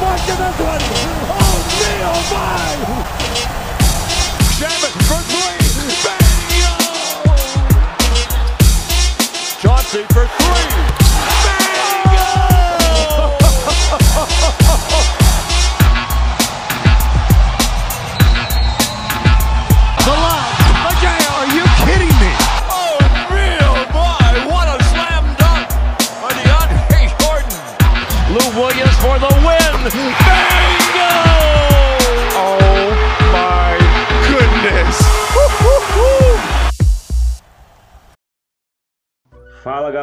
Mark 0.00 0.20
in 0.28 0.36
this 0.36 0.58
one. 0.58 0.82
Oh, 1.30 1.58
me, 1.80 1.92
oh 2.02 2.20
my. 2.32 2.74
Shaman 4.56 4.92
for 5.08 5.20
three. 5.30 5.58
Bingo! 6.04 6.74
Chauncey 9.60 10.02
for 10.12 10.26
three. 10.26 10.85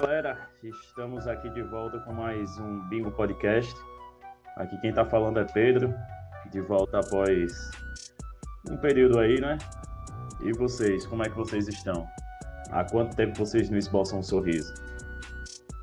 Galera, 0.02 0.50
estamos 0.64 1.28
aqui 1.28 1.48
de 1.52 1.62
volta 1.62 2.00
com 2.00 2.14
mais 2.14 2.58
um 2.58 2.80
Bingo 2.90 3.12
Podcast. 3.12 3.72
Aqui 4.56 4.76
quem 4.82 4.92
tá 4.92 5.06
falando 5.06 5.40
é 5.40 5.46
Pedro, 5.46 5.94
de 6.52 6.62
volta 6.62 6.98
após 6.98 7.70
um 8.72 8.78
período 8.78 9.20
aí, 9.20 9.40
né? 9.40 9.56
E 10.42 10.52
vocês, 10.54 11.06
como 11.06 11.22
é 11.22 11.30
que 11.30 11.36
vocês 11.36 11.68
estão? 11.68 12.08
Há 12.72 12.84
quanto 12.86 13.16
tempo 13.16 13.38
vocês 13.38 13.70
não 13.70 13.78
esboçam 13.78 14.18
um 14.18 14.24
sorriso? 14.24 14.74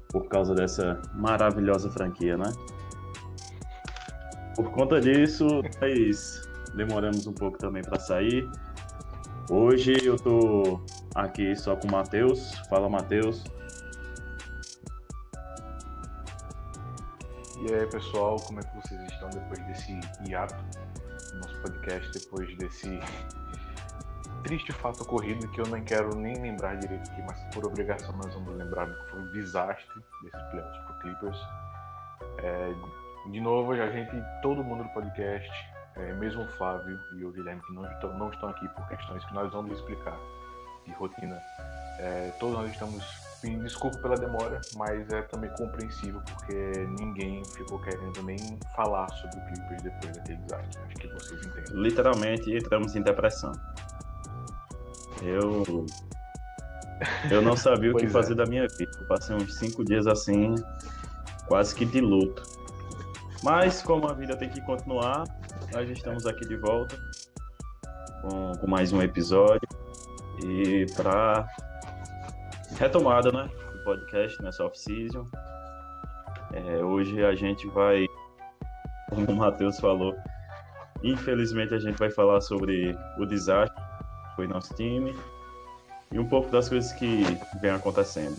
Por 0.08 0.26
causa 0.26 0.56
dessa 0.56 1.00
maravilhosa 1.14 1.88
franquia, 1.88 2.36
né? 2.36 2.52
Por 4.56 4.72
conta 4.72 5.00
disso, 5.00 5.46
nós 5.80 6.48
demoramos 6.74 7.28
um 7.28 7.32
pouco 7.32 7.58
também 7.58 7.84
para 7.84 8.00
sair. 8.00 8.50
Hoje 9.48 9.94
eu 10.04 10.16
tô 10.16 10.80
aqui 11.14 11.54
só 11.54 11.76
com 11.76 11.86
o 11.86 11.92
Matheus. 11.92 12.56
Fala, 12.68 12.88
Matheus. 12.88 13.44
E 17.62 17.74
aí, 17.74 17.86
pessoal, 17.88 18.36
como 18.46 18.58
é 18.58 18.62
que 18.62 18.74
vocês 18.74 18.98
estão 19.12 19.28
depois 19.28 19.62
desse 19.66 20.00
hiato 20.26 20.54
no 21.34 21.40
nosso 21.40 21.60
podcast, 21.60 22.10
depois 22.18 22.56
desse 22.56 22.98
triste 24.42 24.72
fato 24.72 25.02
ocorrido 25.02 25.46
que 25.48 25.60
eu 25.60 25.66
não 25.66 25.84
quero 25.84 26.14
nem 26.16 26.40
lembrar 26.40 26.76
direito 26.76 27.10
aqui, 27.10 27.20
mas 27.20 27.38
por 27.54 27.66
obrigação 27.66 28.16
nós 28.16 28.32
vamos 28.32 28.56
lembrar 28.56 28.86
que 28.86 29.10
foi 29.10 29.20
um 29.20 29.32
desastre 29.32 30.02
desses 30.22 30.42
playoffs 30.50 30.84
pro 30.86 30.98
Clippers. 31.00 31.38
É, 32.38 32.74
de 33.30 33.40
novo, 33.42 33.72
a 33.72 33.90
gente, 33.90 34.10
todo 34.40 34.64
mundo 34.64 34.84
do 34.84 34.90
podcast, 34.94 35.50
é, 35.96 36.14
mesmo 36.14 36.44
o 36.44 36.48
Flávio 36.52 36.98
e 37.18 37.24
o 37.26 37.30
Guilherme, 37.30 37.60
que 37.60 37.74
não 37.74 37.84
estão, 37.92 38.16
não 38.16 38.30
estão 38.30 38.48
aqui 38.48 38.66
por 38.70 38.88
questões 38.88 39.22
que 39.26 39.34
nós 39.34 39.52
vamos 39.52 39.72
explicar 39.72 40.18
de 40.86 40.92
rotina, 40.92 41.38
é, 41.98 42.32
todos 42.40 42.56
nós 42.56 42.70
estamos 42.70 43.29
pedindo 43.40 43.64
desculpa 43.64 43.98
pela 43.98 44.16
demora, 44.16 44.60
mas 44.76 45.08
é 45.10 45.22
também 45.22 45.50
compreensível 45.56 46.20
porque 46.24 46.86
ninguém 46.98 47.42
ficou 47.44 47.80
querendo 47.80 48.22
nem 48.22 48.38
falar 48.74 49.08
sobre 49.10 49.38
o 49.38 49.46
Clippers 49.46 49.82
depois 49.82 50.16
daquele 50.16 50.38
desastre. 50.38 50.82
Acho 50.82 50.96
que 50.96 51.08
vocês 51.08 51.46
entendem. 51.46 51.82
Literalmente 51.82 52.54
entramos 52.54 52.94
em 52.94 53.02
depressão. 53.02 53.52
Eu. 55.22 55.86
Eu 57.30 57.40
não 57.40 57.56
sabia 57.56 57.92
o 57.92 57.96
que 57.98 58.06
é. 58.06 58.08
fazer 58.08 58.34
da 58.34 58.44
minha 58.44 58.66
vida. 58.78 58.90
Eu 59.00 59.06
passei 59.06 59.34
uns 59.34 59.54
cinco 59.56 59.84
dias 59.84 60.06
assim, 60.06 60.54
quase 61.46 61.74
que 61.74 61.84
de 61.84 62.00
luto. 62.00 62.42
Mas, 63.42 63.80
como 63.82 64.06
a 64.06 64.12
vida 64.12 64.36
tem 64.36 64.50
que 64.50 64.60
continuar, 64.62 65.24
nós 65.72 65.88
estamos 65.88 66.26
aqui 66.26 66.46
de 66.46 66.56
volta 66.56 66.94
com, 68.20 68.52
com 68.52 68.66
mais 68.66 68.92
um 68.92 69.00
episódio. 69.00 69.66
E 70.44 70.86
para 70.94 71.46
retomada, 72.80 73.30
né? 73.30 73.50
Do 73.72 73.84
podcast 73.84 74.42
nessa 74.42 74.64
off-season. 74.64 75.28
É, 76.54 76.82
hoje 76.82 77.22
a 77.22 77.34
gente 77.34 77.68
vai, 77.68 78.06
como 79.10 79.30
o 79.30 79.36
Matheus 79.36 79.78
falou, 79.78 80.16
infelizmente 81.02 81.74
a 81.74 81.78
gente 81.78 81.98
vai 81.98 82.10
falar 82.10 82.40
sobre 82.40 82.96
o 83.18 83.26
desastre 83.26 83.76
que 83.76 84.36
foi 84.36 84.46
nosso 84.46 84.74
time 84.74 85.14
e 86.10 86.18
um 86.18 86.26
pouco 86.26 86.50
das 86.50 86.70
coisas 86.70 86.90
que 86.92 87.22
vem 87.60 87.70
acontecendo. 87.70 88.38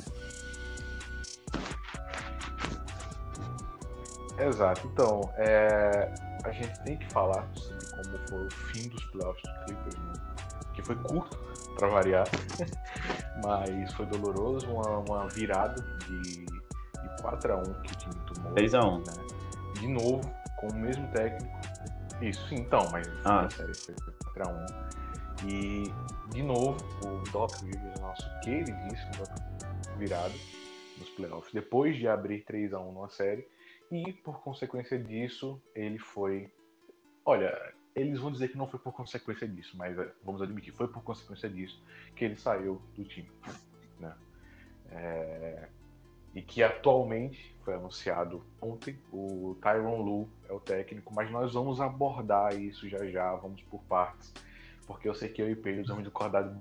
Exato. 4.40 4.88
Então, 4.92 5.22
é, 5.38 6.12
a 6.44 6.52
gente 6.52 6.84
tem 6.84 6.98
que 6.98 7.08
falar 7.14 7.48
sobre 7.54 7.86
como 7.92 8.28
foi 8.28 8.48
o 8.48 8.50
fim 8.50 8.90
dos 8.90 9.04
playoffs 9.06 9.44
do 9.44 9.66
Clippers, 9.66 9.98
né? 9.98 10.14
que 10.74 10.82
foi 10.82 10.96
curto, 10.96 11.38
para 11.78 11.88
variar, 11.90 12.26
mas 13.44 13.94
foi 13.94 14.06
doloroso, 14.06 14.68
uma, 14.72 14.98
uma 15.00 15.28
virada 15.30 15.82
de, 16.06 16.46
de 16.46 17.22
4 17.22 17.54
a 17.54 17.58
1 17.58 17.64
que 17.82 17.94
o 17.94 17.96
time 17.98 18.16
tomou. 18.34 18.54
3 18.54 18.74
a 18.76 18.80
1. 18.86 18.98
né? 19.00 19.04
De 19.80 19.88
novo, 19.88 20.22
com 20.60 20.68
o 20.68 20.76
mesmo 20.76 21.08
técnico. 21.12 21.52
Isso, 22.22 22.48
sim, 22.50 22.56
então, 22.56 22.88
mas 22.92 23.08
Ah. 23.26 23.50
série 23.50 23.74
foi 23.76 23.96
4 24.36 24.44
a 24.44 24.48
1 25.46 25.48
E, 25.48 25.84
de 26.30 26.44
novo, 26.44 26.78
o 27.04 27.24
Doc 27.32 27.56
Rivers, 27.64 28.00
nosso 28.00 28.30
queridíssimo 28.42 29.12
Doc 29.18 29.30
virado 29.98 30.34
nos 31.00 31.10
playoffs, 31.12 31.52
depois 31.52 31.96
de 31.98 32.08
abrir 32.08 32.44
3 32.46 32.74
a 32.74 32.80
1 32.80 32.92
numa 32.92 33.10
série. 33.10 33.48
E, 33.92 34.14
por 34.14 34.40
consequência 34.42 34.98
disso, 35.00 35.60
ele 35.76 35.98
foi. 35.98 36.50
Olha, 37.26 37.74
eles 37.96 38.20
vão 38.20 38.32
dizer 38.32 38.50
que 38.50 38.58
não 38.58 38.68
foi 38.68 38.80
por 38.80 38.94
consequência 38.94 39.48
disso, 39.48 39.76
mas 39.78 39.98
é, 39.98 40.12
vamos 40.24 40.42
admitir, 40.42 40.74
foi 40.74 40.88
por 40.88 41.04
consequência 41.04 41.50
disso 41.50 41.82
que 42.16 42.26
ele 42.26 42.36
saiu 42.36 42.82
do 42.96 43.04
time. 43.04 43.30
Né? 44.00 44.16
É, 44.92 45.70
E 46.34 46.42
que 46.42 46.64
atualmente 46.64 47.56
foi 47.64 47.76
anunciado 47.76 48.44
ontem, 48.62 48.98
o 49.12 49.58
Tyron 49.62 50.02
Lu 50.02 50.30
é 50.50 50.54
o 50.54 50.60
técnico, 50.60 51.14
mas 51.14 51.30
nós 51.32 51.54
vamos 51.54 51.80
abordar 51.82 52.58
isso 52.60 52.88
já 52.90 53.06
já, 53.08 53.36
vamos 53.36 53.62
por 53.64 53.84
partes, 53.84 54.34
porque 54.88 55.08
eu 55.08 55.14
sei 55.14 55.30
que 55.30 55.42
eu 55.42 55.50
e 55.50 55.56
Pedro 55.56 55.86
vamos 55.86 56.04
discordar 56.04 56.58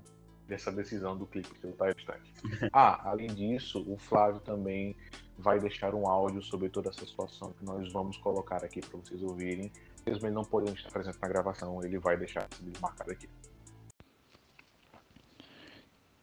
dessa 0.46 0.72
decisão 0.72 1.16
do 1.16 1.26
Clippers 1.26 1.58
pelo 1.58 1.74
Tyron 1.74 1.94
Stratton. 1.98 2.30
Ah, 2.72 3.08
além 3.08 3.32
disso, 3.34 3.84
o 3.88 3.96
Flávio 3.96 4.40
também 4.40 4.96
vai 5.38 5.58
deixar 5.58 5.94
um 5.94 6.06
áudio 6.08 6.42
sobre 6.42 6.68
toda 6.68 6.90
essa 6.90 7.06
situação 7.06 7.52
que 7.52 7.64
nós 7.64 7.90
vamos 7.92 8.16
colocar 8.18 8.64
aqui 8.64 8.80
para 8.80 8.98
vocês 8.98 9.22
ouvirem. 9.22 9.72
Mesmo 10.06 10.26
ele 10.26 10.34
não 10.34 10.44
podendo 10.44 10.76
estar 10.76 10.90
presente 10.90 11.18
na 11.20 11.28
gravação, 11.28 11.82
ele 11.84 11.98
vai 11.98 12.16
deixar 12.16 12.46
isso 12.50 12.80
marcado 12.80 13.10
aqui. 13.10 13.28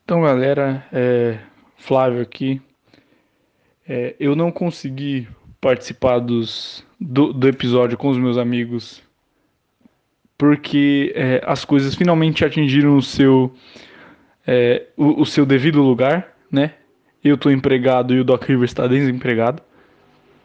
Então, 0.04 0.22
galera, 0.22 0.86
é, 0.92 1.40
Flávio 1.76 2.22
aqui. 2.22 2.62
É, 3.88 4.16
eu 4.20 4.36
não 4.36 4.52
consegui 4.52 5.28
participar 5.62 6.20
dos, 6.20 6.86
do, 7.00 7.32
do 7.34 7.48
episódio 7.48 7.98
com 7.98 8.10
os 8.10 8.18
meus 8.18 8.38
amigos 8.38 9.02
porque 10.38 11.12
é, 11.16 11.42
as 11.46 11.66
coisas 11.66 11.96
finalmente 11.96 12.46
atingiram 12.46 12.96
o 12.96 13.02
seu, 13.02 13.54
é, 14.46 14.86
o, 14.96 15.22
o 15.22 15.26
seu 15.26 15.46
devido 15.46 15.82
lugar, 15.82 16.36
né? 16.52 16.74
Eu 17.24 17.36
estou 17.36 17.52
empregado 17.52 18.14
e 18.14 18.20
o 18.20 18.24
Doc 18.24 18.44
Rivers 18.44 18.72
está 18.72 18.86
desempregado. 18.88 19.62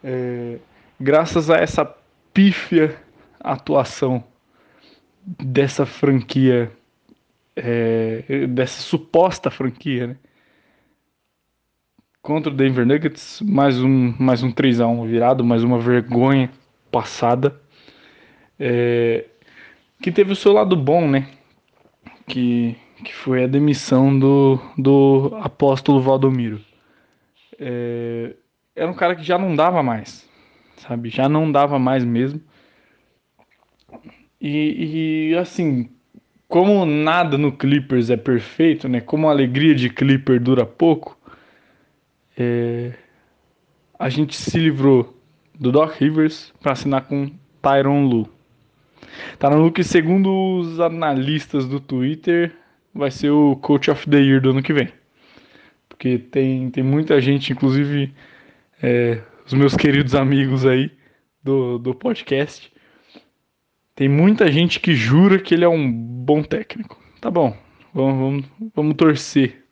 É, 0.03 0.57
graças 0.99 1.51
a 1.51 1.59
essa 1.59 1.85
pífia 2.33 2.97
atuação 3.43 4.25
dessa 5.25 5.87
franquia 5.87 6.73
é, 7.57 8.47
dessa 8.49 8.81
suposta 8.81 9.51
franquia, 9.51 10.09
né? 10.09 10.17
Contra 12.21 12.53
o 12.53 12.55
Denver 12.55 12.87
Nuggets, 12.87 13.41
mais 13.43 13.83
um, 13.83 14.15
mais 14.19 14.43
um 14.43 14.53
3 14.53 14.81
a 14.81 14.87
1 14.87 15.07
virado, 15.07 15.45
mais 15.45 15.65
uma 15.65 15.79
vergonha 15.79 16.51
passada. 16.91 17.61
É, 18.59 19.25
que 20.01 20.13
teve 20.13 20.33
o 20.33 20.37
seu 20.37 20.53
lado 20.53 20.77
bom, 20.77 21.09
né? 21.09 21.29
Que, 22.29 22.77
que 23.05 23.13
foi 23.13 23.43
a 23.43 23.49
demissão 23.49 24.17
do, 24.17 24.61
do 24.79 25.37
apóstolo 25.43 26.01
Valdomiro. 26.01 26.61
É, 27.59 28.37
era 28.75 28.91
um 28.91 28.95
cara 28.95 29.17
que 29.17 29.25
já 29.25 29.37
não 29.37 29.57
dava 29.57 29.83
mais, 29.83 30.29
sabe? 30.77 31.11
Já 31.11 31.29
não 31.29 31.51
dava 31.51 31.77
mais 31.79 32.05
mesmo. 32.05 32.41
E, 34.41 35.31
e 35.31 35.37
assim, 35.37 35.89
como 36.49 36.85
nada 36.85 37.39
no 37.39 37.53
Clippers 37.53 38.11
é 38.11 38.17
perfeito, 38.17 38.89
né? 38.89 39.01
Como 39.01 39.29
a 39.29 39.31
alegria 39.31 39.75
de 39.75 39.89
Clipper 39.89 40.41
dura 40.41 40.67
pouco, 40.67 41.17
é, 42.37 42.93
a 43.99 44.09
gente 44.09 44.37
se 44.37 44.59
livrou 44.59 45.17
do 45.59 45.71
Doc 45.71 45.95
Rivers 46.01 46.53
para 46.61 46.73
assinar 46.73 47.03
com 47.03 47.31
Tyron 47.63 48.07
Lu. 48.07 48.29
Tyron 49.39 49.63
Lu 49.63 49.73
que 49.73 49.85
segundo 49.85 50.59
os 50.59 50.81
analistas 50.81 51.67
do 51.67 51.79
Twitter 51.79 52.53
vai 52.93 53.11
ser 53.11 53.31
o 53.31 53.57
Coach 53.57 53.91
of 53.91 54.09
the 54.09 54.19
Year 54.19 54.41
do 54.41 54.51
ano 54.51 54.63
que 54.63 54.73
vem. 54.73 54.89
Porque 55.89 56.19
tem, 56.19 56.69
tem 56.71 56.83
muita 56.83 57.21
gente, 57.21 57.53
inclusive 57.53 58.13
é, 58.83 59.21
os 59.47 59.55
meus 59.55 59.77
queridos 59.77 60.15
amigos 60.15 60.67
aí, 60.67 60.91
do, 61.43 61.79
do 61.79 61.95
podcast. 61.95 62.72
Tem 63.95 64.09
muita 64.09 64.51
gente 64.51 64.81
que 64.81 64.95
jura 64.95 65.39
que 65.39 65.55
ele 65.55 65.65
é 65.65 65.69
um 65.69 65.91
bom 65.91 66.43
técnico. 66.43 67.01
Tá 67.21 67.31
bom, 67.31 67.57
vamos, 67.93 68.19
vamos, 68.19 68.73
vamos 68.75 68.97
torcer 68.97 69.65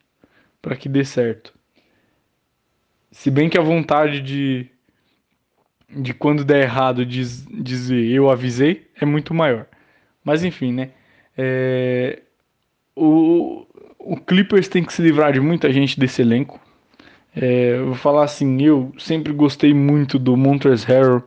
para 0.61 0.77
que 0.77 0.89
dê 0.89 1.05
certo. 1.05 1.55
Se 3.11 3.31
bem 3.31 3.49
que 3.49 3.59
a 3.59 3.63
vontade 3.63 4.21
de, 4.21 4.67
de 5.89 6.15
quando 6.15 6.45
der 6.45 6.63
errado 6.63 7.05
diz, 7.05 7.45
dizer 7.47 8.05
eu 8.07 8.31
avisei 8.31 8.89
é 9.01 9.05
muito 9.05 9.35
maior. 9.35 9.67
Mas 10.23 10.45
enfim, 10.45 10.73
né? 10.73 10.91
É, 11.37 12.21
o, 12.95 13.67
o 13.99 14.17
Clippers 14.17 14.69
tem 14.69 14.85
que 14.85 14.93
se 14.93 15.03
livrar 15.03 15.33
de 15.33 15.41
muita 15.41 15.73
gente 15.73 15.99
desse 15.99 16.23
elenco. 16.23 16.61
É, 17.35 17.79
vou 17.79 17.95
falar 17.95 18.25
assim, 18.25 18.61
eu 18.63 18.93
sempre 18.99 19.33
gostei 19.33 19.73
muito 19.73 20.19
do 20.19 20.37
Montrezl 20.37 20.87
Harrell, 20.87 21.25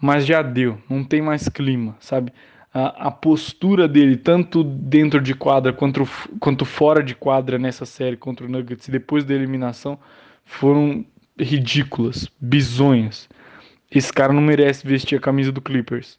mas 0.00 0.24
já 0.24 0.42
deu, 0.42 0.78
não 0.88 1.04
tem 1.04 1.20
mais 1.20 1.48
clima, 1.48 1.96
sabe? 2.00 2.32
A, 2.72 3.08
a, 3.08 3.10
postura 3.10 3.88
dele, 3.88 4.16
tanto 4.16 4.62
dentro 4.62 5.20
de 5.20 5.34
quadra 5.34 5.72
quanto, 5.72 6.08
quanto 6.38 6.64
fora 6.64 7.02
de 7.02 7.14
quadra 7.14 7.58
nessa 7.58 7.84
série 7.84 8.16
contra 8.16 8.46
o 8.46 8.48
Nuggets 8.48 8.88
depois 8.88 9.24
da 9.24 9.34
eliminação, 9.34 9.98
foram 10.44 11.04
ridículas, 11.38 12.30
bizonhas. 12.40 13.28
Esse 13.90 14.12
cara 14.12 14.32
não 14.32 14.40
merece 14.40 14.86
vestir 14.86 15.18
a 15.18 15.20
camisa 15.20 15.50
do 15.50 15.60
Clippers. 15.60 16.18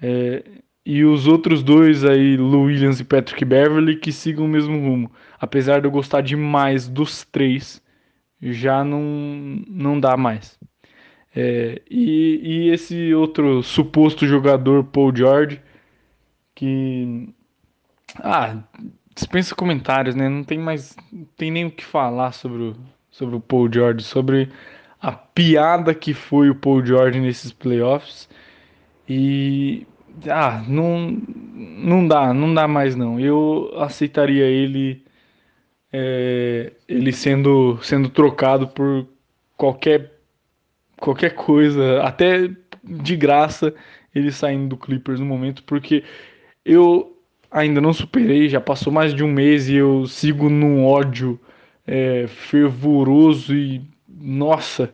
É, 0.00 0.44
e 0.84 1.02
os 1.02 1.26
outros 1.26 1.62
dois 1.62 2.04
aí, 2.04 2.36
Lou 2.36 2.64
Williams 2.64 3.00
e 3.00 3.04
Patrick 3.04 3.44
Beverly, 3.44 3.96
que 3.96 4.12
sigam 4.12 4.44
o 4.44 4.48
mesmo 4.48 4.78
rumo. 4.78 5.10
Apesar 5.40 5.80
de 5.80 5.86
eu 5.86 5.90
gostar 5.90 6.20
demais 6.20 6.86
dos 6.86 7.24
três, 7.24 7.82
já 8.40 8.84
não, 8.84 9.00
não 9.66 9.98
dá 9.98 10.16
mais. 10.16 10.58
É, 11.36 11.82
e, 11.90 12.40
e 12.42 12.70
esse 12.70 13.14
outro 13.14 13.62
suposto 13.62 14.26
jogador, 14.26 14.84
Paul 14.84 15.14
George, 15.14 15.60
que. 16.54 17.28
Ah, 18.16 18.62
dispensa 19.14 19.54
comentários, 19.54 20.14
né? 20.14 20.28
Não 20.28 20.42
tem 20.42 20.58
mais. 20.58 20.96
Não 21.12 21.26
tem 21.36 21.50
nem 21.50 21.66
o 21.66 21.70
que 21.70 21.84
falar 21.84 22.32
sobre 22.32 22.62
o, 22.62 22.76
sobre 23.10 23.36
o 23.36 23.40
Paul 23.40 23.70
George, 23.72 24.02
sobre 24.04 24.50
a 25.00 25.12
piada 25.12 25.94
que 25.94 26.14
foi 26.14 26.48
o 26.50 26.54
Paul 26.54 26.84
George 26.84 27.20
nesses 27.20 27.52
playoffs. 27.52 28.28
E. 29.08 29.86
Ah, 30.30 30.64
não, 30.66 31.10
não 31.54 32.08
dá, 32.08 32.32
não 32.32 32.54
dá 32.54 32.66
mais 32.66 32.96
não. 32.96 33.20
Eu 33.20 33.70
aceitaria 33.76 34.46
ele 34.46 35.04
é, 35.92 36.72
ele 36.88 37.12
sendo, 37.12 37.78
sendo 37.82 38.08
trocado 38.10 38.68
por 38.68 39.06
qualquer, 39.56 40.15
qualquer 40.98 41.34
coisa, 41.34 42.02
até 42.02 42.50
de 42.82 43.16
graça 43.16 43.74
ele 44.14 44.32
saindo 44.32 44.68
do 44.68 44.76
Clippers 44.76 45.20
no 45.20 45.26
momento, 45.26 45.62
porque 45.64 46.02
eu 46.64 47.16
ainda 47.50 47.80
não 47.80 47.92
superei, 47.92 48.48
já 48.48 48.60
passou 48.60 48.92
mais 48.92 49.14
de 49.14 49.22
um 49.22 49.30
mês 49.30 49.68
e 49.68 49.74
eu 49.76 50.06
sigo 50.06 50.48
num 50.48 50.84
ódio 50.84 51.38
é, 51.86 52.26
fervoroso 52.26 53.54
e 53.54 53.82
nossa, 54.08 54.92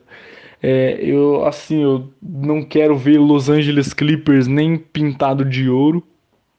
é, 0.61 0.99
eu 1.01 1.45
assim 1.45 1.81
eu 1.81 2.13
não 2.21 2.63
quero 2.63 2.95
ver 2.95 3.17
Los 3.17 3.49
Angeles 3.49 3.93
Clippers 3.93 4.47
nem 4.47 4.77
pintado 4.77 5.45
de 5.45 5.69
ouro 5.69 6.05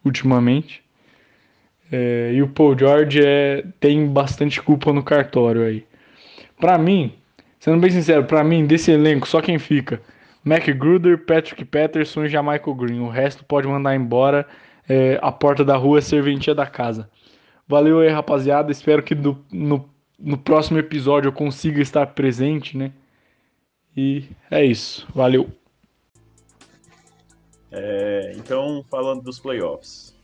ultimamente. 0.04 0.82
É, 1.92 2.32
e 2.34 2.42
o 2.42 2.48
Paul 2.48 2.76
George 2.78 3.20
é, 3.24 3.64
tem 3.78 4.06
bastante 4.06 4.60
culpa 4.60 4.92
no 4.92 5.02
cartório 5.02 5.62
aí. 5.62 5.84
Para 6.58 6.76
mim, 6.78 7.12
sendo 7.64 7.80
bem 7.80 7.90
sincero, 7.90 8.26
para 8.26 8.44
mim 8.44 8.66
desse 8.66 8.90
elenco 8.90 9.26
só 9.26 9.40
quem 9.40 9.58
fica 9.58 10.02
Mac 10.44 10.68
Gruder, 10.68 11.24
Patrick 11.24 11.64
Patterson 11.64 12.26
e 12.26 12.28
Jamaica 12.28 12.70
Green. 12.74 13.00
O 13.00 13.08
resto 13.08 13.42
pode 13.42 13.66
mandar 13.66 13.96
embora. 13.96 14.46
É, 14.86 15.18
a 15.22 15.32
porta 15.32 15.64
da 15.64 15.74
rua 15.74 15.96
é 15.96 16.02
serventia 16.02 16.54
da 16.54 16.66
casa. 16.66 17.10
Valeu 17.66 18.00
aí, 18.00 18.10
rapaziada. 18.10 18.70
Espero 18.70 19.02
que 19.02 19.14
do, 19.14 19.42
no, 19.50 19.88
no 20.18 20.36
próximo 20.36 20.78
episódio 20.78 21.28
eu 21.28 21.32
consiga 21.32 21.80
estar 21.80 22.08
presente, 22.08 22.76
né? 22.76 22.92
E 23.96 24.28
é 24.50 24.62
isso. 24.62 25.08
Valeu. 25.14 25.50
É, 27.72 28.34
então, 28.36 28.84
falando 28.90 29.22
dos 29.22 29.40
playoffs. 29.40 30.14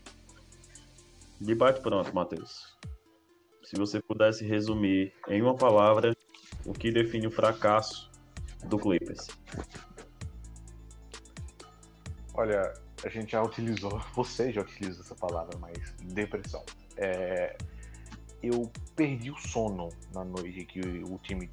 Debate 1.40 1.80
pronto, 1.80 2.14
Matheus. 2.14 2.76
Se 3.62 3.76
você 3.76 3.98
pudesse 3.98 4.44
resumir 4.44 5.14
em 5.26 5.40
uma 5.40 5.54
palavra 5.54 6.14
o 6.66 6.72
que 6.72 6.90
define 6.90 7.26
o 7.26 7.30
fracasso 7.30 8.10
do 8.64 8.78
Clippers. 8.78 9.28
Olha, 12.34 12.72
a 13.04 13.08
gente 13.08 13.32
já 13.32 13.42
utilizou, 13.42 14.00
você 14.14 14.52
já 14.52 14.62
utilizou 14.62 15.02
essa 15.02 15.14
palavra, 15.14 15.58
mas 15.58 15.94
depressão. 16.02 16.64
É, 16.96 17.56
eu 18.42 18.70
perdi 18.94 19.30
o 19.30 19.36
sono 19.36 19.88
na 20.12 20.24
noite 20.24 20.64
que 20.64 20.80
o 20.80 21.18
time 21.18 21.48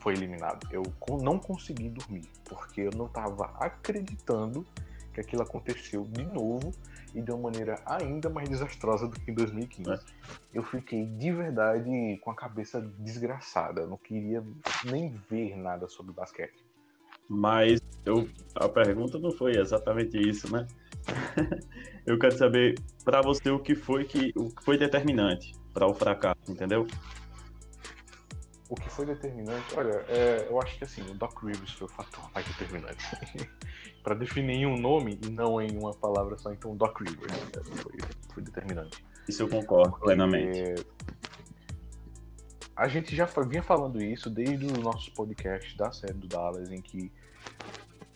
foi 0.00 0.14
eliminado. 0.14 0.68
Eu 0.70 0.82
não 1.22 1.38
consegui 1.38 1.88
dormir, 1.88 2.28
porque 2.44 2.82
eu 2.82 2.90
não 2.96 3.06
estava 3.06 3.46
acreditando 3.58 4.66
que 5.12 5.20
aquilo 5.20 5.42
aconteceu 5.42 6.04
de 6.04 6.24
novo 6.24 6.72
e 7.14 7.22
de 7.22 7.30
uma 7.30 7.50
maneira 7.50 7.80
ainda 7.86 8.28
mais 8.28 8.48
desastrosa 8.48 9.06
do 9.06 9.18
que 9.18 9.30
em 9.30 9.34
2015. 9.34 9.90
É. 9.90 9.98
Eu 10.52 10.62
fiquei 10.62 11.06
de 11.06 11.32
verdade 11.32 12.18
com 12.22 12.30
a 12.30 12.34
cabeça 12.34 12.80
desgraçada, 12.98 13.86
não 13.86 13.96
queria 13.96 14.42
nem 14.84 15.14
ver 15.30 15.56
nada 15.56 15.86
sobre 15.88 16.12
basquete. 16.12 16.64
Mas 17.28 17.80
eu, 18.04 18.28
a 18.54 18.68
pergunta 18.68 19.18
não 19.18 19.30
foi 19.30 19.56
exatamente 19.56 20.18
isso, 20.18 20.52
né? 20.52 20.66
eu 22.06 22.18
quero 22.18 22.36
saber 22.36 22.78
para 23.04 23.22
você 23.22 23.50
o 23.50 23.58
que 23.58 23.74
foi 23.74 24.04
que 24.04 24.32
o 24.36 24.50
que 24.50 24.64
foi 24.64 24.76
determinante 24.76 25.54
para 25.72 25.86
o 25.86 25.94
fracasso, 25.94 26.50
entendeu? 26.50 26.86
O 28.68 28.74
que 28.74 28.88
foi 28.88 29.04
determinante, 29.04 29.74
olha, 29.76 30.04
é, 30.08 30.46
eu 30.48 30.60
acho 30.60 30.78
que 30.78 30.84
assim, 30.84 31.02
o 31.02 31.14
Doc 31.14 31.42
Rivers 31.42 31.72
foi 31.72 31.86
o 31.86 31.90
fator 31.90 32.30
mais 32.34 32.46
determinante. 32.46 33.04
para 34.02 34.14
definir 34.14 34.54
em 34.54 34.66
um 34.66 34.76
nome 34.76 35.18
e 35.22 35.30
não 35.30 35.60
em 35.60 35.76
uma 35.76 35.94
palavra 35.94 36.36
só, 36.36 36.52
então 36.52 36.76
Doc 36.76 37.00
Rivers 37.00 37.32
né? 37.32 37.62
foi, 37.62 37.92
foi 38.32 38.42
determinante. 38.42 39.04
Isso 39.28 39.42
eu 39.42 39.48
concordo 39.48 39.90
Porque 39.92 40.04
plenamente. 40.04 40.86
A 42.76 42.88
gente 42.88 43.14
já 43.14 43.26
vinha 43.46 43.62
falando 43.62 44.02
isso 44.02 44.28
desde 44.28 44.66
os 44.66 44.78
nossos 44.78 45.08
podcasts 45.08 45.76
da 45.76 45.92
série 45.92 46.14
do 46.14 46.26
Dallas, 46.26 46.70
em 46.70 46.82
que 46.82 47.10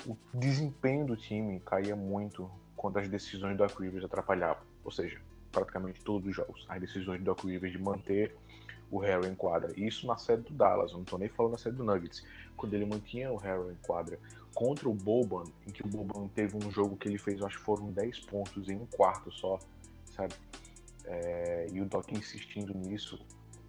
o 0.07 0.17
desempenho 0.35 1.07
do 1.07 1.17
time 1.17 1.61
caía 1.61 1.95
muito 1.95 2.51
quando 2.77 2.99
as 2.99 3.09
decisões 3.09 3.57
do 3.57 3.67
Doc 3.67 3.79
Rivers 3.79 4.05
atrapalhavam. 4.05 4.63
Ou 4.85 4.91
seja, 4.91 5.21
praticamente 5.53 6.03
todos 6.03 6.29
os 6.29 6.35
jogos. 6.35 6.67
As 6.69 6.81
decisões 6.81 7.19
do 7.21 7.25
Doc 7.25 7.45
Rivers 7.45 7.73
de 7.73 7.79
manter 7.79 8.37
o 8.91 8.99
Harry 8.99 9.27
em 9.29 9.35
quadra. 9.35 9.73
Isso 9.77 10.07
na 10.07 10.17
série 10.17 10.43
do 10.43 10.53
Dallas, 10.53 10.93
eu 10.93 10.99
não 10.99 11.05
tô 11.05 11.19
nem 11.19 11.29
falando 11.29 11.53
na 11.53 11.59
série 11.59 11.77
do 11.77 11.85
Nuggets. 11.85 12.25
Quando 12.57 12.75
ele 12.75 12.85
mantinha 12.85 13.31
o 13.33 13.37
Harry 13.37 13.71
em 13.71 13.87
quadra 13.87 14.19
contra 14.55 14.89
o 14.89 14.95
Boban, 14.95 15.45
em 15.67 15.71
que 15.71 15.85
o 15.85 15.89
Boban 15.89 16.29
teve 16.29 16.57
um 16.57 16.71
jogo 16.71 16.97
que 16.97 17.09
ele 17.09 17.19
fez, 17.19 17.43
acho 17.43 17.59
que 17.59 17.65
foram 17.65 17.91
10 17.93 18.21
pontos 18.21 18.69
em 18.69 18.77
um 18.77 18.87
quarto 18.87 19.31
só, 19.31 19.59
sabe? 20.17 20.35
É, 21.05 21.69
e 21.73 21.81
o 21.81 21.85
Doc 21.85 22.11
insistindo 22.13 22.75
nisso, 22.75 23.19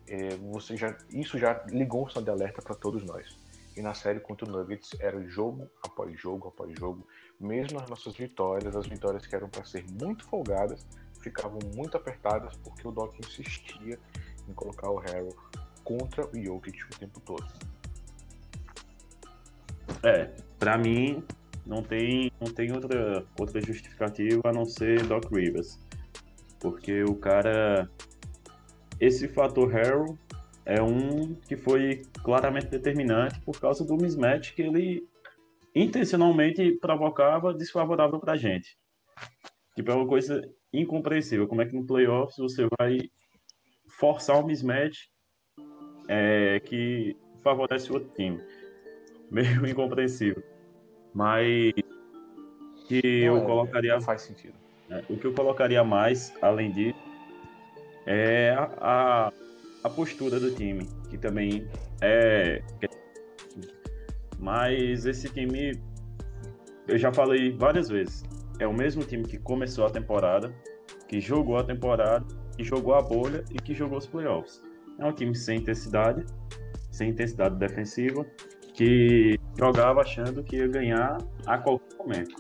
é, 0.08 0.36
você 0.38 0.76
já, 0.76 0.98
isso 1.12 1.38
já 1.38 1.64
ligou 1.68 2.06
um 2.06 2.10
sinal 2.10 2.24
de 2.24 2.32
alerta 2.32 2.62
para 2.62 2.76
todos 2.76 3.04
nós. 3.04 3.38
E 3.78 3.82
na 3.82 3.94
série 3.94 4.20
contra 4.20 4.50
o 4.50 4.52
Nuggets 4.52 4.92
era 5.00 5.22
jogo 5.28 5.70
após 5.84 6.20
jogo 6.20 6.48
após 6.48 6.78
jogo, 6.78 7.08
mesmo 7.40 7.80
nas 7.80 7.90
nossas 7.90 8.16
vitórias, 8.16 8.76
as 8.76 8.88
vitórias 8.88 9.26
que 9.26 9.36
eram 9.36 9.48
para 9.48 9.64
ser 9.64 9.86
muito 10.02 10.26
folgadas, 10.26 10.86
ficavam 11.22 11.60
muito 11.76 11.96
apertadas 11.96 12.56
porque 12.58 12.88
o 12.88 12.92
Doc 12.92 13.18
insistia 13.20 14.00
em 14.50 14.54
colocar 14.54 14.90
o 14.90 14.98
Harrell 14.98 15.30
contra 15.84 16.26
o 16.26 16.44
Jokic 16.44 16.84
o 16.84 17.00
tempo 17.00 17.20
todo. 17.22 17.46
É, 20.04 20.32
para 20.58 20.78
mim 20.78 21.24
não 21.66 21.84
tem, 21.84 22.32
não 22.40 22.52
tem 22.52 22.72
outra, 22.72 23.26
outra 23.40 23.62
justificativa 23.62 24.42
a 24.46 24.52
não 24.52 24.66
ser 24.66 25.06
Doc 25.06 25.26
Rivers. 25.32 25.80
Porque 26.60 27.04
o 27.04 27.16
cara. 27.16 27.90
Esse 29.00 29.30
fator 29.30 29.72
Harrell 29.72 30.18
é 30.66 30.82
um 30.82 31.34
que 31.34 31.56
foi 31.56 32.02
claramente 32.22 32.68
determinante 32.68 33.40
por 33.42 33.58
causa 33.60 33.86
do 33.86 33.96
mismatch 33.96 34.54
que 34.54 34.62
ele 34.62 35.08
intencionalmente 35.74 36.74
provocava 36.82 37.54
desfavorável 37.54 38.20
pra 38.20 38.36
gente. 38.36 38.78
Tipo, 39.74 39.92
é 39.92 39.96
uma 39.96 40.08
coisa 40.08 40.42
incompreensível. 40.74 41.48
Como 41.48 41.62
é 41.62 41.66
que 41.66 41.76
no 41.76 41.86
playoffs 41.86 42.38
você 42.38 42.68
vai 42.78 43.10
forçar 44.00 44.40
um 44.40 44.46
mismatch 44.46 45.10
é, 46.08 46.60
que 46.62 47.18
favorece 47.44 47.92
o 47.92 47.96
outro 47.96 48.10
time? 48.16 48.42
meio 49.30 49.68
incompreensível. 49.68 50.42
Mas 51.14 51.74
que 52.88 53.26
não, 53.26 53.36
eu 53.36 53.38
é, 53.38 53.46
colocaria. 53.46 53.94
Não 53.94 54.02
faz 54.02 54.22
sentido. 54.22 54.56
É, 54.90 55.04
o 55.10 55.18
que 55.18 55.26
eu 55.26 55.34
colocaria 55.34 55.84
mais, 55.84 56.34
além 56.42 56.72
disso, 56.72 57.00
é 58.06 58.52
a, 58.52 58.72
a, 58.80 59.34
a, 59.84 59.90
postura 59.90 60.40
do 60.40 60.54
time, 60.56 60.88
que 61.10 61.18
também 61.18 61.68
é. 62.02 62.64
Mas 64.40 65.06
esse 65.06 65.30
time 65.30 65.80
eu 66.88 66.98
já 66.98 67.14
falei 67.14 67.52
várias 67.52 67.90
vezes, 67.90 68.24
é 68.58 68.66
o 68.66 68.74
mesmo 68.74 69.04
time 69.04 69.24
que 69.24 69.38
começou 69.38 69.86
a 69.86 69.90
temporada, 69.92 70.52
que 71.08 71.20
jogou 71.20 71.58
a 71.58 71.64
temporada, 71.64 72.26
que 72.60 72.66
jogou 72.66 72.94
a 72.94 73.02
bolha 73.02 73.46
e 73.50 73.58
que 73.58 73.74
jogou 73.74 73.98
os 73.98 74.06
playoffs. 74.06 74.62
É 74.98 75.06
um 75.06 75.14
time 75.14 75.34
sem 75.34 75.60
intensidade, 75.60 76.26
sem 76.92 77.12
intensidade 77.12 77.56
defensiva, 77.56 78.26
que 78.74 79.40
jogava 79.58 80.02
achando 80.02 80.44
que 80.44 80.58
ia 80.58 80.68
ganhar 80.68 81.18
a 81.46 81.58
qualquer 81.58 81.96
momento, 81.98 82.36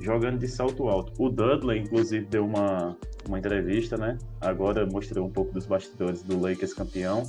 jogando 0.00 0.38
de 0.38 0.46
salto 0.46 0.88
alto. 0.88 1.12
O 1.20 1.28
Dudley, 1.28 1.80
inclusive, 1.80 2.24
deu 2.26 2.46
uma, 2.46 2.96
uma 3.26 3.36
entrevista, 3.36 3.96
né? 3.96 4.16
Agora 4.40 4.86
mostrou 4.86 5.26
um 5.26 5.30
pouco 5.30 5.52
dos 5.52 5.66
bastidores 5.66 6.22
do 6.22 6.40
Lakers 6.40 6.72
campeão. 6.72 7.24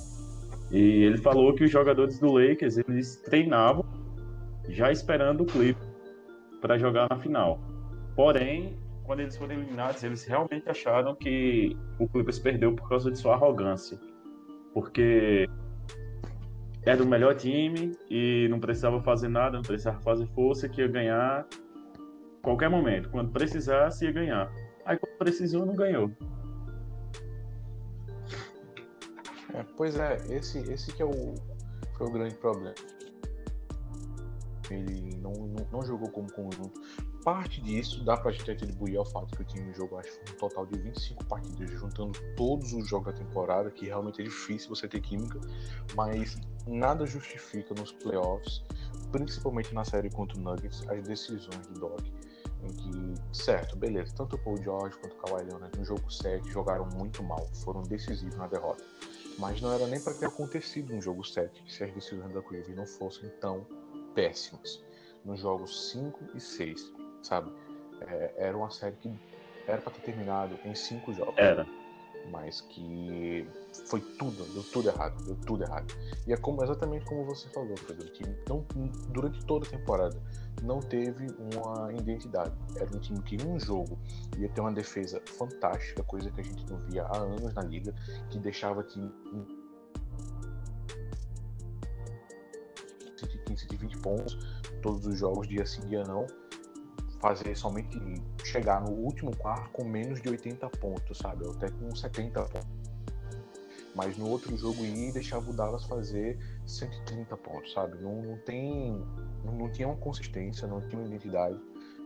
E 0.69 1.03
ele 1.03 1.17
falou 1.17 1.55
que 1.55 1.63
os 1.63 1.71
jogadores 1.71 2.19
do 2.19 2.31
Lakers 2.31 2.77
eles 2.77 3.15
treinavam 3.21 3.83
já 4.69 4.91
esperando 4.91 5.41
o 5.41 5.45
clipe 5.47 5.81
para 6.61 6.77
jogar 6.77 7.07
na 7.09 7.17
final. 7.17 7.59
Porém, 8.15 8.77
quando 9.07 9.21
eles 9.21 9.37
foram 9.37 9.53
eliminados, 9.53 10.03
eles 10.03 10.25
realmente 10.25 10.69
acharam 10.69 11.15
que 11.15 11.75
o 11.97 12.07
Clippers 12.09 12.39
perdeu 12.39 12.75
por 12.75 12.89
causa 12.89 13.09
de 13.09 13.17
sua 13.17 13.35
arrogância. 13.35 13.97
Porque 14.73 15.49
era 16.85 17.01
o 17.01 17.07
melhor 17.07 17.33
time 17.35 17.97
e 18.09 18.47
não 18.49 18.59
precisava 18.59 19.01
fazer 19.01 19.29
nada, 19.29 19.55
não 19.55 19.63
precisava 19.63 19.99
fazer 20.01 20.27
força, 20.27 20.67
que 20.67 20.81
ia 20.81 20.89
ganhar 20.89 21.47
qualquer 22.41 22.69
momento. 22.69 23.09
Quando 23.09 23.31
precisasse, 23.31 24.03
ia 24.03 24.11
ganhar. 24.11 24.51
Aí 24.85 24.97
quando 24.97 25.17
precisou, 25.17 25.65
não 25.65 25.73
ganhou. 25.73 26.11
É, 29.53 29.63
pois 29.77 29.95
é, 29.97 30.17
esse, 30.29 30.59
esse 30.71 30.93
que 30.93 31.01
é 31.01 31.05
o, 31.05 31.33
foi 31.97 32.07
o 32.07 32.11
grande 32.11 32.35
problema. 32.35 32.75
Ele 34.69 35.15
não, 35.21 35.31
não, 35.31 35.65
não 35.71 35.81
jogou 35.81 36.09
como 36.09 36.29
conjunto. 36.33 36.77
Parte 37.27 37.59
disso 37.59 38.05
dá 38.05 38.15
pra 38.15 38.31
gente 38.31 38.49
atribuir 38.49 38.95
ao 38.95 39.03
fato 39.03 39.35
que 39.35 39.41
o 39.41 39.45
time 39.45 39.73
jogou, 39.73 39.99
acho 39.99 40.17
um 40.31 40.37
total 40.37 40.65
de 40.65 40.79
25 40.79 41.25
partidas, 41.25 41.69
juntando 41.71 42.17
todos 42.37 42.71
os 42.71 42.87
jogos 42.87 43.07
da 43.07 43.19
temporada, 43.19 43.69
que 43.69 43.87
realmente 43.87 44.21
é 44.21 44.23
difícil 44.23 44.69
você 44.69 44.87
ter 44.87 45.01
química, 45.01 45.37
mas 45.93 46.37
nada 46.65 47.05
justifica 47.05 47.73
nos 47.73 47.91
playoffs, 47.91 48.63
principalmente 49.11 49.75
na 49.75 49.83
série 49.83 50.09
contra 50.09 50.37
o 50.37 50.41
Nuggets, 50.41 50.87
as 50.87 51.03
decisões 51.03 51.67
do 51.67 51.81
Doc 51.81 51.99
em 52.63 52.73
que, 52.73 53.37
certo, 53.37 53.75
beleza, 53.75 54.15
tanto 54.15 54.37
o 54.37 54.39
Paul 54.39 54.55
George 54.63 54.97
quanto 54.97 55.17
o 55.17 55.17
Kawhi 55.17 55.43
Leonard 55.43 55.77
no 55.77 55.83
jogo 55.83 56.09
7 56.09 56.49
jogaram 56.49 56.87
muito 56.95 57.21
mal, 57.21 57.45
foram 57.55 57.81
decisivos 57.81 58.37
na 58.37 58.47
derrota. 58.47 58.85
Mas 59.37 59.59
não 59.59 59.73
era 59.73 59.85
nem 59.85 59.99
para 59.99 60.13
ter 60.13 60.27
acontecido 60.27 60.95
no 60.95 61.01
jogo 61.01 61.25
7 61.25 61.61
se 61.67 61.83
as 61.83 61.93
decisões 61.93 62.33
da 62.33 62.41
Cleveland 62.41 62.77
não 62.77 62.87
fossem 62.87 63.29
tão 63.41 63.67
péssimas. 64.15 64.81
Nos 65.25 65.41
jogos 65.41 65.91
5 65.91 66.19
e 66.35 66.39
6, 66.39 66.93
sabe? 67.27 67.51
É, 68.01 68.33
era 68.37 68.57
uma 68.57 68.69
série 68.69 68.95
que 68.95 69.13
era 69.67 69.81
para 69.81 69.91
ter 69.93 70.01
terminado 70.01 70.57
em 70.63 70.73
5 70.73 71.13
jogos. 71.13 71.35
Era 71.37 71.67
mas 72.31 72.61
que 72.61 73.47
foi 73.87 74.01
tudo, 74.01 74.43
deu 74.53 74.63
tudo 74.63 74.89
errado, 74.89 75.23
deu 75.23 75.35
tudo 75.45 75.63
errado. 75.63 75.93
E 76.25 76.33
é 76.33 76.37
como, 76.37 76.63
exatamente 76.63 77.05
como 77.05 77.23
você 77.25 77.47
falou, 77.49 77.75
Pedro, 77.87 78.11
que 78.11 78.23
não, 78.49 78.65
durante 79.09 79.43
toda 79.45 79.65
a 79.65 79.69
temporada 79.69 80.21
não 80.63 80.79
teve 80.79 81.27
uma 81.39 81.93
identidade. 81.93 82.53
Era 82.75 82.85
um 82.95 82.99
time 82.99 83.21
que 83.21 83.35
em 83.35 83.47
um 83.47 83.59
jogo 83.59 83.97
ia 84.37 84.49
ter 84.49 84.61
uma 84.61 84.71
defesa 84.71 85.21
fantástica, 85.25 86.03
coisa 86.03 86.29
que 86.31 86.41
a 86.41 86.43
gente 86.43 86.65
não 86.69 86.77
via 86.85 87.03
há 87.03 87.17
anos 87.17 87.53
na 87.53 87.61
liga, 87.61 87.93
que 88.29 88.39
deixava 88.39 88.83
time 88.83 89.11
115, 93.17 93.61
120 93.61 93.97
pontos 93.99 94.37
todos 94.81 95.05
os 95.05 95.17
jogos, 95.17 95.47
dia 95.47 95.65
sim, 95.65 95.81
dia 95.87 96.03
não 96.03 96.25
fazer 97.27 97.55
somente 97.57 97.99
chegar 98.45 98.81
no 98.81 98.91
último 98.91 99.35
quarto 99.35 99.69
com 99.71 99.83
menos 99.83 100.21
de 100.21 100.29
80 100.29 100.69
pontos, 100.69 101.17
sabe? 101.17 101.45
Ou 101.45 101.51
até 101.51 101.69
com 101.69 101.93
70 101.93 102.41
pontos. 102.41 102.67
Mas 103.93 104.17
no 104.17 104.29
outro 104.29 104.55
jogo 104.55 104.85
ir 104.85 105.11
deixava 105.11 105.49
o 105.49 105.53
Dallas 105.53 105.83
fazer 105.85 106.39
130 106.65 107.35
pontos, 107.37 107.73
sabe? 107.73 107.97
Não, 108.01 108.21
não 108.21 108.37
tem. 108.37 109.03
Não, 109.43 109.53
não, 109.53 109.71
tinha 109.71 109.87
uma 109.87 109.97
consistência, 109.97 110.67
não 110.67 110.79
tinha 110.87 111.01
uma 111.01 111.07
identidade. 111.07 111.59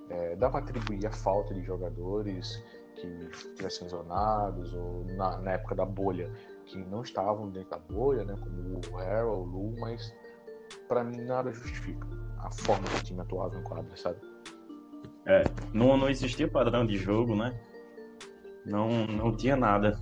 É, 0.09 0.35
dá 0.35 0.49
para 0.49 0.61
atribuir 0.61 1.05
a 1.05 1.11
falta 1.11 1.53
de 1.53 1.61
jogadores 1.63 2.63
que 2.95 3.29
tivessem 3.55 3.83
lesionados, 3.83 4.73
ou 4.73 5.05
na, 5.15 5.37
na, 5.37 5.51
época 5.51 5.75
da 5.75 5.85
bolha, 5.85 6.31
que 6.65 6.77
não 6.85 7.01
estavam 7.01 7.49
dentro 7.49 7.69
da 7.69 7.77
bolha, 7.77 8.25
né? 8.25 8.35
Como 8.39 8.79
o 8.91 8.97
Harold, 8.97 9.49
o 9.49 9.51
Lu, 9.51 9.79
mas 9.79 10.13
para 10.87 11.03
mim 11.03 11.21
nada 11.21 11.51
justifica 11.51 12.07
a 12.39 12.51
forma 12.51 12.87
que 12.87 12.97
o 12.97 13.03
time 13.03 13.21
atuava 13.21 13.57
em 13.57 13.63
quadra, 13.63 13.95
sabe? 13.95 14.30
É, 15.25 15.43
não, 15.73 15.97
não 15.97 16.09
existia 16.09 16.47
padrão 16.47 16.85
de 16.85 16.97
jogo, 16.97 17.35
né? 17.35 17.53
Não, 18.65 19.05
não 19.07 19.35
tinha 19.35 19.55
nada. 19.55 19.99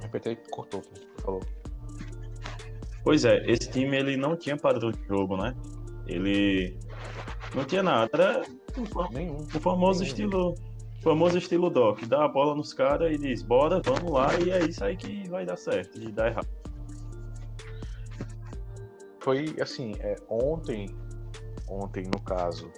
Repete 0.00 0.38
cortou, 0.50 0.82
favor. 1.22 1.44
Pois 3.02 3.24
é, 3.24 3.44
esse 3.50 3.70
time 3.70 3.96
ele 3.96 4.16
não 4.16 4.36
tinha 4.36 4.56
padrão 4.56 4.90
de 4.92 5.02
jogo, 5.06 5.36
né? 5.36 5.56
Ele 6.06 6.76
não 7.54 7.64
tinha 7.64 7.82
nada, 7.82 8.10
era 8.14 8.42
o, 8.76 9.12
Nenhum. 9.12 9.36
o 9.36 9.60
famoso 9.60 10.00
Nenhum. 10.00 10.10
estilo 10.10 10.54
famoso 11.02 11.36
estilo 11.36 11.68
Doc, 11.68 12.00
dá 12.04 12.24
a 12.24 12.28
bola 12.28 12.54
nos 12.54 12.72
caras 12.72 13.12
e 13.12 13.18
diz, 13.18 13.42
bora, 13.42 13.80
vamos 13.84 14.08
lá, 14.12 14.28
e 14.38 14.50
é 14.50 14.64
isso 14.64 14.84
aí 14.84 14.96
que 14.96 15.28
vai 15.28 15.44
dar 15.44 15.56
certo, 15.56 16.00
e 16.00 16.12
dá 16.12 16.28
errado 16.28 16.61
foi 19.22 19.54
assim, 19.60 19.94
é, 20.00 20.16
ontem, 20.28 20.94
ontem 21.68 22.04
no 22.04 22.20
caso, 22.22 22.70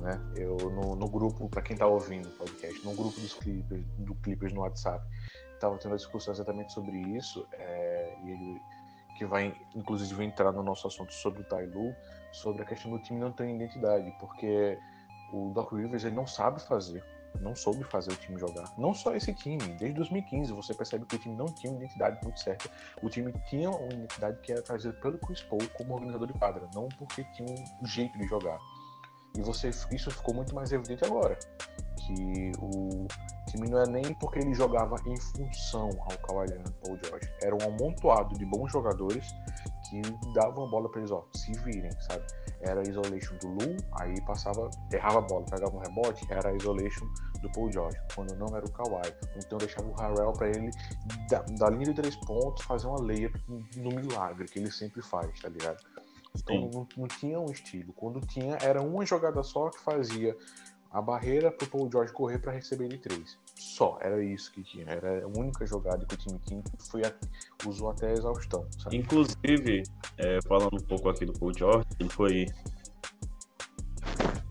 né? 0.00 0.20
Eu 0.36 0.56
no, 0.56 0.94
no 0.94 1.08
grupo, 1.08 1.48
para 1.48 1.62
quem 1.62 1.76
tá 1.76 1.86
ouvindo 1.86 2.28
o 2.28 2.32
podcast, 2.32 2.84
no 2.84 2.94
grupo 2.94 3.20
dos 3.20 3.34
Clippers, 3.34 3.84
do 3.98 4.14
Clippers 4.16 4.52
no 4.52 4.60
WhatsApp, 4.60 5.04
tava 5.58 5.76
tendo 5.78 5.92
uma 5.92 5.96
discussão 5.96 6.32
exatamente 6.32 6.72
sobre 6.72 6.96
isso, 6.98 7.46
é, 7.52 8.16
e 8.24 8.30
ele 8.30 8.60
que 9.18 9.26
vai 9.26 9.54
inclusive 9.74 10.24
entrar 10.24 10.52
no 10.52 10.62
nosso 10.62 10.86
assunto 10.86 11.12
sobre 11.12 11.42
o 11.42 11.44
Tailu, 11.44 11.94
sobre 12.32 12.62
a 12.62 12.64
questão 12.64 12.90
do 12.90 12.98
time 12.98 13.20
não 13.20 13.30
ter 13.30 13.48
identidade, 13.48 14.10
porque 14.18 14.78
o 15.32 15.50
Doc 15.54 15.72
Rivers 15.72 16.04
ele 16.04 16.16
não 16.16 16.26
sabe 16.26 16.62
fazer 16.62 17.04
não 17.40 17.54
soube 17.54 17.84
fazer 17.84 18.12
o 18.12 18.16
time 18.16 18.38
jogar. 18.38 18.72
Não 18.78 18.94
só 18.94 19.14
esse 19.14 19.32
time, 19.34 19.58
desde 19.78 19.92
2015 19.94 20.52
você 20.52 20.74
percebe 20.74 21.04
que 21.06 21.16
o 21.16 21.18
time 21.18 21.36
não 21.36 21.46
tinha 21.46 21.72
uma 21.72 21.82
identidade 21.82 22.18
muito 22.22 22.40
certa. 22.40 22.70
O 23.02 23.08
time 23.08 23.32
tinha 23.48 23.70
uma 23.70 23.92
identidade 23.92 24.40
que 24.42 24.52
era 24.52 24.62
trazida 24.62 24.92
pelo 24.94 25.18
Chris 25.18 25.42
Paul 25.42 25.60
como 25.74 25.94
organizador 25.94 26.26
de 26.26 26.34
quadra, 26.34 26.68
não 26.74 26.88
porque 26.88 27.24
tinha 27.32 27.48
um 27.80 27.86
jeito 27.86 28.16
de 28.18 28.26
jogar. 28.26 28.58
E 29.36 29.40
você, 29.40 29.68
isso 29.68 30.10
ficou 30.10 30.34
muito 30.34 30.54
mais 30.54 30.72
evidente 30.72 31.04
agora, 31.04 31.38
que 32.06 32.52
o 32.60 33.06
time 33.48 33.68
não 33.68 33.78
é 33.80 33.86
nem 33.86 34.14
porque 34.14 34.38
ele 34.38 34.54
jogava 34.54 34.96
em 35.06 35.16
função 35.16 35.90
ao 36.00 36.18
Kawhi 36.18 36.48
Leonard 36.48 36.74
Paul 36.84 36.98
George, 37.04 37.28
era 37.42 37.54
um 37.54 37.74
amontoado 37.74 38.36
de 38.36 38.44
bons 38.46 38.70
jogadores 38.70 39.26
que 39.88 40.00
davam 40.34 40.64
a 40.64 40.68
bola 40.68 40.88
para 40.88 41.00
eles, 41.00 41.10
ó, 41.10 41.24
se 41.34 41.52
virem, 41.60 41.92
sabe? 42.00 42.24
era 42.62 42.80
a 42.80 42.84
isolation 42.84 43.36
do 43.38 43.48
Lu, 43.48 43.76
aí 44.00 44.20
passava, 44.22 44.70
errava 44.92 45.18
a 45.18 45.22
bola, 45.22 45.44
pegava 45.44 45.76
um 45.76 45.80
rebote, 45.80 46.24
era 46.30 46.50
a 46.50 46.54
isolation 46.54 47.04
do 47.40 47.50
Paul 47.50 47.70
George, 47.72 47.98
quando 48.14 48.34
não 48.36 48.56
era 48.56 48.64
o 48.64 48.70
Kawhi. 48.70 49.12
Então 49.36 49.58
deixava 49.58 49.88
o 49.88 49.94
Harrell 49.94 50.32
para 50.32 50.48
ele, 50.48 50.70
da, 51.28 51.40
da, 51.40 51.70
linha 51.70 51.86
de 51.86 51.94
três 51.94 52.16
pontos, 52.16 52.64
fazer 52.64 52.86
uma 52.86 53.00
layup 53.02 53.36
no 53.76 53.90
milagre, 53.90 54.46
que 54.46 54.58
ele 54.60 54.70
sempre 54.70 55.02
faz, 55.02 55.40
tá 55.40 55.48
ligado? 55.48 55.82
Então 56.36 56.70
não, 56.72 56.86
não, 56.96 57.08
tinha 57.08 57.38
um 57.38 57.50
estilo. 57.50 57.92
Quando 57.92 58.20
tinha, 58.20 58.56
era 58.62 58.80
uma 58.80 59.04
jogada 59.04 59.42
só 59.42 59.68
que 59.68 59.78
fazia 59.80 60.36
a 60.92 61.00
barreira 61.00 61.50
pro 61.50 61.66
Paul 61.66 61.90
George 61.90 62.12
correr 62.12 62.38
para 62.38 62.52
receber 62.52 62.86
de 62.88 62.98
três. 62.98 63.38
Só, 63.56 63.98
era 64.00 64.22
isso 64.22 64.52
que 64.52 64.62
tinha. 64.62 64.84
Era 64.86 65.24
a 65.24 65.26
única 65.26 65.66
jogada 65.66 66.04
que 66.04 66.14
o 66.14 66.18
time 66.18 66.38
que 66.62 66.62
foi 66.90 67.02
a, 67.02 67.12
usou 67.66 67.90
até 67.90 68.08
a 68.08 68.12
exaustão. 68.12 68.66
Sabe? 68.78 68.98
Inclusive, 68.98 69.84
é, 70.18 70.38
falando 70.46 70.74
um 70.74 70.84
pouco 70.84 71.08
aqui 71.08 71.24
do 71.24 71.32
Paul 71.32 71.52
George, 71.56 71.86
ele 71.98 72.10
foi 72.10 72.46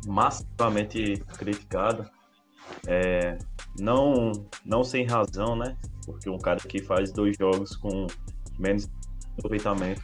massivamente 0.07 1.17
criticado. 1.37 2.09
É, 2.87 3.37
não, 3.79 4.31
não 4.65 4.83
sem 4.83 5.05
razão, 5.05 5.55
né? 5.55 5.77
Porque 6.05 6.27
um 6.27 6.39
cara 6.39 6.59
que 6.59 6.81
faz 6.81 7.11
dois 7.11 7.37
jogos 7.37 7.75
com 7.75 8.07
menos 8.57 8.89
aproveitamento, 9.37 10.01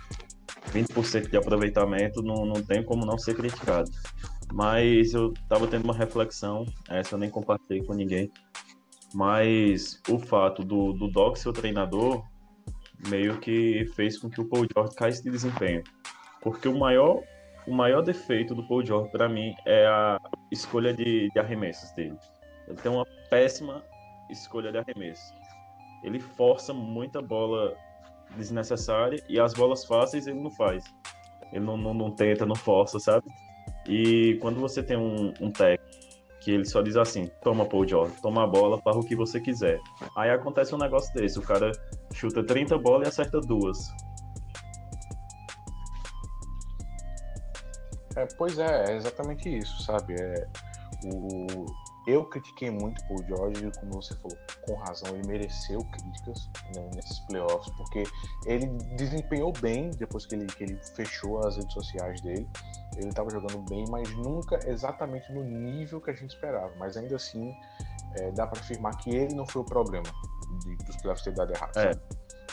20% 0.71 1.29
de 1.29 1.37
aproveitamento, 1.37 2.21
não, 2.21 2.45
não 2.45 2.61
tem 2.61 2.83
como 2.83 3.05
não 3.05 3.17
ser 3.17 3.35
criticado. 3.35 3.89
Mas 4.53 5.13
eu 5.13 5.33
tava 5.47 5.67
tendo 5.67 5.83
uma 5.83 5.93
reflexão, 5.93 6.65
essa 6.89 7.15
eu 7.15 7.19
nem 7.19 7.29
compartilhei 7.29 7.83
com 7.83 7.93
ninguém. 7.93 8.31
Mas 9.13 10.01
o 10.09 10.19
fato 10.19 10.63
do, 10.63 10.93
do 10.93 11.07
Doc 11.07 11.37
ser 11.37 11.49
o 11.49 11.53
treinador 11.53 12.23
meio 13.09 13.39
que 13.39 13.85
fez 13.95 14.17
com 14.17 14.29
que 14.29 14.41
o 14.41 14.45
Paul 14.45 14.65
George 14.73 14.95
caísse 14.95 15.23
de 15.23 15.29
desempenho. 15.29 15.83
Porque 16.41 16.67
o 16.67 16.77
maior, 16.77 17.21
o 17.67 17.73
maior 17.73 18.01
defeito 18.01 18.55
do 18.55 18.67
Paul 18.67 18.85
George, 18.85 19.11
para 19.11 19.29
mim, 19.29 19.53
é 19.65 19.85
a 19.85 20.19
escolha 20.51 20.93
de, 20.93 21.29
de 21.29 21.39
arremessos 21.39 21.91
dele. 21.91 22.17
Ele 22.67 22.77
tem 22.77 22.91
uma 22.91 23.05
péssima 23.29 23.83
escolha 24.29 24.71
de 24.71 24.77
arremessos. 24.77 25.33
Ele 26.03 26.19
força 26.19 26.73
muita 26.73 27.21
bola 27.21 27.75
desnecessária 28.35 29.23
e 29.29 29.39
as 29.39 29.53
bolas 29.53 29.85
fáceis 29.85 30.27
ele 30.27 30.39
não 30.39 30.51
faz. 30.51 30.83
Ele 31.51 31.63
não, 31.63 31.77
não, 31.77 31.93
não 31.93 32.11
tenta, 32.11 32.45
não 32.45 32.55
força, 32.55 32.99
sabe? 32.99 33.25
E 33.87 34.37
quando 34.41 34.59
você 34.59 34.83
tem 34.83 34.97
um, 34.97 35.33
um 35.39 35.51
técnico 35.51 35.87
que 36.41 36.51
ele 36.51 36.65
só 36.65 36.81
diz 36.81 36.95
assim: 36.95 37.29
toma, 37.41 37.65
Paul 37.65 37.87
George, 37.87 38.13
toma 38.21 38.43
a 38.43 38.47
bola, 38.47 38.81
farra 38.81 38.97
o 38.97 39.05
que 39.05 39.15
você 39.15 39.39
quiser. 39.39 39.79
Aí 40.15 40.29
acontece 40.29 40.73
um 40.73 40.77
negócio 40.77 41.13
desse: 41.13 41.39
o 41.39 41.41
cara 41.41 41.71
chuta 42.13 42.43
30 42.43 42.77
bolas 42.77 43.07
e 43.07 43.09
acerta 43.09 43.39
duas. 43.39 43.77
É, 48.15 48.25
pois 48.37 48.57
é, 48.57 48.91
é 48.91 48.95
exatamente 48.95 49.57
isso, 49.57 49.83
sabe? 49.83 50.15
É, 50.19 50.47
o, 51.05 51.65
eu 52.07 52.23
critiquei 52.23 52.71
muito 52.71 53.03
o 53.09 53.21
George, 53.27 53.69
como 53.81 54.01
você 54.01 54.15
falou, 54.15 54.37
com 54.61 54.75
razão, 54.75 55.13
ele 55.13 55.27
mereceu 55.27 55.79
críticas 55.83 56.49
né, 56.73 56.89
nesses 56.95 57.19
playoffs, 57.27 57.69
porque 57.75 58.03
ele 58.45 58.65
desempenhou 58.95 59.51
bem 59.59 59.91
depois 59.91 60.25
que 60.25 60.35
ele, 60.35 60.45
que 60.45 60.63
ele 60.63 60.79
fechou 60.95 61.45
as 61.45 61.57
redes 61.57 61.73
sociais 61.73 62.21
dele. 62.21 62.47
Ele 62.95 63.09
estava 63.09 63.29
jogando 63.29 63.59
bem, 63.69 63.83
mas 63.89 64.09
nunca 64.15 64.57
exatamente 64.67 65.31
no 65.33 65.43
nível 65.43 65.99
que 65.99 66.09
a 66.09 66.13
gente 66.13 66.29
esperava. 66.29 66.73
Mas 66.79 66.95
ainda 66.95 67.17
assim, 67.17 67.53
é, 68.15 68.31
dá 68.31 68.47
para 68.47 68.61
afirmar 68.61 68.95
que 68.97 69.13
ele 69.13 69.35
não 69.35 69.45
foi 69.45 69.61
o 69.61 69.65
problema 69.65 70.09
de, 70.63 70.77
dos 70.77 70.95
playoffs 71.01 71.25
ter 71.25 71.33
dado 71.33 71.53
errado. 71.53 71.77
É. 71.77 71.91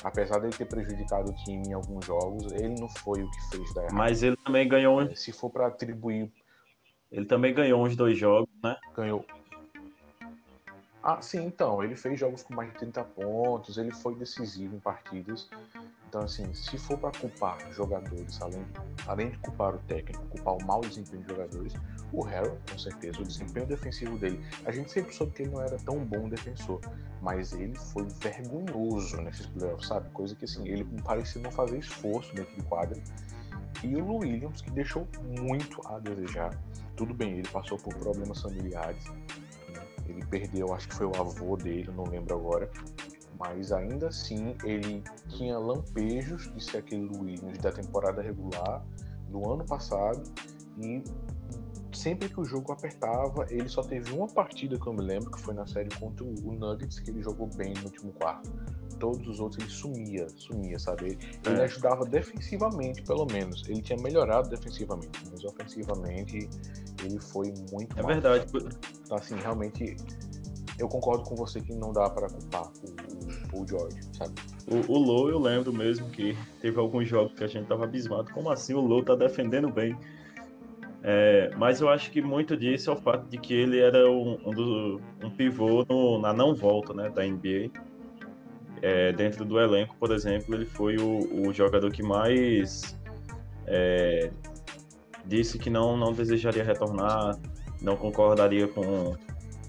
Apesar 0.02 0.40
dele 0.40 0.52
ter 0.52 0.66
prejudicado 0.66 1.30
o 1.30 1.34
time 1.44 1.68
em 1.68 1.73
alguns 1.73 2.04
jogos, 2.04 2.52
ele 2.52 2.75
não 2.78 2.88
foi 2.88 3.23
o 3.23 3.30
que 3.30 3.50
fez 3.50 3.73
dar 3.73 3.82
errado. 3.82 3.94
Mas 3.94 4.23
ele 4.25 4.37
também 4.44 4.68
ganhou. 4.68 5.00
É, 5.00 5.14
se 5.14 5.32
for 5.32 5.49
para 5.49 5.68
atribuir. 5.68 6.30
Ele 7.11 7.26
também 7.26 7.54
ganhou 7.54 7.87
uns 7.87 7.94
dois 7.94 8.18
jogos, 8.18 8.50
né? 8.62 8.76
Ganhou. 8.96 9.25
Ah, 11.06 11.20
sim, 11.20 11.44
então. 11.44 11.84
Ele 11.84 11.94
fez 11.94 12.18
jogos 12.18 12.42
com 12.42 12.54
mais 12.54 12.73
de 12.73 12.78
30 12.78 13.04
pontos, 13.04 13.76
ele 13.76 13.90
foi 13.90 14.14
decisivo 14.14 14.75
em 14.75 14.80
partidas. 14.80 15.50
Então, 16.08 16.23
assim, 16.23 16.54
se 16.54 16.78
for 16.78 16.96
para 16.96 17.11
culpar 17.11 17.58
jogadores, 17.73 18.40
além, 18.40 18.64
além 19.06 19.30
de 19.30 19.38
culpar 19.38 19.75
o 19.75 19.78
técnico, 19.80 20.25
culpar 20.28 20.54
o 20.54 20.64
mau 20.64 20.80
desempenho 20.80 21.23
de 21.23 21.28
jogadores, 21.28 21.75
o 22.11 22.25
Harrell, 22.25 22.56
com 22.70 22.78
certeza, 22.78 23.20
o 23.20 23.25
desempenho 23.25 23.66
defensivo 23.66 24.16
dele. 24.16 24.42
A 24.64 24.73
gente 24.73 24.90
sempre 24.90 25.14
soube 25.14 25.34
que 25.34 25.42
ele 25.42 25.50
não 25.50 25.61
era 25.61 25.76
tão 25.76 25.99
bom 25.99 26.26
defensor, 26.26 26.80
mas 27.20 27.52
ele 27.52 27.76
foi 27.76 28.06
vergonhoso 28.23 29.18
nesses 29.18 29.46
playoffs, 29.49 29.88
sabe? 29.88 30.08
Coisa 30.11 30.34
que, 30.34 30.46
assim, 30.46 30.66
ele 30.66 30.84
parecia 31.02 31.42
não 31.42 31.50
fazer 31.50 31.80
esforço 31.80 32.34
dentro 32.34 32.56
do 32.56 32.64
quadro. 32.64 32.99
E 33.82 33.94
o 33.94 34.16
Williams, 34.16 34.62
que 34.62 34.70
deixou 34.70 35.06
muito 35.38 35.87
a 35.87 35.99
desejar. 35.99 36.58
Tudo 36.96 37.12
bem, 37.12 37.40
ele 37.40 37.49
passou 37.49 37.76
por 37.76 37.92
problemas 37.96 38.40
familiares. 38.40 39.04
Ele 40.06 40.25
perdeu, 40.26 40.73
acho 40.73 40.88
que 40.88 40.94
foi 40.94 41.06
o 41.06 41.16
avô 41.16 41.56
dele, 41.56 41.90
não 41.94 42.04
lembro 42.04 42.34
agora. 42.34 42.70
Mas 43.38 43.73
ainda 43.73 44.08
assim 44.08 44.56
ele 44.64 45.02
tinha 45.28 45.58
lampejos 45.58 46.52
de 46.54 46.62
ser 46.62 46.78
aquele 46.78 47.08
Williams 47.18 47.58
da 47.58 47.73
temporada 47.73 48.23
regular 48.23 48.84
do 49.28 49.50
ano 49.50 49.64
passado 49.64 50.23
e 50.78 51.02
sempre 51.95 52.29
que 52.29 52.41
o 52.41 52.45
jogo 52.45 52.73
apertava, 52.73 53.47
ele 53.51 53.69
só 53.69 53.83
teve 53.83 54.13
uma 54.13 54.27
partida 54.29 54.79
que 54.79 54.87
eu 54.87 54.93
me 54.93 55.03
lembro, 55.03 55.31
que 55.31 55.41
foi 55.41 55.55
na 55.55 55.67
série 55.67 55.89
contra 55.97 56.25
o 56.25 56.53
Nuggets, 56.53 56.99
que 57.01 57.11
ele 57.11 57.23
jogou 57.23 57.49
bem 57.57 57.75
no 57.75 57.85
último 57.85 58.13
quarto. 58.13 58.51
Todos 58.99 59.27
os 59.27 59.41
outros 59.41 59.63
ele 59.63 59.71
sumia, 59.71 60.29
sumia, 60.37 60.79
sabe? 60.79 61.19
Ele, 61.47 61.61
é. 61.61 61.65
ajudava 61.65 62.05
defensivamente, 62.05 63.03
pelo 63.03 63.27
menos. 63.27 63.65
Ele 63.69 63.83
tinha 63.83 63.99
melhorado 64.01 64.49
defensivamente, 64.49 65.21
mas 65.31 65.45
ofensivamente 65.45 66.49
ele 67.03 67.21
foi 67.21 67.53
muito 67.73 67.99
É 67.99 68.03
mal. 68.03 68.13
verdade. 68.13 68.47
Então, 69.05 69.17
assim, 69.17 69.37
realmente 69.37 69.97
eu 70.79 70.89
concordo 70.89 71.25
com 71.25 71.35
você 71.37 71.61
que 71.61 71.73
não 71.75 71.93
dá 71.93 72.09
para 72.11 72.29
culpar 72.29 72.67
o, 72.67 73.49
Paul 73.51 73.67
George, 73.69 74.01
sabe? 74.13 74.35
O, 74.67 74.93
o 74.93 74.99
Low 74.99 75.29
eu 75.29 75.39
lembro 75.39 75.73
mesmo 75.73 76.09
que 76.11 76.37
teve 76.61 76.79
alguns 76.79 77.09
jogos 77.09 77.35
que 77.35 77.45
a 77.45 77.47
gente 77.47 77.67
tava 77.67 77.85
abismado. 77.85 78.33
Como 78.33 78.51
assim 78.51 78.75
o 78.75 78.81
Low 78.81 79.05
tá 79.05 79.15
defendendo 79.15 79.71
bem? 79.71 79.97
É, 81.06 81.50
mas 81.58 81.82
eu 81.82 81.90
acho 81.90 82.10
que 82.10 82.23
muito 82.23 82.56
disso 82.56 82.88
é 82.90 82.95
o 82.95 82.97
fato 82.97 83.28
de 83.28 83.36
que 83.36 83.52
ele 83.52 83.78
era 83.78 84.10
um, 84.10 84.38
um, 84.43 84.50
do, 84.50 85.00
um 85.23 85.28
pivô 85.28 85.84
no, 85.86 86.19
na 86.19 86.32
não 86.32 86.54
volta 86.54 86.95
né, 86.95 87.10
da 87.10 87.23
NBA. 87.23 87.71
É, 88.80 89.12
dentro 89.12 89.45
do 89.45 89.60
elenco, 89.60 89.95
por 89.99 90.10
exemplo, 90.12 90.54
ele 90.54 90.64
foi 90.64 90.97
o, 90.97 91.47
o 91.47 91.52
jogador 91.52 91.90
que 91.93 92.02
mais 92.02 92.99
é, 93.67 94.30
disse 95.26 95.58
que 95.58 95.69
não, 95.69 95.95
não 95.95 96.12
desejaria 96.12 96.64
retornar, 96.64 97.38
não 97.82 97.97
concordaria 97.97 98.67
com, 98.67 99.14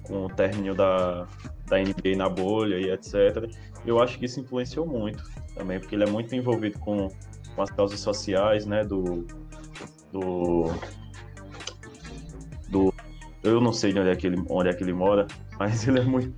com 0.04 0.26
o 0.26 0.30
término 0.30 0.74
da, 0.74 1.28
da 1.68 1.78
NBA 1.78 2.16
na 2.16 2.30
bolha 2.30 2.76
e 2.76 2.90
etc. 2.90 3.50
Eu 3.86 4.02
acho 4.02 4.18
que 4.18 4.26
isso 4.26 4.40
influenciou 4.40 4.86
muito 4.86 5.24
também, 5.54 5.80
porque 5.80 5.96
ele 5.96 6.06
é 6.06 6.10
muito 6.10 6.34
envolvido 6.34 6.80
com, 6.80 7.10
com 7.56 7.62
as 7.62 7.72
causas 7.72 8.00
sociais, 8.00 8.66
né, 8.66 8.84
do, 8.84 9.26
do, 10.12 10.64
do 10.64 11.05
eu 13.46 13.62
não 13.62 13.72
sei 13.72 13.94
de 13.94 14.00
onde 14.00 14.10
é 14.10 14.16
que 14.16 14.28
ele, 14.28 14.44
onde 14.50 14.70
é 14.70 14.74
que 14.74 14.84
ele 14.84 14.94
mora, 14.94 15.28
mas 15.60 15.88
ele 15.88 16.00
é 16.00 16.04
muito 16.04 16.34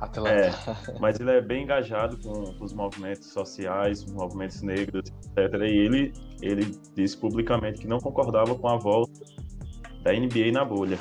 Atlanta. 0.00 0.30
É, 0.30 0.50
mas 1.00 1.18
ele 1.18 1.30
é 1.30 1.40
bem 1.40 1.64
engajado 1.64 2.16
com, 2.18 2.44
com, 2.54 2.64
os 2.64 2.72
movimentos 2.72 3.28
sociais, 3.32 4.02
os 4.02 4.12
movimentos 4.12 4.62
negros, 4.62 5.10
etc. 5.36 5.54
E 5.62 5.76
ele, 5.78 6.12
ele 6.42 6.64
disse 6.94 7.16
publicamente 7.16 7.80
que 7.80 7.86
não 7.86 7.98
concordava 7.98 8.54
com 8.54 8.68
a 8.68 8.76
volta 8.76 9.12
da 10.02 10.12
NBA 10.12 10.52
na 10.52 10.64
bolha. 10.64 10.98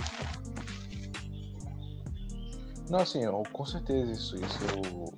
Não, 2.90 3.00
assim, 3.00 3.22
com 3.52 3.66
certeza 3.66 4.12
isso, 4.12 4.36
isso 4.36 5.14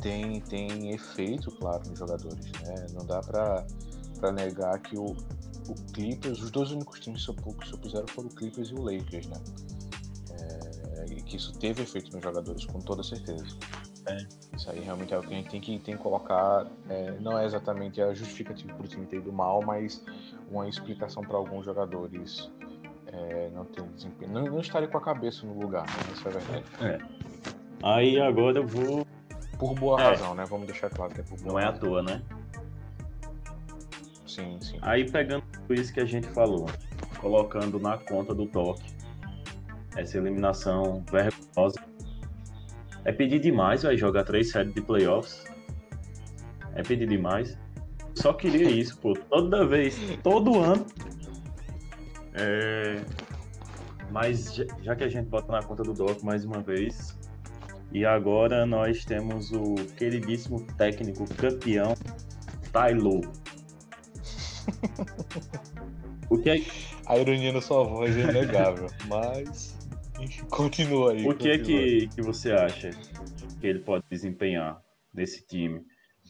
tem, 0.00 0.40
tem 0.42 0.92
efeito, 0.92 1.50
claro, 1.52 1.82
nos 1.88 1.98
jogadores, 1.98 2.52
né? 2.62 2.86
Não 2.92 3.06
dá 3.06 3.20
pra 3.20 4.32
negar 4.32 4.78
que 4.80 4.96
o, 4.96 5.16
o 5.68 5.74
Clippers, 5.92 6.42
os 6.42 6.50
dois 6.50 6.70
únicos 6.70 7.00
times 7.00 7.24
que 7.26 7.32
se 7.66 7.74
opuseram 7.74 8.06
foram 8.08 8.28
o 8.28 8.34
Clippers 8.34 8.70
e 8.70 8.74
o 8.74 8.82
Lakers, 8.82 9.26
né? 9.26 9.36
É, 10.30 11.06
e 11.12 11.22
que 11.22 11.36
isso 11.36 11.56
teve 11.58 11.82
efeito 11.82 12.12
nos 12.12 12.22
jogadores, 12.22 12.64
com 12.64 12.80
toda 12.80 13.02
certeza. 13.02 13.44
É. 14.06 14.26
Isso 14.54 14.70
aí 14.70 14.80
realmente 14.80 15.14
é 15.14 15.18
o 15.18 15.22
que 15.22 15.32
a 15.32 15.36
gente 15.36 15.50
tem 15.50 15.60
que, 15.60 15.78
tem 15.78 15.96
que 15.96 16.02
colocar. 16.02 16.66
É, 16.88 17.12
não 17.20 17.38
é 17.38 17.46
exatamente 17.46 18.00
a 18.02 18.12
justificativa 18.12 18.74
para 18.74 18.84
o 18.84 18.88
time 18.88 19.06
ter 19.06 19.16
ido 19.16 19.32
mal, 19.32 19.62
mas 19.62 20.04
uma 20.50 20.68
explicação 20.68 21.22
para 21.22 21.36
alguns 21.36 21.64
jogadores 21.64 22.50
é, 23.06 23.50
não 23.54 23.64
tem 23.64 23.86
desempenho. 23.92 24.32
Não, 24.32 24.44
não 24.44 24.60
estaria 24.60 24.88
com 24.88 24.98
a 24.98 25.00
cabeça 25.00 25.46
no 25.46 25.58
lugar, 25.58 25.86
né? 25.86 26.12
Isso 26.12 26.28
é 26.28 26.30
verdade. 26.30 26.64
É. 26.82 26.98
Aí 27.82 28.20
agora 28.20 28.58
eu 28.58 28.66
vou. 28.66 29.06
Por 29.58 29.74
boa 29.74 30.00
é. 30.00 30.04
razão, 30.10 30.34
né? 30.34 30.44
Vamos 30.46 30.66
deixar 30.66 30.90
claro 30.90 31.14
que 31.14 31.20
é 31.20 31.24
por 31.24 31.38
boa 31.38 31.52
Não 31.52 31.54
razão. 31.54 31.72
é 31.72 31.76
à 31.76 31.80
toa, 31.80 32.02
né? 32.02 32.22
Sim, 34.26 34.58
sim. 34.60 34.78
Aí 34.82 35.08
pegando 35.08 35.44
isso 35.72 35.92
que 35.92 36.00
a 36.00 36.04
gente 36.04 36.26
falou, 36.28 36.66
colocando 37.20 37.78
na 37.78 37.96
conta 37.96 38.34
do 38.34 38.46
toque, 38.46 38.92
essa 39.96 40.18
eliminação 40.18 41.02
vergonhosa. 41.10 41.80
É 43.04 43.12
pedir 43.12 43.38
demais, 43.38 43.82
vai 43.82 43.96
jogar 43.96 44.24
três 44.24 44.50
séries 44.50 44.74
de 44.74 44.80
playoffs. 44.80 45.44
É 46.74 46.82
pedir 46.82 47.06
demais. 47.06 47.56
Só 48.14 48.32
queria 48.32 48.68
isso, 48.68 48.98
pô. 48.98 49.12
Toda 49.12 49.66
vez, 49.66 49.96
todo 50.22 50.60
ano, 50.60 50.84
é... 52.34 53.00
Mas 54.10 54.54
já 54.82 54.94
que 54.94 55.04
a 55.04 55.08
gente 55.08 55.28
bota 55.28 55.50
na 55.50 55.62
conta 55.62 55.82
do 55.82 55.92
Doc 55.92 56.22
mais 56.22 56.44
uma 56.44 56.60
vez, 56.60 57.18
e 57.92 58.04
agora 58.04 58.66
nós 58.66 59.04
temos 59.04 59.52
o 59.52 59.74
queridíssimo 59.96 60.64
técnico 60.76 61.24
campeão, 61.34 61.94
Taylor. 62.72 63.20
o 66.30 66.38
que 66.38 66.50
é... 66.50 66.56
A 67.06 67.18
ironia 67.18 67.52
na 67.52 67.60
sua 67.60 67.84
voz 67.84 68.16
é 68.16 68.22
inegável, 68.22 68.88
mas 69.06 69.76
continua 70.48 71.12
aí. 71.12 71.26
O 71.26 71.34
que 71.34 71.50
é 71.50 71.58
que, 71.58 72.08
que 72.08 72.22
você 72.22 72.52
acha 72.52 72.90
que 73.60 73.66
ele 73.66 73.80
pode 73.80 74.04
desempenhar 74.10 74.80
nesse 75.12 75.46
time? 75.46 75.82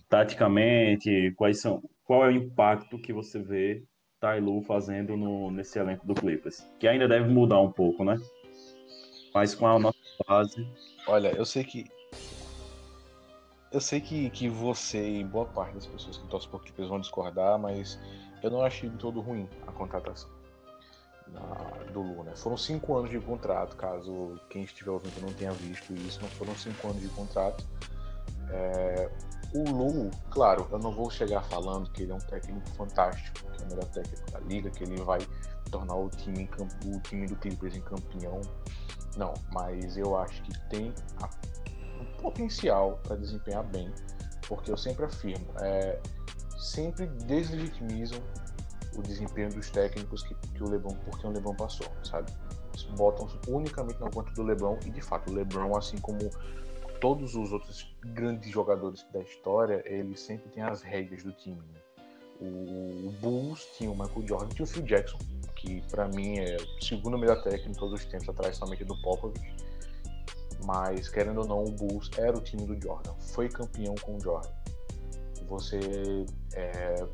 Taticamente, 0.09 1.33
quais 1.37 1.61
são, 1.61 1.83
qual 2.05 2.25
é 2.25 2.29
o 2.29 2.33
impacto 2.33 2.99
que 2.99 3.13
você 3.13 3.39
vê 3.41 3.85
Tailu 4.25 4.63
fazendo 4.63 5.19
no, 5.19 5.51
nesse 5.51 5.79
elenco 5.79 6.07
do 6.07 6.15
Clippers. 6.15 6.67
Que 6.81 6.89
ainda 6.89 7.07
deve 7.07 7.29
mudar 7.29 7.61
um 7.61 7.71
pouco, 7.71 8.03
né? 8.03 8.17
Mas 9.35 9.55
com 9.55 9.67
a 9.67 9.79
nossa 9.79 9.99
base. 10.27 10.67
Olha, 11.07 11.29
eu 11.37 11.45
sei 11.45 11.63
que. 11.63 11.85
Eu 13.71 13.81
sei 13.81 14.01
que, 14.01 14.31
que 14.31 14.49
você 14.49 15.19
e 15.19 15.25
boa 15.25 15.45
parte 15.45 15.75
das 15.75 15.87
pessoas 15.87 16.17
que 16.17 16.27
torcem 16.29 16.49
por 16.49 16.63
Clippers 16.63 16.89
vão 16.89 17.01
discordar, 17.01 17.59
mas 17.59 18.01
eu 18.45 18.51
não 18.51 18.63
achei 18.63 18.91
de 18.91 18.99
todo 18.99 19.23
ruim 19.23 19.49
a 19.67 19.73
contratação 19.73 20.29
na, 21.29 21.41
do 21.93 22.03
Lu, 22.03 22.23
né? 22.23 22.37
Foram 22.37 22.59
cinco 22.59 22.95
anos 22.95 23.11
de 23.11 23.19
contrato, 23.19 23.75
caso 23.75 24.39
quem 24.51 24.65
estiver 24.65 24.91
ouvindo 24.91 25.19
não 25.23 25.33
tenha 25.33 25.51
visto 25.53 25.95
isso, 25.95 26.21
mas 26.23 26.31
foram 26.35 26.55
cinco 26.55 26.89
anos 26.89 27.01
de 27.01 27.09
contrato. 27.09 27.65
É, 28.51 29.11
o 29.55 29.71
Lu, 29.71 30.11
claro, 30.31 30.69
eu 30.71 30.79
não 30.79 30.93
vou 30.93 31.11
chegar 31.11 31.41
falando 31.45 31.91
que 31.91 32.03
ele 32.03 32.13
é 32.13 32.15
um 32.15 32.19
técnico 32.19 32.69
fantástico, 32.73 33.51
que 33.51 33.63
é 33.63 33.65
o 33.65 33.69
melhor 33.71 33.87
técnico 33.87 34.31
da 34.31 34.41
liga, 34.41 34.71
que 34.71 34.85
ele 34.85 35.01
vai 35.01 35.21
tornar 35.71 35.97
o 35.97 36.11
time, 36.11 36.47
o 36.85 37.01
time 37.01 37.27
do 37.27 37.37
Clippers 37.37 37.75
em 37.75 37.81
campeão. 37.81 38.43
Não, 39.17 39.33
mas 39.53 39.97
eu 39.97 40.19
acho 40.19 40.43
que 40.43 40.69
tem 40.69 40.93
a, 41.23 41.31
um 41.99 42.05
potencial 42.21 43.01
para 43.05 43.17
desempenhar 43.17 43.65
bem 43.65 43.91
porque 44.47 44.71
eu 44.71 44.77
sempre 44.77 45.07
afirmo, 45.07 45.47
é, 45.63 45.99
sempre 46.65 47.07
deslegitimizam 47.07 48.21
o 48.97 49.03
desempenho 49.03 49.53
dos 49.53 49.71
técnicos 49.71 50.23
que, 50.23 50.35
que 50.35 50.63
o 50.63 50.69
LeBron, 50.69 50.95
porque 51.05 51.27
o 51.27 51.31
LeBron 51.31 51.55
passou, 51.55 51.87
sabe? 52.03 52.33
Botam 52.97 53.29
unicamente 53.49 54.01
na 54.01 54.11
conta 54.11 54.33
do 54.33 54.43
LeBron 54.43 54.79
e 54.85 54.91
de 54.91 55.01
fato 55.01 55.31
o 55.31 55.35
LeBron, 55.35 55.77
assim 55.77 55.99
como 55.99 56.19
todos 57.01 57.35
os 57.35 57.53
outros 57.53 57.95
grandes 58.07 58.51
jogadores 58.51 59.05
da 59.13 59.21
história, 59.21 59.83
ele 59.85 60.17
sempre 60.17 60.49
tem 60.51 60.63
as 60.63 60.83
regras 60.83 61.23
do 61.23 61.33
time. 61.33 61.57
Né? 61.57 61.81
O, 62.41 63.09
o, 63.09 63.13
Bulls 63.21 63.67
tinha 63.77 63.91
o 63.91 63.95
Michael 63.95 64.27
Jordan, 64.27 64.49
tinha 64.49 64.65
o 64.65 64.67
Phil 64.67 64.83
Jackson, 64.83 65.19
que 65.55 65.83
para 65.91 66.09
mim 66.09 66.39
é 66.39 66.57
o 66.57 66.85
segundo 66.85 67.19
melhor 67.19 67.43
técnico 67.43 67.71
em 67.71 67.75
todos 67.75 68.01
os 68.01 68.07
tempos, 68.07 68.29
atrás 68.29 68.57
somente 68.57 68.85
do 68.85 69.01
Popovich. 69.03 69.55
Mas, 70.65 71.09
querendo 71.09 71.43
ou 71.43 71.47
não, 71.47 71.63
o 71.63 71.71
Bulls 71.71 72.11
era 72.17 72.37
o 72.37 72.41
time 72.41 72.65
do 72.65 72.81
Jordan. 72.81 73.13
Foi 73.35 73.49
campeão 73.49 73.95
com 73.97 74.17
o 74.17 74.21
Jordan. 74.21 74.51
Você 75.49 75.79
é, 76.55 77.07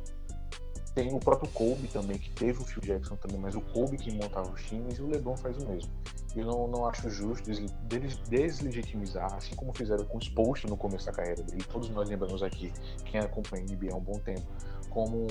tem 0.94 1.14
o 1.14 1.20
próprio 1.20 1.50
Kobe 1.52 1.88
também, 1.88 2.18
que 2.18 2.30
teve 2.30 2.60
o 2.60 2.64
Phil 2.64 2.82
Jackson 2.82 3.16
também, 3.16 3.38
mas 3.38 3.54
o 3.54 3.60
Kobe 3.60 3.96
que 3.96 4.12
montava 4.12 4.50
os 4.50 4.62
times 4.64 4.98
e 4.98 5.02
o 5.02 5.06
LeBron 5.06 5.36
faz 5.36 5.56
o 5.58 5.68
mesmo. 5.68 5.90
Eu 6.34 6.44
não, 6.44 6.68
não 6.68 6.86
acho 6.86 7.10
justo 7.10 7.50
deles 7.84 8.16
deslegitimizar, 8.28 9.34
assim 9.34 9.54
como 9.56 9.72
fizeram 9.72 10.04
com 10.04 10.18
o 10.18 10.20
Spoelstra 10.20 10.70
no 10.70 10.76
começo 10.76 11.06
da 11.06 11.12
carreira 11.12 11.42
dele. 11.42 11.64
Todos 11.64 11.90
nós 11.90 12.08
lembramos 12.08 12.42
aqui, 12.42 12.72
quem 13.04 13.20
acompanha 13.20 13.64
a 13.64 13.72
NBA 13.72 13.92
há 13.92 13.96
um 13.96 14.00
bom 14.00 14.18
tempo, 14.20 14.46
como 14.90 15.26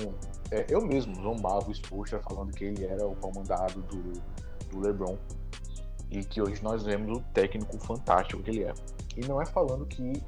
é, 0.50 0.66
eu 0.68 0.80
mesmo 0.80 1.14
zombava 1.14 1.68
o 1.68 1.72
Spoelstra 1.72 2.20
falando 2.20 2.52
que 2.52 2.64
ele 2.64 2.84
era 2.84 3.06
o 3.06 3.14
comandado 3.16 3.80
do, 3.82 4.12
do 4.70 4.80
LeBron 4.80 5.16
e 6.10 6.24
que 6.24 6.42
hoje 6.42 6.62
nós 6.62 6.82
vemos 6.82 7.18
o 7.18 7.20
técnico 7.32 7.78
fantástico 7.78 8.42
que 8.42 8.50
ele 8.50 8.64
é. 8.64 8.74
E 9.16 9.20
não 9.26 9.40
é 9.40 9.46
falando 9.46 9.86
que 9.86 10.22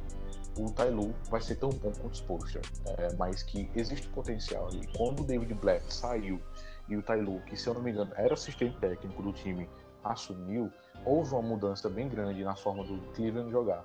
o 0.57 0.71
Tailu 0.71 1.15
vai 1.31 1.41
ser 1.41 1.57
tão 1.57 1.71
bom 1.71 1.91
quanto 1.93 2.09
o 2.09 2.15
Spoelstra, 2.15 2.61
é, 2.99 3.15
mas 3.15 3.43
que 3.43 3.71
existe 3.75 4.09
potencial 4.09 4.69
ali. 4.69 4.87
Quando 4.97 5.21
o 5.21 5.25
David 5.25 5.55
Black 5.55 5.93
saiu 5.93 6.41
e 6.89 6.97
o 6.97 7.03
Tailu, 7.03 7.41
que 7.47 7.57
se 7.57 7.69
eu 7.69 7.75
não 7.75 7.83
me 7.83 7.91
engano 7.91 8.13
era 8.17 8.35
assistente 8.35 8.77
técnico 8.79 9.23
do 9.23 9.33
time, 9.33 9.69
assumiu, 10.05 10.71
houve 11.05 11.33
uma 11.33 11.43
mudança 11.43 11.89
bem 11.89 12.09
grande 12.09 12.45
na 12.45 12.55
forma 12.55 12.85
do 12.85 12.99
Cleveland 13.15 13.51
jogar. 13.51 13.85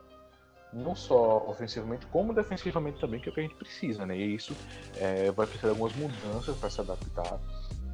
Não 0.74 0.96
só 0.96 1.46
ofensivamente, 1.48 2.06
como 2.08 2.34
defensivamente 2.34 3.00
também, 3.00 3.22
que 3.22 3.30
é 3.30 3.32
o 3.32 3.34
que 3.34 3.40
a 3.40 3.44
gente 3.44 3.56
precisa, 3.56 4.06
né? 4.06 4.18
E 4.18 4.36
isso 4.36 4.54
é, 4.98 5.32
vai 5.32 5.48
precisar 5.48 5.74
de 5.74 5.82
algumas 5.82 5.96
mudanças 5.96 6.58
para 6.58 6.70
se 6.70 6.82
adaptar 6.82 7.40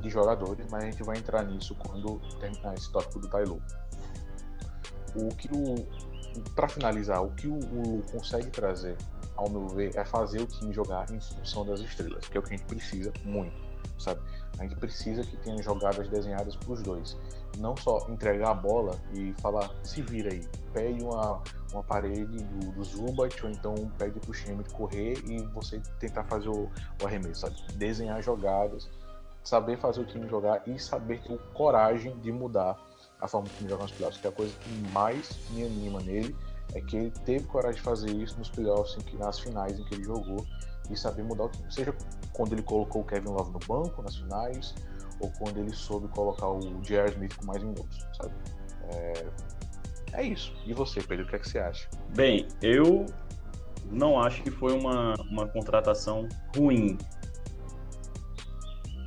de 0.02 0.10
jogadores, 0.10 0.66
mas 0.72 0.84
a 0.84 0.86
gente 0.88 1.04
vai 1.04 1.18
entrar 1.18 1.44
nisso 1.44 1.76
quando 1.76 2.20
terminar 2.40 2.74
esse 2.74 2.92
tópico 2.92 3.20
do 3.20 3.30
Tailu. 3.30 3.62
O 5.16 5.30
que 5.36 5.48
o, 5.54 5.88
para 6.56 6.68
finalizar, 6.68 7.24
o 7.24 7.32
que 7.32 7.48
o, 7.48 7.58
o 7.58 8.04
consegue 8.12 8.50
trazer, 8.50 8.98
ao 9.36 9.50
meu 9.50 9.68
ver, 9.68 9.96
é 9.96 10.06
fazer 10.06 10.42
o 10.42 10.46
time 10.46 10.74
jogar 10.74 11.10
em 11.12 11.20
função 11.20 11.66
das 11.66 11.80
estrelas, 11.80 12.28
que 12.28 12.38
é 12.38 12.40
o 12.40 12.44
que 12.44 12.54
a 12.54 12.58
gente 12.58 12.68
precisa 12.68 13.12
muito, 13.24 13.56
sabe? 13.98 14.22
A 14.60 14.64
gente 14.64 14.76
precisa 14.76 15.24
que 15.24 15.36
tenha 15.38 15.62
jogadas 15.62 16.08
desenhadas 16.10 16.56
para 16.56 16.74
os 16.74 16.84
dois. 16.84 17.18
Não 17.58 17.76
só 17.76 18.06
entregar 18.10 18.52
a 18.52 18.54
bola 18.54 19.00
e 19.14 19.34
falar, 19.42 19.70
se 19.84 20.02
vira 20.02 20.32
aí, 20.32 20.42
pede 20.72 21.04
uma, 21.04 21.42
uma 21.72 21.84
parede 21.84 22.44
do, 22.44 22.72
do 22.72 22.84
Zubat 22.84 23.44
ou 23.46 23.52
então 23.52 23.74
pede 23.98 24.20
para 24.20 24.30
o 24.30 24.34
Schmidt 24.34 24.72
correr 24.74 25.14
e 25.28 25.42
você 25.54 25.82
tentar 26.00 26.24
fazer 26.26 26.50
o, 26.50 26.70
o 27.02 27.06
arremesso, 27.06 27.42
sabe? 27.42 27.56
Desenhar 27.76 28.22
jogadas, 28.22 28.90
saber 29.44 29.78
fazer 29.78 30.02
o 30.02 30.06
time 30.06 30.28
jogar 30.28 30.62
e 30.68 30.80
saber 30.80 31.22
ter 31.22 31.38
coragem 31.54 32.18
de 32.20 32.32
mudar 32.32 32.78
a 33.24 33.28
forma 33.28 33.48
como 33.58 33.70
joga 33.70 33.84
nos 33.84 33.92
playoffs, 33.94 34.20
que 34.20 34.28
a 34.28 34.32
coisa 34.32 34.54
que 34.60 34.70
mais 34.92 35.40
me 35.52 35.64
anima 35.64 36.02
nele 36.02 36.36
é 36.76 36.82
que 36.82 36.98
ele 36.98 37.12
teve 37.26 37.46
coragem 37.46 37.78
de 37.78 37.82
fazer 37.82 38.12
isso 38.12 38.38
nos 38.38 38.50
playoffs, 38.50 39.02
que, 39.06 39.16
nas 39.18 39.40
finais 39.40 39.80
em 39.80 39.84
que 39.86 39.96
ele 39.96 40.04
jogou, 40.04 40.46
e 40.90 40.98
saber 40.98 41.24
mudar 41.24 41.46
o 41.46 41.50
time. 41.50 41.72
Seja 41.72 41.96
quando 42.34 42.52
ele 42.52 42.62
colocou 42.62 43.02
o 43.02 43.06
Kevin 43.06 43.30
Love 43.30 43.52
no 43.52 43.60
banco 43.60 44.02
nas 44.02 44.18
finais, 44.18 44.76
ou 45.22 45.32
quando 45.40 45.58
ele 45.58 45.74
soube 45.74 46.10
colocar 46.10 46.50
o 46.50 46.60
J.R. 46.82 47.12
Smith 47.12 47.36
com 47.38 47.46
mais 47.46 47.64
minutos, 47.64 48.06
sabe? 48.18 48.34
É... 48.92 49.26
é 50.12 50.24
isso. 50.24 50.54
E 50.66 50.74
você, 50.74 51.02
Pedro, 51.02 51.26
o 51.26 51.30
que, 51.30 51.38
é 51.38 51.40
que 51.40 51.48
você 51.48 51.60
acha? 51.60 51.88
Bem, 52.14 52.46
eu 52.62 53.06
não 53.90 54.20
acho 54.20 54.44
que 54.44 54.52
foi 54.52 54.78
uma, 54.78 55.14
uma 55.30 55.48
contratação 55.48 56.28
ruim. 56.58 56.98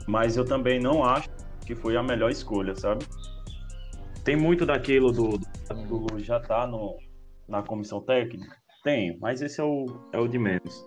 Mas 0.07 0.39
eu 0.39 0.45
também 0.45 0.81
não 0.81 1.05
acho 1.05 1.29
que 1.67 1.75
foi 1.75 1.97
a 1.99 2.03
melhor 2.03 2.31
escolha, 2.31 2.75
sabe? 2.75 3.05
Tem 4.27 4.35
muito 4.35 4.67
daquilo 4.67 5.13
do, 5.13 5.39
do, 5.39 6.09
do 6.09 6.19
já 6.19 6.41
tá 6.41 6.67
no, 6.67 6.99
na 7.49 7.63
comissão 7.63 8.01
técnica? 8.01 8.57
Tem, 8.83 9.17
mas 9.21 9.41
esse 9.41 9.61
é 9.61 9.65
o, 9.65 9.87
é 10.13 10.19
o 10.19 10.27
de 10.27 10.37
menos. 10.37 10.85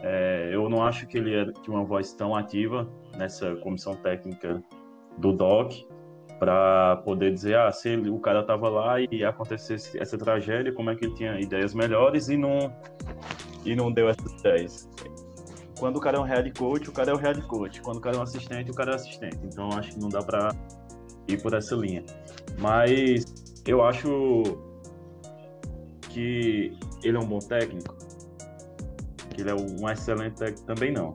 É, 0.00 0.50
eu 0.52 0.68
não 0.68 0.84
acho 0.84 1.04
que 1.08 1.18
ele 1.18 1.34
é, 1.34 1.44
tinha 1.64 1.76
uma 1.76 1.84
voz 1.84 2.12
tão 2.12 2.36
ativa 2.36 2.88
nessa 3.16 3.56
comissão 3.56 3.96
técnica 3.96 4.62
do 5.18 5.32
DOC 5.32 5.88
para 6.38 6.98
poder 6.98 7.34
dizer, 7.34 7.58
ah, 7.58 7.72
se 7.72 7.88
ele, 7.88 8.10
o 8.10 8.20
cara 8.20 8.44
tava 8.44 8.68
lá 8.68 9.00
e 9.00 9.24
acontecesse 9.24 10.00
essa 10.00 10.16
tragédia, 10.16 10.72
como 10.72 10.90
é 10.90 10.94
que 10.94 11.04
ele 11.04 11.14
tinha 11.16 11.40
ideias 11.40 11.74
melhores 11.74 12.28
e 12.28 12.36
não, 12.36 12.72
e 13.64 13.74
não 13.74 13.90
deu 13.90 14.08
essas 14.08 14.32
ideias. 14.38 14.88
Quando 15.80 15.96
o 15.96 16.00
cara 16.00 16.18
é 16.18 16.20
um 16.20 16.24
head 16.24 16.52
coach, 16.52 16.88
o 16.88 16.92
cara 16.92 17.10
é 17.10 17.14
o 17.14 17.16
head 17.16 17.42
coach. 17.42 17.82
Quando 17.82 17.96
o 17.96 18.00
cara 18.00 18.14
é 18.14 18.20
um 18.20 18.22
assistente, 18.22 18.70
o 18.70 18.74
cara 18.74 18.92
é 18.92 18.94
assistente. 18.94 19.40
Então 19.42 19.68
acho 19.72 19.94
que 19.94 19.98
não 19.98 20.08
dá 20.08 20.22
para 20.22 20.54
ir 21.26 21.42
por 21.42 21.54
essa 21.54 21.74
linha. 21.74 22.04
Mas 22.58 23.24
eu 23.66 23.82
acho 23.82 24.42
que 26.08 26.76
ele 27.02 27.16
é 27.16 27.20
um 27.20 27.26
bom 27.26 27.38
técnico, 27.38 27.96
que 29.30 29.42
ele 29.42 29.50
é 29.50 29.54
um 29.54 29.88
excelente 29.88 30.36
técnico 30.36 30.66
também 30.66 30.92
não. 30.92 31.14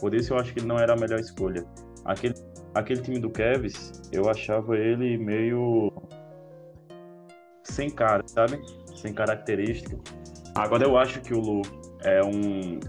Por 0.00 0.14
isso 0.14 0.32
eu 0.32 0.38
acho 0.38 0.52
que 0.52 0.58
ele 0.58 0.66
não 0.66 0.78
era 0.78 0.94
a 0.94 0.96
melhor 0.96 1.20
escolha. 1.20 1.64
Aquele, 2.04 2.34
aquele 2.74 3.00
time 3.02 3.20
do 3.20 3.30
Kevs, 3.30 4.02
eu 4.10 4.28
achava 4.28 4.76
ele 4.76 5.16
meio 5.16 5.92
sem 7.62 7.88
cara, 7.88 8.22
sabe? 8.26 8.60
Sem 8.96 9.14
característica. 9.14 9.96
Agora 10.56 10.84
eu 10.84 10.96
acho 10.98 11.20
que 11.20 11.32
o 11.32 11.40
Lu 11.40 11.62
é 12.02 12.22
um, 12.22 12.80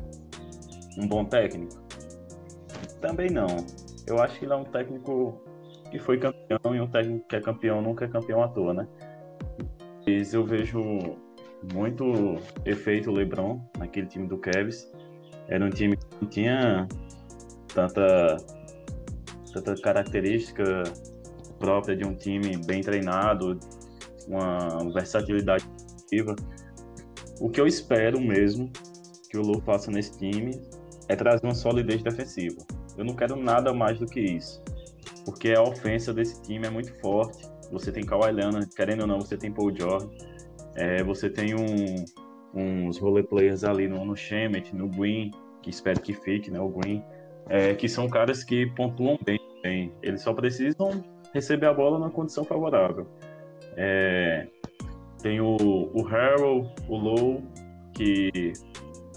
um 0.97 1.07
bom 1.07 1.23
técnico. 1.25 1.81
Também 2.99 3.29
não. 3.29 3.47
Eu 4.07 4.21
acho 4.21 4.39
que 4.39 4.45
ele 4.45 4.53
é 4.53 4.55
um 4.55 4.63
técnico 4.63 5.42
que 5.93 5.99
foi 5.99 6.17
campeão 6.17 6.75
e 6.75 6.81
um 6.81 6.87
técnico 6.87 7.27
que 7.27 7.35
é 7.35 7.39
campeão 7.39 7.79
nunca 7.79 8.05
é 8.05 8.07
campeão 8.07 8.41
à 8.41 8.47
toa, 8.47 8.73
né? 8.73 8.87
Mas 10.07 10.33
eu 10.33 10.43
vejo 10.43 10.81
muito 11.71 12.35
efeito 12.65 13.11
LeBron 13.11 13.61
naquele 13.77 14.07
time 14.07 14.27
do 14.27 14.39
Cavs. 14.39 14.91
Era 15.47 15.63
um 15.63 15.69
time 15.69 15.95
que 15.95 16.05
não 16.19 16.27
tinha 16.27 16.87
tanta, 17.71 18.37
tanta 19.53 19.75
característica 19.83 20.81
própria 21.59 21.95
de 21.95 22.03
um 22.03 22.15
time 22.15 22.57
bem 22.65 22.81
treinado, 22.81 23.59
uma 24.27 24.91
versatilidade 24.91 25.63
ativa. 26.05 26.35
O 27.39 27.51
que 27.51 27.61
eu 27.61 27.67
espero 27.67 28.19
mesmo 28.19 28.67
que 29.29 29.37
o 29.37 29.43
Lu 29.43 29.61
faça 29.61 29.91
nesse 29.91 30.17
time 30.17 30.59
é 31.07 31.15
trazer 31.15 31.45
uma 31.45 31.53
solidez 31.53 32.01
defensiva. 32.01 32.65
Eu 32.97 33.05
não 33.05 33.15
quero 33.15 33.35
nada 33.35 33.71
mais 33.71 33.99
do 33.99 34.07
que 34.07 34.19
isso 34.19 34.59
porque 35.25 35.51
a 35.51 35.61
ofensa 35.61 36.13
desse 36.13 36.41
time 36.41 36.67
é 36.67 36.69
muito 36.69 36.93
forte. 36.99 37.47
Você 37.71 37.91
tem 37.91 38.05
Kawhi 38.05 38.31
Leonard, 38.31 38.67
querendo 38.75 39.01
ou 39.01 39.07
não, 39.07 39.19
você 39.19 39.37
tem 39.37 39.51
Paul 39.51 39.75
George, 39.75 40.07
é, 40.75 41.03
você 41.03 41.29
tem 41.29 41.55
um, 41.55 42.05
uns 42.53 42.97
role 42.97 43.23
players 43.23 43.63
ali 43.63 43.87
no, 43.87 44.05
no 44.05 44.15
Shemet, 44.15 44.75
no 44.75 44.87
Green, 44.87 45.31
que 45.61 45.69
espero 45.69 45.99
que 46.01 46.13
fique, 46.13 46.51
né, 46.51 46.59
o 46.59 46.69
Green, 46.69 47.03
é, 47.49 47.73
que 47.73 47.87
são 47.87 48.07
caras 48.09 48.43
que 48.43 48.67
pontuam 48.67 49.17
bem, 49.25 49.39
bem. 49.61 49.91
Eles 50.01 50.21
só 50.21 50.33
precisam 50.33 51.03
receber 51.33 51.65
a 51.65 51.73
bola 51.73 51.97
na 51.97 52.09
condição 52.09 52.43
favorável. 52.43 53.07
É, 53.75 54.47
tem 55.21 55.39
o, 55.41 55.55
o 55.55 56.03
o 56.87 56.97
Low, 56.97 57.41
que 57.93 58.53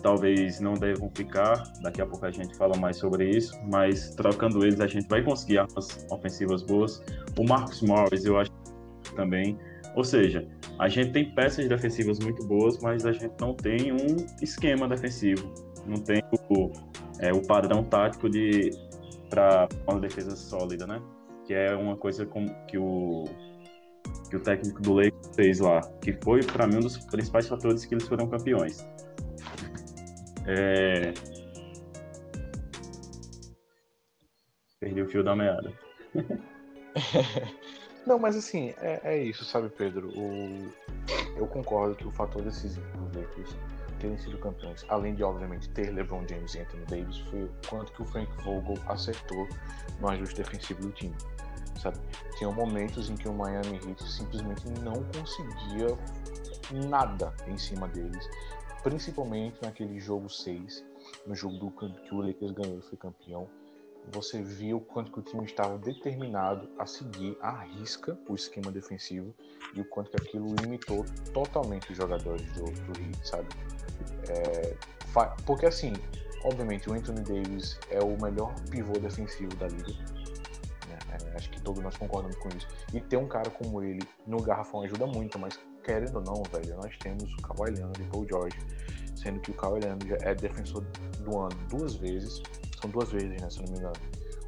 talvez 0.02 0.60
não 0.60 0.74
devam 0.74 1.10
ficar. 1.14 1.62
Daqui 1.82 2.00
a 2.00 2.06
pouco 2.06 2.24
a 2.26 2.30
gente 2.30 2.56
fala 2.56 2.76
mais 2.76 2.96
sobre 2.96 3.28
isso, 3.30 3.58
mas 3.70 4.14
trocando 4.14 4.64
eles 4.64 4.80
a 4.80 4.86
gente 4.86 5.08
vai 5.08 5.22
conseguir 5.22 5.58
armas 5.58 6.06
ofensivas 6.10 6.62
boas. 6.62 7.02
O 7.38 7.44
Marcus 7.44 7.82
Morris, 7.82 8.24
eu 8.24 8.38
acho 8.38 8.50
também. 9.14 9.58
Ou 9.94 10.04
seja, 10.04 10.46
a 10.78 10.88
gente 10.88 11.12
tem 11.12 11.34
peças 11.34 11.68
defensivas 11.68 12.18
muito 12.18 12.44
boas, 12.46 12.78
mas 12.80 13.06
a 13.06 13.12
gente 13.12 13.32
não 13.40 13.54
tem 13.54 13.92
um 13.92 14.16
esquema 14.42 14.86
defensivo. 14.86 15.52
Não 15.86 15.96
tem 15.96 16.22
o, 16.50 16.70
é, 17.20 17.32
o 17.32 17.40
padrão 17.46 17.82
tático 17.84 18.28
de 18.28 18.70
para 19.30 19.68
uma 19.88 19.98
defesa 19.98 20.36
sólida, 20.36 20.86
né? 20.86 21.00
Que 21.46 21.54
é 21.54 21.74
uma 21.74 21.96
coisa 21.96 22.26
que 22.68 22.78
o 22.78 23.24
que 24.28 24.36
o 24.36 24.40
técnico 24.40 24.80
do 24.82 24.94
Lakers 24.94 25.30
fez 25.34 25.58
lá, 25.60 25.80
que 26.00 26.12
foi 26.12 26.42
para 26.42 26.66
mim 26.66 26.76
um 26.76 26.80
dos 26.80 26.98
principais 26.98 27.48
fatores 27.48 27.84
que 27.84 27.94
eles 27.94 28.06
foram 28.06 28.26
campeões. 28.28 28.86
É... 30.46 31.12
Perdi 34.80 35.02
o 35.02 35.08
fio 35.08 35.24
da 35.24 35.34
meada. 35.34 35.72
Não, 38.06 38.18
mas 38.18 38.36
assim, 38.36 38.72
é, 38.78 39.00
é, 39.02 39.18
isso, 39.18 39.44
sabe, 39.44 39.68
Pedro? 39.68 40.08
O... 40.16 40.72
Eu 41.36 41.46
concordo 41.48 41.96
que 41.96 42.06
o 42.06 42.10
fator 42.12 42.42
decisivo 42.42 42.86
dos 42.96 43.16
Lakers 43.16 43.56
terem 43.98 44.16
sido 44.18 44.38
campeões, 44.38 44.84
além 44.88 45.14
de 45.14 45.24
obviamente 45.24 45.68
ter 45.70 45.90
LeBron 45.90 46.24
James 46.28 46.54
e 46.54 46.60
Anthony 46.60 46.84
Davis, 46.86 47.18
foi 47.30 47.44
o 47.44 47.50
quanto 47.68 47.92
que 47.92 48.02
o 48.02 48.04
Frank 48.04 48.30
Vogel 48.42 48.76
acertou 48.86 49.48
no 50.00 50.08
ajuste 50.08 50.36
defensivo 50.36 50.82
do 50.82 50.92
time. 50.92 51.14
Sabe? 51.80 51.98
Tinham 52.38 52.52
momentos 52.52 53.10
em 53.10 53.16
que 53.16 53.28
o 53.28 53.34
Miami 53.34 53.80
Heat 53.86 54.02
simplesmente 54.02 54.68
não 54.82 54.94
conseguia 55.14 55.98
nada 56.88 57.34
em 57.46 57.58
cima 57.58 57.88
deles, 57.88 58.28
principalmente 58.86 59.60
naquele 59.62 59.98
jogo 59.98 60.30
6, 60.30 60.84
no 61.26 61.34
jogo 61.34 61.56
do 61.56 61.70
que 61.72 62.14
o 62.14 62.20
Lakers 62.20 62.52
ganhou 62.52 62.78
e 62.78 62.82
foi 62.82 62.96
campeão 62.96 63.48
você 64.12 64.40
viu 64.40 64.80
quanto 64.80 65.10
que 65.10 65.18
o 65.18 65.22
time 65.22 65.44
estava 65.44 65.76
determinado 65.78 66.68
a 66.78 66.86
seguir 66.86 67.36
à 67.40 67.64
risca 67.64 68.16
o 68.28 68.34
esquema 68.34 68.70
defensivo 68.70 69.34
e 69.74 69.80
o 69.80 69.84
quanto 69.84 70.10
que 70.10 70.22
aquilo 70.22 70.54
limitou 70.62 71.04
totalmente 71.32 71.90
os 71.90 71.96
jogadores 71.96 72.46
do, 72.52 72.64
do 72.64 73.00
Heat, 73.00 73.28
sabe? 73.28 73.48
É, 74.28 74.76
porque 75.44 75.66
assim, 75.66 75.92
obviamente 76.44 76.88
o 76.88 76.94
Anthony 76.94 77.20
Davis 77.22 77.78
é 77.90 78.00
o 78.00 78.16
melhor 78.22 78.54
pivô 78.70 78.92
defensivo 78.92 79.54
da 79.56 79.66
liga. 79.66 79.92
Né? 80.88 80.98
É, 81.10 81.36
acho 81.36 81.50
que 81.50 81.60
todos 81.60 81.82
nós 81.82 81.96
concordamos 81.96 82.36
com 82.36 82.48
isso. 82.50 82.68
E 82.94 83.00
ter 83.00 83.16
um 83.16 83.26
cara 83.26 83.50
como 83.50 83.82
ele 83.82 84.06
no 84.26 84.40
garrafão 84.40 84.82
ajuda 84.82 85.06
muito, 85.06 85.38
mas 85.38 85.58
querendo 85.86 86.16
ou 86.16 86.22
não, 86.22 86.42
velho, 86.52 86.76
nós 86.76 86.94
temos 86.98 87.32
o 87.32 87.36
Kawhi 87.42 87.72
e 87.72 88.04
Paul 88.10 88.26
George, 88.28 88.58
sendo 89.14 89.40
que 89.40 89.52
o 89.52 89.54
Kawhi 89.54 89.80
Leonard 89.80 90.14
é 90.20 90.34
defensor 90.34 90.84
do 91.20 91.38
ano 91.38 91.56
duas 91.70 91.94
vezes 91.94 92.42
são 92.80 92.90
duas 92.90 93.10
vezes, 93.10 93.40
né, 93.40 93.50
se 93.50 93.62
não 93.62 93.72
me 93.72 93.78
engano. 93.78 93.94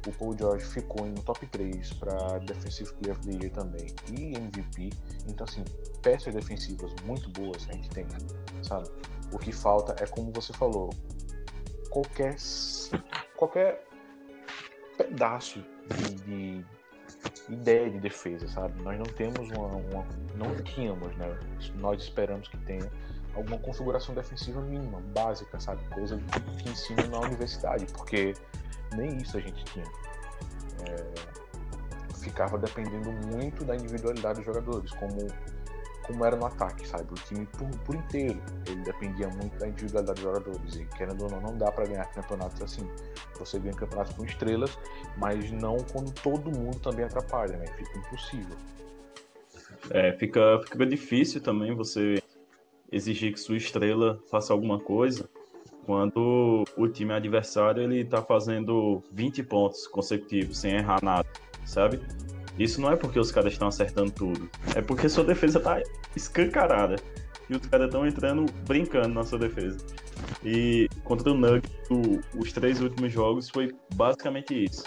O 0.07 0.11
Paul 0.13 0.37
George 0.37 0.65
ficou 0.65 1.05
no 1.05 1.21
top 1.23 1.45
3 1.47 1.93
para 1.93 2.39
Defensive 2.39 2.93
Player 2.93 3.17
of 3.17 3.27
the 3.27 3.33
Year 3.33 3.51
também 3.51 3.87
e 4.11 4.37
MVP. 4.37 4.89
Então, 5.27 5.45
assim, 5.45 5.63
peças 6.01 6.33
defensivas 6.33 6.91
muito 7.03 7.29
boas 7.31 7.67
a 7.69 7.73
gente 7.73 7.89
tem, 7.89 8.05
sabe? 8.63 8.89
O 9.31 9.37
que 9.37 9.51
falta 9.51 9.95
é, 10.01 10.07
como 10.07 10.31
você 10.31 10.53
falou, 10.53 10.89
qualquer, 11.89 12.35
qualquer 13.35 13.85
pedaço 14.97 15.63
de, 15.97 16.15
de 16.61 16.65
ideia 17.49 17.89
de 17.89 17.99
defesa, 17.99 18.47
sabe? 18.47 18.81
Nós 18.81 18.97
não 18.97 19.05
temos 19.05 19.49
uma, 19.49 19.67
uma, 19.67 20.05
não 20.35 20.55
tínhamos, 20.63 21.15
né? 21.17 21.37
Nós 21.75 22.03
esperamos 22.03 22.47
que 22.47 22.57
tenha 22.57 22.89
alguma 23.33 23.57
configuração 23.57 24.13
defensiva 24.15 24.61
mínima, 24.61 25.01
básica, 25.13 25.59
sabe? 25.59 25.81
Coisa 25.89 26.17
que 26.57 26.69
ensina 26.69 27.07
na 27.07 27.19
universidade, 27.19 27.85
porque 27.93 28.33
nem 28.95 29.17
isso 29.17 29.37
a 29.37 29.41
gente 29.41 29.63
tinha. 29.65 29.85
É, 30.87 31.39
ficava 32.19 32.57
dependendo 32.57 33.11
muito 33.11 33.63
da 33.63 33.75
individualidade 33.75 34.37
dos 34.37 34.45
jogadores, 34.45 34.91
como, 34.91 35.27
como 36.09 36.25
era 36.25 36.35
no 36.35 36.47
ataque, 36.47 36.87
sabe? 36.87 37.03
O 37.11 37.15
time 37.15 37.45
por, 37.45 37.69
por 37.85 37.95
inteiro, 37.95 38.41
ele 38.67 38.81
dependia 38.81 39.27
muito 39.27 39.57
da 39.59 39.67
individualidade 39.67 40.19
dos 40.19 40.23
jogadores, 40.23 40.75
e 40.75 40.85
querendo 40.97 41.23
ou 41.23 41.29
não, 41.29 41.39
não 41.39 41.57
dá 41.57 41.71
para 41.71 41.85
ganhar 41.85 42.05
campeonatos 42.05 42.59
assim. 42.63 42.89
Você 43.37 43.59
ganha 43.59 43.75
campeonatos 43.75 44.15
com 44.15 44.25
estrelas, 44.25 44.77
mas 45.17 45.51
não 45.51 45.77
quando 45.93 46.11
todo 46.11 46.51
mundo 46.51 46.79
também 46.79 47.05
atrapalha, 47.05 47.55
né? 47.57 47.67
Fica 47.77 47.99
impossível. 47.99 48.57
É, 49.91 50.11
fica, 50.13 50.59
fica 50.63 50.85
difícil 50.85 51.41
também 51.41 51.75
você 51.75 52.21
exigir 52.91 53.31
que 53.31 53.39
sua 53.39 53.57
estrela 53.57 54.19
faça 54.31 54.51
alguma 54.51 54.79
coisa 54.79 55.29
quando 55.85 56.63
o 56.75 56.87
time 56.87 57.13
adversário 57.13 57.83
ele 57.83 58.03
tá 58.03 58.21
fazendo 58.21 59.03
20 59.11 59.43
pontos 59.43 59.87
consecutivos 59.87 60.57
sem 60.57 60.73
errar 60.73 61.03
nada, 61.03 61.27
sabe? 61.65 61.99
Isso 62.59 62.81
não 62.81 62.91
é 62.91 62.97
porque 62.97 63.17
os 63.17 63.31
caras 63.31 63.53
estão 63.53 63.69
acertando 63.69 64.11
tudo, 64.11 64.49
é 64.75 64.81
porque 64.81 65.07
sua 65.07 65.23
defesa 65.23 65.59
tá 65.59 65.81
escancarada 66.15 66.97
e 67.49 67.55
os 67.55 67.65
caras 67.65 67.87
estão 67.87 68.05
entrando 68.05 68.45
brincando 68.67 69.09
na 69.09 69.23
sua 69.23 69.39
defesa. 69.39 69.79
E 70.43 70.87
contra 71.03 71.31
o 71.31 71.33
Nuggets, 71.33 71.71
os 72.37 72.51
três 72.51 72.81
últimos 72.81 73.11
jogos 73.11 73.49
foi 73.49 73.73
basicamente 73.95 74.65
isso. 74.65 74.83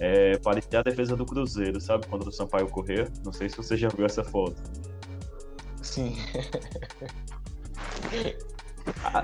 É, 0.00 0.36
parecia 0.38 0.80
a 0.80 0.82
defesa 0.82 1.16
do 1.16 1.24
Cruzeiro, 1.24 1.80
sabe? 1.80 2.06
Contra 2.08 2.28
o 2.28 2.32
Sampaio 2.32 2.68
Correr. 2.68 3.08
Não 3.24 3.32
sei 3.32 3.48
se 3.48 3.56
você 3.56 3.76
já 3.76 3.88
viu 3.88 4.04
essa 4.04 4.24
foto. 4.24 4.60
Sim. 5.80 6.16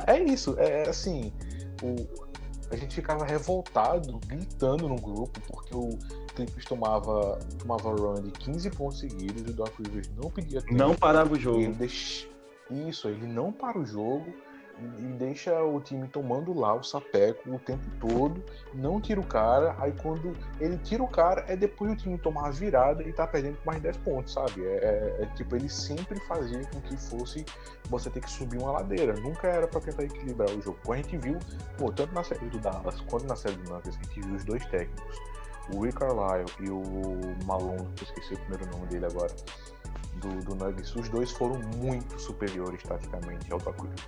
é 0.07 0.22
isso, 0.22 0.55
é 0.59 0.88
assim, 0.88 1.33
o, 1.83 1.96
a 2.70 2.76
gente 2.76 2.94
ficava 2.94 3.24
revoltado, 3.24 4.20
gritando 4.26 4.88
no 4.88 4.96
grupo, 4.96 5.40
porque 5.40 5.74
o 5.74 5.98
Clippers 6.46 6.64
tomava, 6.64 7.38
tomava 7.59 7.90
run 7.90 8.22
de 8.22 8.31
15 8.31 8.70
pontos 8.70 9.00
seguidos 9.00 9.42
e 9.42 9.50
o 9.50 9.53
Doc 9.53 9.72
Rivers 9.79 10.11
não 10.16 10.31
pedia 10.31 10.61
tempo. 10.61 10.74
Não 10.74 10.94
parava 10.94 11.35
o 11.35 11.38
jogo. 11.38 11.61
Ele 11.61 11.74
deix... 11.74 12.29
Isso, 12.70 13.09
ele 13.09 13.26
não 13.26 13.53
para 13.53 13.79
o 13.79 13.85
jogo 13.85 14.33
e 14.98 15.03
deixa 15.18 15.62
o 15.62 15.81
time 15.81 16.09
tomando 16.09 16.59
lá 16.59 16.74
o 16.74 16.83
sapeco 16.83 17.50
o 17.50 17.59
tempo 17.59 17.85
todo, 18.00 18.42
não 18.72 19.00
tira 19.00 19.20
o 19.20 19.26
cara, 19.26 19.76
aí 19.79 19.92
quando 20.03 20.37
ele 20.59 20.79
tira 20.79 21.03
o 21.03 21.09
cara, 21.09 21.44
é 21.48 21.57
depois 21.57 21.92
o 21.92 21.96
time 21.96 22.18
tomar 22.18 22.48
a 22.48 22.50
virada 22.50 23.03
e 23.03 23.12
tá 23.12 23.26
perdendo 23.26 23.59
mais 23.64 23.81
10 23.81 23.96
pontos, 23.98 24.33
sabe? 24.33 24.64
É, 24.64 25.16
é, 25.18 25.22
é, 25.22 25.26
tipo, 25.35 25.57
ele 25.57 25.68
sempre 25.68 26.18
fazia 26.20 26.61
com 26.66 26.81
que 26.81 26.96
fosse 26.96 27.44
você 27.88 28.09
ter 28.11 28.20
que 28.20 28.31
subir 28.31 28.59
uma 28.59 28.72
ladeira, 28.72 29.14
nunca 29.14 29.48
era 29.48 29.66
para 29.66 29.81
tentar 29.81 30.05
equilibrar 30.05 30.50
o 30.50 30.62
jogo. 30.62 30.79
Quando 30.85 31.00
a 31.00 31.03
gente 31.03 31.16
viu, 31.18 31.38
pô, 31.76 31.92
tanto 31.92 32.14
na 32.14 32.24
série 32.24 32.46
do 32.46 32.59
Dallas 32.59 33.00
quanto 33.03 33.26
na 33.26 33.37
série 33.37 33.57
do 33.57 33.70
Nuggets, 33.70 33.98
a 33.98 34.03
gente 34.05 34.20
viu 34.20 34.35
os 34.35 34.44
dois 34.44 34.64
técnicos, 34.66 35.20
o 35.75 35.83
Rick 35.83 35.99
Carlisle 35.99 36.53
e 36.61 36.71
o 36.71 37.45
Malone, 37.47 37.79
eu 37.83 38.03
esqueci 38.03 38.35
o 38.35 38.39
primeiro 38.39 38.67
nome 38.71 38.87
dele 38.87 39.07
agora 39.07 39.35
do, 40.21 40.45
do 40.45 40.55
Nuggets, 40.55 40.95
os 40.95 41.09
dois 41.09 41.31
foram 41.33 41.59
muito 41.77 42.19
superiores 42.19 42.83
taticamente 42.83 43.53
ao 43.53 43.59
Doc 43.59 43.81
Rivers. 43.81 44.07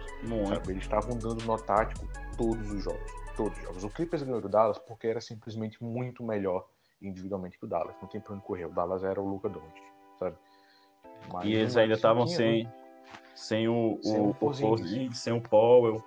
Eles 0.68 0.82
estavam 0.82 1.16
dando 1.18 1.44
nó 1.44 1.56
tático 1.56 2.06
todos 2.36 2.70
os 2.70 2.84
jogos. 2.84 3.12
Todos 3.36 3.56
os 3.58 3.64
jogos. 3.64 3.84
O 3.84 3.90
Clippers 3.90 4.22
ganhou 4.22 4.40
do 4.40 4.48
Dallas 4.48 4.78
porque 4.78 5.06
era 5.06 5.20
simplesmente 5.20 5.82
muito 5.82 6.22
melhor 6.22 6.66
individualmente 7.00 7.58
que 7.58 7.64
o 7.64 7.68
Dallas. 7.68 7.94
Não 8.00 8.08
tem 8.08 8.20
pra 8.20 8.34
onde 8.34 8.42
correr. 8.44 8.66
O 8.66 8.72
Dallas 8.72 9.02
era 9.02 9.20
o 9.20 9.26
Luca 9.28 9.48
Doncic, 9.48 9.82
sabe? 10.18 10.36
Mas 11.32 11.44
e 11.44 11.52
eles 11.52 11.76
ainda 11.76 11.94
estavam 11.94 12.26
sem, 12.26 12.64
né? 12.64 12.72
sem 13.34 13.68
o, 13.68 13.98
sem 14.02 14.20
o, 14.20 14.36
o, 14.40 14.74
o 14.74 15.14
sem 15.14 15.32
o 15.32 15.40
Powell. 15.40 16.02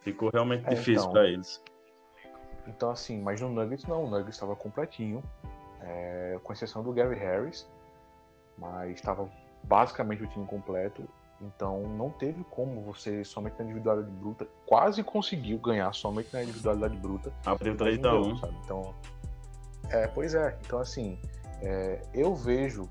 Ficou 0.00 0.30
realmente 0.30 0.66
é, 0.66 0.70
difícil 0.70 0.94
então, 0.94 1.12
para 1.12 1.28
eles. 1.28 1.62
Então, 2.66 2.90
assim, 2.90 3.20
mas 3.20 3.40
no 3.40 3.48
Nuggets 3.48 3.86
não. 3.86 4.04
O 4.04 4.10
Nuggets 4.10 4.34
estava 4.34 4.54
completinho. 4.54 5.22
É, 5.80 6.38
com 6.44 6.52
exceção 6.52 6.82
do 6.82 6.92
Gary 6.92 7.16
Harris, 7.16 7.68
mas 8.56 8.94
estava 8.94 9.28
basicamente 9.64 10.22
o 10.22 10.26
time 10.26 10.46
completo. 10.46 11.08
Então 11.40 11.82
não 11.82 12.10
teve 12.10 12.44
como 12.44 12.80
você 12.82 13.24
somente 13.24 13.58
na 13.58 13.64
individualidade 13.64 14.14
bruta, 14.14 14.46
quase 14.64 15.02
conseguiu 15.02 15.58
ganhar 15.58 15.92
somente 15.92 16.32
na 16.32 16.42
individualidade 16.42 16.96
bruta. 16.96 17.32
Abriu 17.44 17.76
3 17.76 18.04
a 18.04 18.14
1 18.14 18.40
Então, 18.64 18.94
é, 19.90 20.06
pois 20.06 20.34
é. 20.34 20.56
Então 20.64 20.78
assim, 20.78 21.18
é, 21.60 22.00
eu 22.14 22.34
vejo 22.34 22.88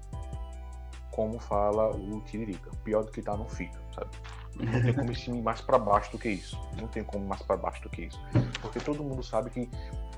como 1.11 1.39
fala 1.39 1.95
o 1.95 2.21
Tiririca, 2.21 2.71
pior 2.83 3.03
do 3.03 3.11
que 3.11 3.21
tá 3.21 3.37
não 3.37 3.47
fica, 3.47 3.79
sabe? 3.93 4.09
Não 4.55 4.81
tem 4.81 4.93
como 4.93 5.11
esse 5.11 5.31
mais 5.31 5.61
para 5.61 5.77
baixo 5.77 6.11
do 6.11 6.19
que 6.19 6.29
isso. 6.29 6.59
Não 6.79 6.87
tem 6.87 7.03
como 7.03 7.25
mais 7.25 7.41
para 7.41 7.57
baixo 7.57 7.81
do 7.83 7.89
que 7.89 8.03
isso. 8.03 8.19
Porque 8.61 8.79
todo 8.79 9.03
mundo 9.03 9.23
sabe 9.23 9.49
que 9.49 9.69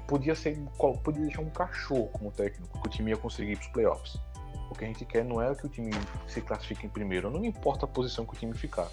podia 0.07 0.35
ser 0.35 0.57
podia 1.03 1.21
deixar 1.21 1.41
um 1.41 1.49
cachorro 1.49 2.07
como 2.09 2.31
técnico 2.31 2.79
que 2.79 2.87
o 2.87 2.89
time 2.89 3.11
ia 3.11 3.17
conseguir 3.17 3.55
para 3.55 3.65
os 3.65 3.71
playoffs. 3.71 4.19
O 4.69 4.75
que 4.75 4.85
a 4.85 4.87
gente 4.87 5.05
quer 5.05 5.23
não 5.23 5.41
é 5.41 5.53
que 5.53 5.65
o 5.65 5.69
time 5.69 5.91
se 6.27 6.41
classifique 6.41 6.85
em 6.85 6.89
primeiro, 6.89 7.29
não 7.29 7.43
importa 7.45 7.85
a 7.85 7.87
posição 7.87 8.25
que 8.25 8.33
o 8.33 8.37
time 8.37 8.53
ficar. 8.53 8.87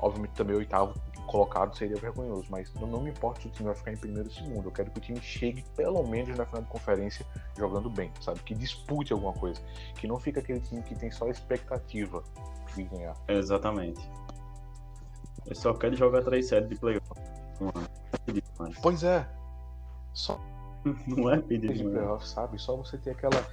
Obviamente 0.00 0.32
também 0.32 0.56
o 0.56 0.58
oitavo 0.58 1.00
colocado 1.26 1.76
seria 1.76 1.96
vergonhoso, 1.96 2.46
mas 2.50 2.72
não, 2.74 2.86
não 2.86 3.00
me 3.00 3.10
importa 3.10 3.40
se 3.40 3.48
o 3.48 3.50
time 3.50 3.66
vai 3.66 3.74
ficar 3.74 3.92
em 3.92 3.96
primeiro 3.96 4.28
ou 4.28 4.34
segundo. 4.34 4.68
Eu 4.68 4.72
quero 4.72 4.90
que 4.90 4.98
o 4.98 5.00
time 5.00 5.20
chegue 5.20 5.64
pelo 5.76 6.02
menos 6.06 6.36
na 6.36 6.44
final 6.44 6.62
de 6.62 6.68
conferência 6.68 7.24
jogando 7.56 7.88
bem, 7.88 8.10
sabe? 8.20 8.40
Que 8.40 8.54
dispute 8.54 9.12
alguma 9.12 9.32
coisa. 9.32 9.60
Que 9.96 10.06
não 10.06 10.18
fica 10.18 10.40
aquele 10.40 10.60
time 10.60 10.82
que 10.82 10.94
tem 10.94 11.10
só 11.10 11.28
expectativa 11.28 12.22
de 12.74 12.84
ganhar. 12.84 13.16
Exatamente. 13.28 14.00
Eu 15.46 15.54
só 15.54 15.74
quero 15.74 15.96
jogar 15.96 16.22
três 16.22 16.48
séries 16.48 16.68
de 16.68 16.76
playoff. 16.76 17.06
Pois 18.82 19.02
é. 19.02 19.28
Só. 20.12 20.40
Não 21.06 21.30
é 21.30 21.40
pedir 21.40 21.72
de 21.72 21.82
playoff, 21.84 22.28
sabe? 22.28 22.60
Só 22.60 22.76
você 22.76 22.98
ter 22.98 23.10
aquela 23.12 23.44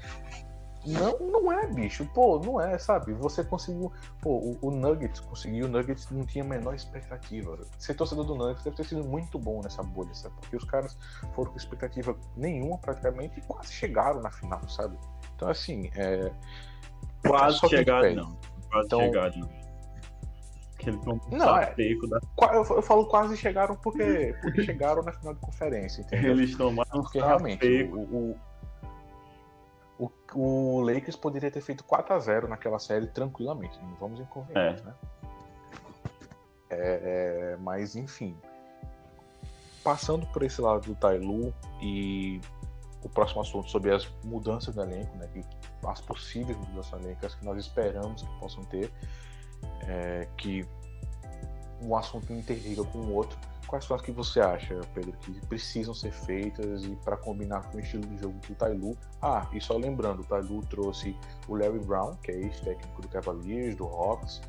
não, 0.85 1.19
não 1.19 1.51
é, 1.51 1.67
bicho. 1.67 2.05
Pô, 2.07 2.39
não 2.39 2.59
é, 2.59 2.77
sabe? 2.77 3.13
Você 3.13 3.43
conseguiu. 3.43 3.91
Pô, 4.19 4.31
o, 4.31 4.57
o 4.61 4.71
Nuggets 4.71 5.19
conseguiu. 5.19 5.67
O 5.67 5.69
Nuggets 5.69 6.09
não 6.09 6.25
tinha 6.25 6.43
a 6.43 6.47
menor 6.47 6.73
expectativa. 6.73 7.57
Ser 7.77 7.93
torcedor 7.93 8.25
do 8.25 8.35
Nuggets 8.35 8.63
deve 8.63 8.75
ter 8.75 8.85
sido 8.85 9.03
muito 9.03 9.37
bom 9.37 9.61
nessa 9.61 9.83
bolha, 9.83 10.13
sabe? 10.15 10.33
Porque 10.39 10.55
os 10.55 10.63
caras 10.63 10.97
foram 11.35 11.51
com 11.51 11.57
expectativa 11.57 12.17
nenhuma 12.35 12.79
praticamente 12.79 13.39
e 13.39 13.41
quase 13.43 13.71
chegaram 13.71 14.21
na 14.21 14.31
final, 14.31 14.67
sabe? 14.67 14.97
Então, 15.35 15.49
assim, 15.49 15.91
é. 15.95 16.31
Quase 17.27 17.59
chegaram, 17.69 18.15
não. 18.15 18.37
Quase 18.71 18.87
então, 18.87 18.99
chegaram, 19.01 19.37
não. 19.37 19.70
Não, 21.31 21.57
é, 21.57 21.73
da... 21.75 22.53
eu, 22.53 22.63
eu, 22.63 22.81
falo 22.81 23.05
quase 23.05 23.37
chegaram 23.37 23.75
porque, 23.75 24.35
porque 24.41 24.63
chegaram 24.63 25.03
na 25.03 25.11
final 25.11 25.33
de 25.33 25.39
conferência, 25.39 26.01
entendeu? 26.03 26.31
Eles 26.31 26.55
tomaram 26.55 27.01
porque 27.01 27.19
realmente 27.19 27.83
o, 27.91 28.35
o, 29.99 30.07
o, 30.07 30.11
o 30.33 30.81
Lakers 30.81 31.15
poderia 31.15 31.51
ter 31.51 31.61
feito 31.61 31.83
4 31.83 32.13
a 32.13 32.19
0 32.19 32.47
naquela 32.47 32.79
série 32.79 33.07
tranquilamente. 33.07 33.79
Não 33.81 33.95
vamos 33.95 34.19
em 34.19 34.25
convenhamos, 34.25 34.81
é. 34.81 34.85
né? 34.85 34.93
É, 36.73 37.57
mas 37.59 37.97
enfim, 37.97 38.35
passando 39.83 40.25
por 40.27 40.41
esse 40.43 40.61
lado 40.61 40.81
do 40.85 40.95
Tailu 40.95 41.53
e 41.81 42.39
o 43.03 43.09
próximo 43.09 43.41
assunto 43.41 43.69
sobre 43.69 43.91
as 43.91 44.07
mudanças 44.23 44.75
do 44.75 44.81
elenco, 44.81 45.17
né, 45.17 45.27
as 45.85 46.01
possíveis 46.01 46.57
mudanças 46.57 46.91
do 46.91 47.07
elenco, 47.07 47.25
as 47.25 47.35
que 47.35 47.43
nós 47.43 47.57
esperamos 47.57 48.21
que 48.21 48.39
possam 48.39 48.63
ter, 48.65 48.91
é, 49.87 50.27
que 50.37 50.65
um 51.81 51.95
assunto 51.95 52.31
interliga 52.31 52.83
com 52.83 52.99
o 52.99 53.13
outro. 53.13 53.37
Quais 53.67 53.85
são 53.85 53.95
as 53.95 54.01
que 54.01 54.11
você 54.11 54.41
acha, 54.41 54.81
Pedro, 54.93 55.13
que 55.13 55.31
precisam 55.47 55.93
ser 55.93 56.11
feitas 56.11 56.83
e 56.83 56.95
para 57.05 57.15
combinar 57.15 57.71
com 57.71 57.77
o 57.77 57.79
estilo 57.79 58.05
de 58.05 58.17
jogo 58.17 58.37
do 58.45 58.55
Tailu? 58.55 58.97
Ah, 59.21 59.47
e 59.53 59.61
só 59.61 59.77
lembrando, 59.77 60.21
o 60.21 60.25
Tailu 60.25 60.61
trouxe 60.65 61.15
o 61.47 61.55
Larry 61.55 61.79
Brown, 61.79 62.17
que 62.17 62.31
é 62.31 62.35
ex-técnico 62.35 63.01
do 63.01 63.07
Cavaliers, 63.07 63.75
do 63.75 63.85
Hawks, 63.85 64.41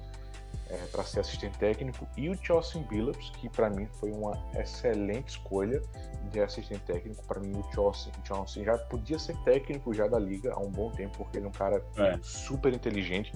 é, 0.72 0.86
para 0.86 1.04
ser 1.04 1.20
assistente 1.20 1.58
técnico, 1.58 2.08
e 2.16 2.30
o 2.30 2.34
Chauncey 2.34 2.82
Billups, 2.84 3.28
que 3.36 3.48
para 3.50 3.68
mim 3.68 3.86
foi 4.00 4.10
uma 4.10 4.42
excelente 4.58 5.32
escolha 5.32 5.82
de 6.30 6.40
assistente 6.40 6.82
técnico. 6.84 7.22
Para 7.26 7.38
mim, 7.40 7.52
o 7.54 7.62
Chauncey, 7.72 8.64
já 8.64 8.78
podia 8.78 9.18
ser 9.18 9.36
técnico 9.44 9.92
já 9.92 10.08
da 10.08 10.18
liga 10.18 10.54
há 10.54 10.58
um 10.58 10.70
bom 10.70 10.90
tempo, 10.90 11.18
porque 11.18 11.36
ele 11.36 11.44
é 11.44 11.48
um 11.48 11.52
cara 11.52 11.84
é. 11.98 12.18
super 12.22 12.72
inteligente, 12.72 13.34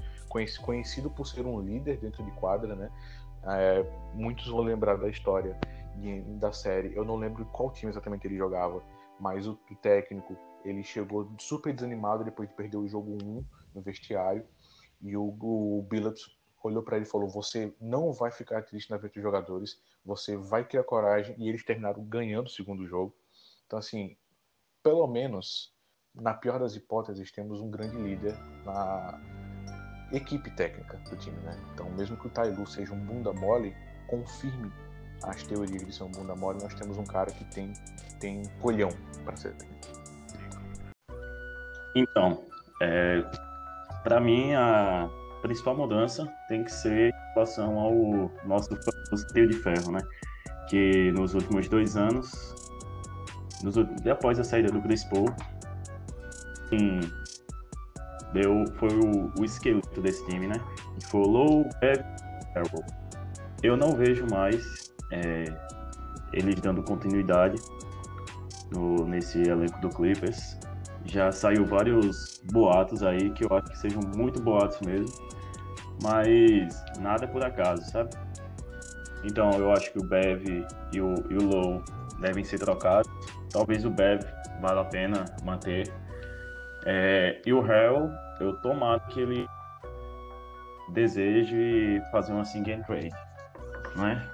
conhecido 0.63 1.11
por 1.11 1.27
ser 1.27 1.45
um 1.45 1.61
líder 1.61 1.99
dentro 1.99 2.25
de 2.25 2.31
quadra, 2.33 2.75
né? 2.75 2.91
É, 3.45 3.85
muitos 4.15 4.49
vão 4.49 4.61
lembrar 4.61 4.97
da 4.97 5.09
história 5.09 5.59
de, 5.97 6.23
da 6.39 6.53
série. 6.53 6.97
Eu 6.97 7.05
não 7.05 7.17
lembro 7.17 7.45
qual 7.47 7.71
time 7.71 7.93
exatamente 7.93 8.27
ele 8.27 8.37
jogava, 8.37 8.83
mas 9.21 9.47
o, 9.47 9.59
o 9.71 9.75
técnico 9.77 10.37
ele 10.65 10.83
chegou 10.83 11.31
super 11.39 11.73
desanimado 11.75 12.25
depois 12.25 12.49
de 12.49 12.55
perder 12.55 12.79
o 12.79 12.89
jogo 12.89 13.17
1 13.23 13.45
no 13.75 13.83
vestiário. 13.83 14.43
E 15.03 15.15
o, 15.17 15.37
o 15.41 15.87
Billups 15.89 16.37
olhou 16.67 16.83
para 16.83 16.97
ele 16.97 17.07
e 17.07 17.09
falou: 17.09 17.29
Você 17.29 17.75
não 17.81 18.13
vai 18.13 18.31
ficar 18.31 18.63
triste 18.63 18.91
na 18.91 18.99
frente 18.99 19.15
dos 19.15 19.23
jogadores, 19.23 19.81
você 20.05 20.37
vai 20.37 20.65
criar 20.65 20.85
coragem. 20.85 21.35
E 21.39 21.49
eles 21.49 21.65
terminaram 21.65 22.03
ganhando 22.05 22.47
o 22.47 22.51
segundo 22.51 22.87
jogo. 22.87 23.15
Então, 23.67 23.79
assim, 23.79 24.17
pelo 24.83 25.07
menos, 25.07 25.73
na 26.15 26.35
pior 26.35 26.59
das 26.59 26.77
hipóteses, 26.77 27.33
temos 27.33 27.61
um 27.61 27.71
grande 27.71 27.97
líder 27.97 28.37
na 28.65 29.21
equipe 30.13 30.51
técnica 30.53 30.97
do 30.99 31.17
time, 31.17 31.37
né? 31.41 31.59
Então, 31.73 31.91
mesmo 31.91 32.17
que 32.17 32.27
o 32.27 32.31
Tailu 32.31 32.67
seja 32.67 32.93
um 32.93 33.01
bunda 33.01 33.33
mole, 33.33 33.75
confirme 34.09 34.71
as 35.25 35.43
teorias 35.43 35.85
de 35.85 35.93
ser 35.93 36.05
um 36.05 36.11
bunda 36.11 36.37
mole, 36.37 36.63
nós 36.63 36.75
temos 36.75 36.97
um 36.99 37.05
cara 37.05 37.31
que 37.31 37.45
tem, 37.47 37.73
tem 38.21 38.45
colhão 38.61 38.91
para 39.25 39.37
ser 39.37 39.55
técnico. 39.55 39.97
Então, 41.97 42.45
é, 42.83 43.23
para 44.05 44.21
mim, 44.21 44.53
a 44.55 45.09
principal 45.47 45.77
mudança 45.77 46.27
tem 46.49 46.65
que 46.65 46.73
ser 46.73 47.11
em 47.11 47.35
relação 47.35 47.79
ao 47.79 48.31
nosso 48.45 48.71
passeio 49.11 49.49
de 49.49 49.57
ferro, 49.57 49.93
né? 49.93 50.01
Que 50.69 51.13
nos 51.13 51.35
últimos 51.35 51.69
dois 51.69 51.97
anos, 51.97 52.55
nos, 53.63 53.77
após 54.11 54.39
a 54.41 54.45
saída 54.45 54.71
do 54.71 54.83
Chris 54.83 55.05
Paul, 55.05 55.27
sim, 56.69 57.01
deu, 58.33 58.65
foi 58.75 58.89
o, 58.89 59.33
o 59.39 59.45
esqueleto 59.45 60.01
desse 60.01 60.25
time, 60.27 60.49
né? 60.49 60.61
Foi 61.05 61.25
Low, 61.25 61.65
Bev, 61.81 62.03
Eu 63.63 63.77
não 63.77 63.93
vejo 63.93 64.27
mais 64.31 64.93
é, 65.13 65.45
eles 66.33 66.61
dando 66.61 66.83
continuidade 66.83 67.57
no, 68.73 69.07
nesse 69.07 69.41
elenco 69.43 69.81
do 69.81 69.89
Clippers. 69.91 70.59
Já 71.05 71.31
saiu 71.31 71.65
vários 71.65 72.43
boatos 72.51 73.05
aí 73.05 73.31
que 73.31 73.45
eu 73.45 73.57
acho 73.57 73.71
que 73.71 73.79
sejam 73.79 74.03
muito 74.17 74.43
boatos 74.43 74.81
mesmo 74.81 75.36
mas 76.03 76.85
nada 76.99 77.25
é 77.25 77.29
por 77.29 77.45
acaso, 77.45 77.83
sabe? 77.91 78.11
Então 79.25 79.51
eu 79.53 79.73
acho 79.73 79.93
que 79.93 79.99
o 79.99 80.05
Bev 80.05 80.67
e 80.93 81.01
o, 81.01 81.15
e 81.31 81.37
o 81.37 81.43
Low 81.43 81.83
devem 82.21 82.45
ser 82.45 82.59
trocados. 82.59 83.11
Talvez 83.51 83.85
o 83.85 83.91
Bev 83.91 84.23
valha 84.61 84.81
a 84.81 84.85
pena 84.85 85.25
manter. 85.45 85.93
É, 86.85 87.41
e 87.45 87.53
o 87.53 87.67
Hell, 87.67 88.11
eu 88.41 88.55
tomado 88.59 89.07
que 89.09 89.21
ele 89.21 89.49
deseje 90.93 92.01
fazer 92.13 92.33
uma 92.33 92.45
sing 92.45 92.71
and 92.71 92.83
trade, 92.83 93.11
né? 93.97 94.25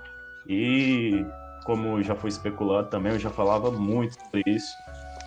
E 0.46 1.24
como 1.64 2.02
já 2.02 2.14
foi 2.14 2.28
especulado 2.28 2.88
também, 2.88 3.12
eu 3.12 3.18
já 3.18 3.30
falava 3.30 3.70
muito 3.70 4.14
sobre 4.14 4.42
isso. 4.46 4.74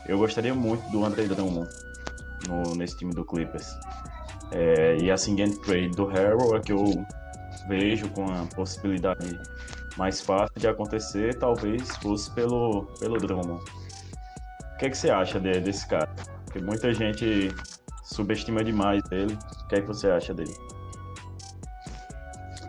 Eu 0.07 0.19
gostaria 0.19 0.53
muito 0.53 0.87
do 0.91 1.03
Andre 1.03 1.27
Drummond 1.27 1.67
no, 2.47 2.75
nesse 2.75 2.97
time 2.97 3.13
do 3.13 3.25
Clippers. 3.25 3.75
É, 4.51 4.97
e 4.97 5.11
a 5.11 5.15
Trade 5.15 5.89
do 5.89 6.05
Harrow 6.05 6.55
é 6.55 6.59
que 6.59 6.71
eu 6.71 7.05
vejo 7.67 8.09
com 8.09 8.25
a 8.25 8.45
possibilidade 8.55 9.39
mais 9.97 10.21
fácil 10.21 10.53
de 10.57 10.67
acontecer, 10.67 11.35
talvez 11.39 11.95
fosse 11.97 12.29
pelo, 12.31 12.85
pelo 12.99 13.17
Drummond. 13.17 13.63
O 14.73 14.77
que, 14.77 14.85
é 14.85 14.89
que 14.89 14.97
você 14.97 15.09
acha 15.09 15.39
de, 15.39 15.59
desse 15.61 15.87
cara? 15.87 16.09
Porque 16.45 16.59
muita 16.59 16.93
gente 16.93 17.49
subestima 18.03 18.63
demais 18.63 19.01
ele. 19.11 19.33
O 19.33 19.67
que 19.67 19.75
é 19.75 19.81
que 19.81 19.87
você 19.87 20.09
acha 20.09 20.33
dele? 20.33 20.53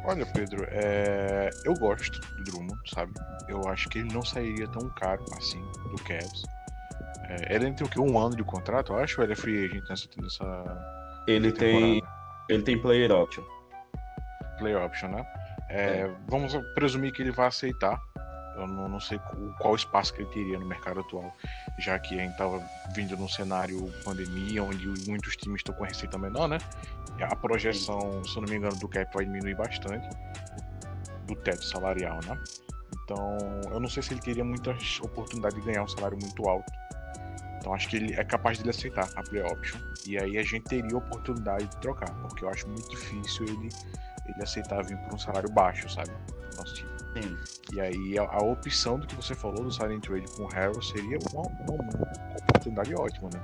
Olha, 0.04 0.24
Pedro, 0.26 0.64
é... 0.68 1.50
eu 1.64 1.74
gosto 1.74 2.20
do 2.36 2.44
Drummond, 2.44 2.78
sabe? 2.94 3.12
Eu 3.48 3.60
acho 3.68 3.88
que 3.88 3.98
ele 3.98 4.12
não 4.12 4.22
sairia 4.22 4.68
tão 4.68 4.88
caro 4.90 5.24
assim 5.36 5.60
do 5.90 6.02
Cavs. 6.04 6.44
É, 7.28 7.54
ele 7.56 7.72
tem 7.72 7.86
o 7.86 7.90
quê? 7.90 7.98
Um 7.98 8.18
ano 8.18 8.36
de 8.36 8.44
contrato, 8.44 8.92
eu 8.92 8.98
acho, 8.98 9.20
ou 9.20 9.24
ele 9.24 9.32
é 9.32 9.36
free 9.36 9.64
agent 9.64 9.88
nessa, 9.88 10.08
nessa 10.16 11.05
ele 11.26 11.52
tem. 11.52 12.02
Ele 12.48 12.62
tem 12.62 12.80
player 12.80 13.10
option. 13.10 13.42
Player 14.58 14.82
option, 14.82 15.08
né? 15.08 15.26
É, 15.68 15.80
é. 15.80 16.16
Vamos 16.28 16.54
presumir 16.74 17.12
que 17.12 17.22
ele 17.22 17.32
vai 17.32 17.48
aceitar. 17.48 18.00
Eu 18.54 18.66
não, 18.66 18.88
não 18.88 19.00
sei 19.00 19.20
qual 19.58 19.74
espaço 19.74 20.14
que 20.14 20.22
ele 20.22 20.30
teria 20.30 20.58
no 20.58 20.66
mercado 20.66 21.00
atual, 21.00 21.30
já 21.78 21.98
que 21.98 22.18
a 22.18 22.22
gente 22.22 22.32
estava 22.32 22.62
vindo 22.94 23.14
num 23.14 23.28
cenário 23.28 23.92
pandemia, 24.02 24.62
onde 24.62 24.86
muitos 25.06 25.36
times 25.36 25.60
estão 25.60 25.74
com 25.74 25.84
a 25.84 25.88
receita 25.88 26.16
menor, 26.16 26.48
né? 26.48 26.56
A 27.20 27.36
projeção, 27.36 28.24
se 28.24 28.36
eu 28.36 28.42
não 28.42 28.48
me 28.48 28.56
engano, 28.56 28.76
do 28.76 28.88
cap 28.88 29.12
vai 29.12 29.26
diminuir 29.26 29.56
bastante 29.56 30.08
do 31.26 31.34
teto 31.34 31.64
salarial, 31.64 32.18
né? 32.24 32.38
Então, 33.04 33.36
eu 33.70 33.78
não 33.78 33.88
sei 33.90 34.02
se 34.02 34.14
ele 34.14 34.20
teria 34.20 34.44
muita 34.44 34.74
oportunidade 35.02 35.56
de 35.56 35.60
ganhar 35.60 35.82
um 35.82 35.88
salário 35.88 36.16
muito 36.20 36.48
alto 36.48 36.72
então 37.56 37.74
acho 37.74 37.88
que 37.88 37.96
ele 37.96 38.14
é 38.14 38.24
capaz 38.24 38.62
de 38.62 38.68
aceitar 38.68 39.10
a 39.14 39.22
play 39.22 39.42
option. 39.42 39.78
E 40.06 40.18
aí 40.18 40.38
a 40.38 40.42
gente 40.42 40.64
teria 40.64 40.94
a 40.94 40.98
oportunidade 40.98 41.66
de 41.66 41.76
trocar, 41.78 42.10
porque 42.22 42.44
eu 42.44 42.48
acho 42.48 42.68
muito 42.68 42.88
difícil 42.88 43.44
ele, 43.46 43.68
ele 44.26 44.42
aceitar 44.42 44.84
vir 44.84 44.96
por 44.98 45.14
um 45.14 45.18
salário 45.18 45.50
baixo, 45.50 45.88
sabe? 45.88 46.10
Nosso 46.56 46.74
time. 46.74 46.96
Sim. 47.22 47.36
E 47.72 47.80
aí 47.80 48.18
a, 48.18 48.22
a, 48.24 48.38
opção 48.38 48.98
do 48.98 49.06
que 49.06 49.14
você 49.14 49.34
falou 49.34 49.64
do 49.64 49.72
Silent 49.72 50.04
Trade 50.04 50.26
com 50.36 50.42
o 50.42 50.46
Harrow 50.48 50.82
seria 50.82 51.18
uma, 51.32 51.42
uma, 51.42 51.72
uma, 51.72 52.36
oportunidade 52.42 52.94
ótima, 52.94 53.30
né? 53.32 53.40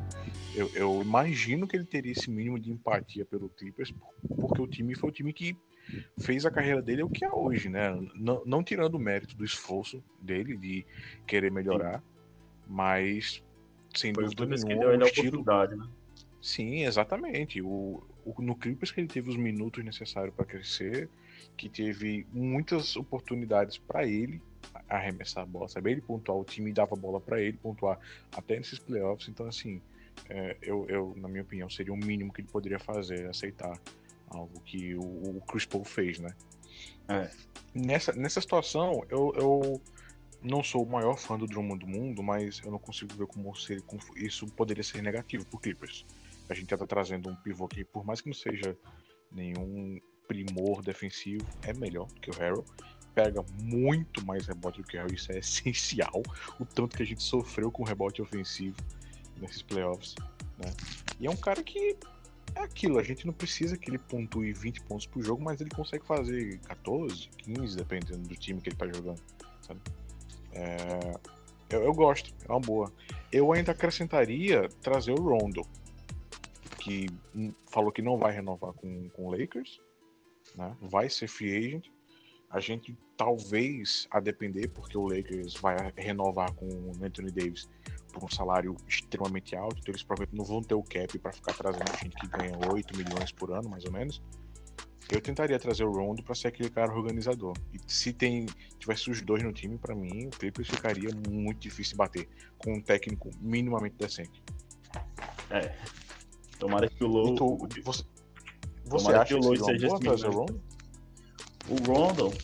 Eu, 0.55 0.71
eu, 0.75 1.01
imagino 1.01 1.67
que 1.67 1.77
ele 1.77 1.87
teria 1.87 2.13
esse 2.13 2.31
mínimo 2.31 2.61
de 2.61 2.71
empatia 2.71 3.25
pelo 3.25 3.49
Clippers, 3.49 3.95
porque 4.39 4.61
o 4.61 4.67
time 4.67 4.95
foi 4.95 5.09
o 5.09 5.13
time 5.13 5.33
que 5.33 5.57
fez 6.21 6.45
a 6.45 6.51
carreira 6.51 6.83
dele 6.83 7.03
o 7.03 7.09
que 7.09 7.25
é 7.25 7.31
hoje, 7.31 7.69
né? 7.71 7.91
Não, 8.15 8.43
não 8.45 8.63
tirando 8.63 8.95
o 8.95 8.99
mérito 8.99 9.35
do 9.37 9.45
esforço 9.45 10.05
dele 10.21 10.57
de 10.57 10.85
querer 11.27 11.51
melhorar, 11.51 12.01
Sim. 12.01 12.05
mas 12.69 13.43
sem 13.95 14.15
Foi 14.15 14.25
dúvida 14.25 14.47
nenhuma. 14.47 14.69
Que 14.69 14.79
deu 14.79 14.93
ele 14.93 15.05
a 15.05 15.07
estilo... 15.07 15.41
oportunidade, 15.41 15.77
né? 15.77 15.87
Sim, 16.41 16.85
exatamente. 16.85 17.63
O, 17.63 18.03
o, 18.25 18.43
no 18.43 18.57
Clippers 18.57 18.91
que 18.91 19.01
ele 19.01 19.09
teve 19.09 19.31
os 19.31 19.37
minutos 19.37 19.85
necessários 19.85 20.35
para 20.35 20.45
crescer, 20.45 21.09
que 21.57 21.69
teve 21.69 22.27
muitas 22.33 22.97
oportunidades 22.97 23.79
para 23.79 24.07
ele 24.07 24.41
arremessar 24.89 25.45
a 25.45 25.47
bola, 25.47 25.69
sabe? 25.69 25.93
Ele 25.93 26.01
pontuar, 26.01 26.37
o 26.37 26.45
time 26.45 26.73
dava 26.73 26.97
bola 26.97 27.21
para 27.21 27.41
ele 27.41 27.57
pontuar 27.57 27.99
até 28.35 28.57
nesses 28.57 28.79
playoffs. 28.79 29.29
Então, 29.29 29.47
assim, 29.47 29.81
é, 30.29 30.57
eu, 30.63 30.87
eu, 30.89 31.15
na 31.17 31.29
minha 31.29 31.43
opinião, 31.43 31.71
seria 31.71 31.93
o 31.93 31.97
mínimo 31.97 32.33
que 32.33 32.41
ele 32.41 32.49
poderia 32.49 32.79
fazer, 32.79 33.29
aceitar 33.29 33.79
algo 34.29 34.61
que 34.65 34.95
o, 34.97 35.01
o 35.01 35.43
Chris 35.47 35.65
Paul 35.65 35.85
fez, 35.85 36.19
né? 36.19 36.35
É. 37.09 37.31
Nessa, 37.75 38.13
nessa 38.13 38.41
situação, 38.41 39.05
eu, 39.09 39.33
eu 39.37 39.81
não 40.43 40.63
sou 40.63 40.83
o 40.83 40.91
maior 40.91 41.17
fã 41.17 41.39
do 41.39 41.47
Drummond 41.47 41.81
do 41.81 41.87
mundo, 41.87 42.23
mas 42.23 42.61
eu 42.65 42.71
não 42.71 42.79
consigo 42.79 43.15
ver 43.15 43.27
como, 43.27 43.55
ser, 43.55 43.81
como 43.83 44.03
isso 44.17 44.47
poderia 44.47 44.83
ser 44.83 45.03
negativo 45.03 45.45
pro 45.47 45.59
Clippers. 45.59 46.05
A 46.49 46.55
gente 46.55 46.67
tá 46.67 46.87
trazendo 46.87 47.31
um 47.31 47.37
pivô 47.37 47.69
que, 47.69 47.85
por 47.85 48.05
mais 48.05 48.21
que 48.21 48.29
não 48.29 48.35
seja 48.35 48.77
nenhum 49.31 50.01
primor 50.27 50.83
defensivo, 50.83 51.47
é 51.63 51.73
melhor 51.73 52.07
do 52.09 52.21
que 52.21 52.31
o 52.31 52.35
Harrell. 52.35 52.65
Pega 53.15 53.45
muito 53.61 54.25
mais 54.25 54.47
rebote 54.47 54.81
do 54.81 54.87
que 54.87 54.97
o 54.97 55.01
Harrell, 55.01 55.15
isso 55.15 55.31
é 55.33 55.39
essencial. 55.39 56.23
O 56.59 56.65
tanto 56.65 56.97
que 56.97 57.03
a 57.03 57.07
gente 57.07 57.23
sofreu 57.23 57.71
com 57.71 57.85
rebote 57.85 58.21
ofensivo 58.21 58.77
nesses 59.41 59.63
playoffs. 59.63 60.15
Né? 60.59 60.73
E 61.21 61.27
é 61.27 61.31
um 61.31 61.37
cara 61.37 61.63
que 61.63 61.97
é 62.55 62.61
aquilo, 62.61 62.99
a 62.99 63.03
gente 63.03 63.27
não 63.27 63.33
precisa 63.33 63.77
que 63.77 63.89
ele 63.89 63.99
pontue 63.99 64.53
20 64.53 64.83
pontos 64.83 65.07
por 65.07 65.23
jogo, 65.23 65.43
mas 65.43 65.61
ele 65.61 65.71
consegue 65.71 66.05
fazer 66.05 66.59
14, 66.61 67.29
15, 67.39 67.77
dependendo 67.77 68.29
do 68.29 68.37
time 68.37 68.61
que 68.61 68.69
ele 68.69 68.77
tá 68.77 68.87
jogando, 68.87 69.23
sabe? 69.63 69.81
É, 70.53 71.19
eu, 71.71 71.85
eu, 71.85 71.95
gosto, 71.95 72.33
é 72.47 72.53
uma 72.53 72.61
boa. 72.61 72.93
Eu 73.31 73.53
ainda 73.53 73.73
acrescentaria 73.73 74.69
trazer 74.81 75.13
o 75.13 75.23
Rondo, 75.23 75.63
que 76.79 77.07
falou 77.71 77.91
que 77.91 78.03
não 78.03 78.19
vai 78.19 78.33
renovar 78.33 78.73
com, 78.73 79.09
com 79.11 79.27
o 79.27 79.31
Lakers, 79.31 79.81
né? 80.57 80.77
vai 80.81 81.09
ser 81.09 81.29
free 81.29 81.57
agent. 81.57 81.87
a 82.51 82.61
gente 82.61 82.97
talvez, 83.17 84.09
a 84.11 84.21
depender, 84.21 84.69
porque 84.69 84.99
o 84.99 85.07
Lakers 85.07 85.55
vai 85.55 85.77
renovar 85.97 86.53
com 86.55 86.67
o 86.67 86.93
Anthony 87.03 87.31
Davis 87.31 87.69
por 88.13 88.25
um 88.25 88.29
salário 88.29 88.77
extremamente 88.87 89.57
alto, 89.57 89.77
então 89.79 89.93
eles 89.93 90.03
provavelmente 90.03 90.37
não 90.37 90.45
vão 90.45 90.63
ter 90.63 90.75
o 90.75 90.83
cap 90.83 91.19
para 91.19 91.33
ficar 91.33 91.55
trazendo 91.55 91.99
gente 92.03 92.17
que 92.17 92.27
ganha 92.27 92.53
8 92.71 92.97
milhões 92.97 93.33
por 93.33 93.53
ano, 93.53 93.71
mais 93.71 93.85
ou 93.85 93.93
menos. 93.93 94.21
Eu 95.11 95.21
tentaria 95.21 95.59
trazer 95.59 95.85
o 95.85 95.93
Rondo 95.93 96.23
para 96.23 96.35
ser 96.35 96.49
aquele 96.49 96.71
cara 96.71 96.93
organizador. 96.93 97.55
E 97.73 97.79
se 97.87 98.13
tem 98.13 98.47
tivesse 98.79 99.11
os 99.11 99.21
dois 99.21 99.43
no 99.43 99.53
time, 99.53 99.77
para 99.77 99.95
mim, 99.95 100.27
o 100.27 100.31
Clippers 100.31 100.69
ficaria 100.69 101.11
muito 101.29 101.59
difícil 101.59 101.97
bater 101.97 102.29
com 102.59 102.75
um 102.75 102.81
técnico 102.81 103.31
minimamente 103.41 103.97
decente. 103.97 104.43
É. 105.51 105.75
Tomara 106.59 106.89
que 106.89 107.05
o 107.05 107.07
Low. 107.07 107.35
Tu, 107.35 107.83
você 107.83 108.05
você 108.85 109.05
Tomara 109.07 109.23
acha 109.23 109.35
que 109.35 109.35
o 109.35 109.43
Low 109.43 109.57
seja 109.57 109.87
boa 109.89 110.01
trazer 110.01 110.27
o 110.27 110.31
menino. 110.31 110.41
Rondo? 110.41 110.63
O 111.69 111.93
Rondo, 111.93 112.39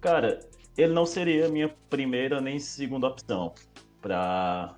cara, 0.00 0.40
ele 0.76 0.92
não 0.92 1.06
seria 1.06 1.46
a 1.46 1.48
minha 1.48 1.68
primeira 1.88 2.40
nem 2.40 2.58
segunda 2.58 3.06
opção 3.06 3.54
para 4.00 4.74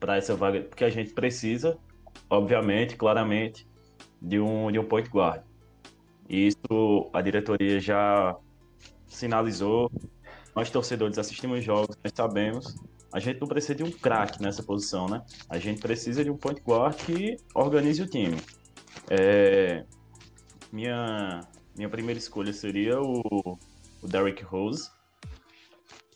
para 0.00 0.16
essa 0.16 0.34
vaga, 0.36 0.60
porque 0.60 0.84
a 0.84 0.90
gente 0.90 1.14
precisa, 1.14 1.78
obviamente, 2.28 2.94
claramente, 2.94 3.66
de 4.20 4.38
um 4.38 4.70
de 4.70 4.78
um 4.78 4.84
point 4.84 5.08
guard. 5.08 5.42
Isso 6.28 7.10
a 7.12 7.20
diretoria 7.20 7.80
já 7.80 8.36
sinalizou. 9.06 9.90
Nós 10.54 10.70
torcedores 10.70 11.18
assistimos 11.18 11.64
jogos, 11.64 11.96
nós 12.02 12.12
sabemos. 12.14 12.74
A 13.12 13.20
gente 13.20 13.40
não 13.40 13.48
precisa 13.48 13.74
de 13.74 13.84
um 13.84 13.90
craque 13.90 14.42
nessa 14.42 14.62
posição, 14.62 15.08
né? 15.08 15.22
A 15.48 15.58
gente 15.58 15.80
precisa 15.80 16.24
de 16.24 16.30
um 16.30 16.36
point 16.36 16.60
guard 16.60 16.96
que 16.96 17.36
organize 17.54 18.02
o 18.02 18.06
time. 18.06 18.36
É, 19.10 19.84
minha 20.72 21.40
minha 21.76 21.88
primeira 21.88 22.18
escolha 22.18 22.52
seria 22.52 23.00
o, 23.00 23.58
o 24.02 24.08
Derrick 24.08 24.42
Rose. 24.44 24.90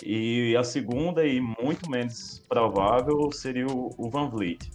E 0.05 0.57
a 0.57 0.63
segunda, 0.63 1.27
e 1.27 1.41
muito 1.41 1.91
menos 1.91 2.41
provável, 2.49 3.31
seria 3.33 3.67
o, 3.67 3.93
o 3.99 4.09
Van 4.09 4.31
Vliet. 4.31 4.71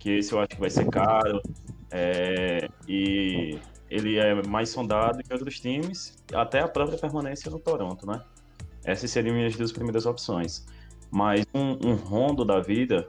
Que 0.00 0.18
esse 0.18 0.32
eu 0.32 0.40
acho 0.40 0.48
que 0.48 0.60
vai 0.60 0.70
ser 0.70 0.88
caro. 0.90 1.40
É, 1.96 2.68
e 2.88 3.56
ele 3.88 4.18
é 4.18 4.42
mais 4.48 4.68
sondado 4.68 5.22
que 5.22 5.32
outros 5.32 5.60
times, 5.60 6.16
até 6.34 6.58
a 6.58 6.66
própria 6.66 6.98
permanência 6.98 7.48
no 7.48 7.60
Toronto, 7.60 8.04
né? 8.04 8.20
Essas 8.84 9.12
seriam 9.12 9.36
minhas 9.36 9.54
duas 9.54 9.70
primeiras 9.70 10.04
opções. 10.04 10.66
Mas 11.08 11.46
um, 11.54 11.90
um 11.90 11.94
rondo 11.94 12.44
da 12.44 12.58
vida, 12.58 13.08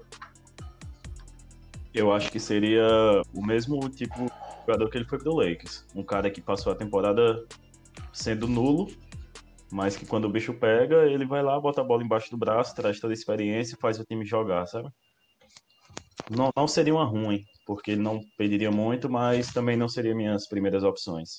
eu 1.96 2.14
acho 2.14 2.32
que 2.32 2.40
seria 2.40 2.86
o 3.34 3.44
mesmo 3.44 3.80
tipo 3.90 4.26
de 4.26 4.32
jogador 4.68 4.88
que 4.92 5.00
ele 5.00 5.06
foi 5.06 5.18
pro 5.18 5.34
Lakers. 5.34 5.84
Um 5.96 6.04
cara 6.04 6.30
que 6.30 6.40
passou 6.40 6.72
a 6.72 6.76
temporada 6.76 7.44
sendo 8.14 8.48
nulo, 8.48 8.88
mas 9.72 9.98
que 9.98 10.06
quando 10.06 10.26
o 10.26 10.30
bicho 10.30 10.54
pega, 10.54 11.08
ele 11.08 11.26
vai 11.26 11.42
lá, 11.42 11.60
bota 11.60 11.82
a 11.82 11.84
bola 11.84 12.04
embaixo 12.04 12.30
do 12.30 12.38
braço, 12.38 12.76
traz 12.76 13.00
toda 13.00 13.14
a 13.14 13.16
experiência 13.16 13.74
e 13.74 13.80
faz 13.80 14.00
o 14.00 14.06
time 14.06 14.24
jogar, 14.24 14.68
sabe? 14.68 14.90
Não, 16.30 16.50
não 16.56 16.68
seria 16.68 16.94
uma 16.94 17.06
ruim, 17.06 17.46
porque 17.66 17.92
ele 17.92 18.02
não 18.02 18.22
pediria 18.38 18.72
muito, 18.72 19.10
mas 19.10 19.54
também 19.54 19.78
não 19.78 19.88
seria 19.88 20.16
minhas 20.16 20.48
primeiras 20.48 20.84
opções. 20.84 21.38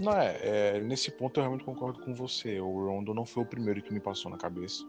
Não, 0.00 0.12
é, 0.12 0.38
é, 0.42 0.80
nesse 0.80 1.10
ponto 1.10 1.38
eu 1.38 1.42
realmente 1.42 1.64
concordo 1.64 2.00
com 2.00 2.14
você. 2.14 2.60
O 2.60 2.86
Rondo 2.86 3.14
não 3.14 3.24
foi 3.24 3.42
o 3.42 3.46
primeiro 3.46 3.82
que 3.82 3.92
me 3.92 4.00
passou 4.00 4.30
na 4.30 4.36
cabeça. 4.36 4.84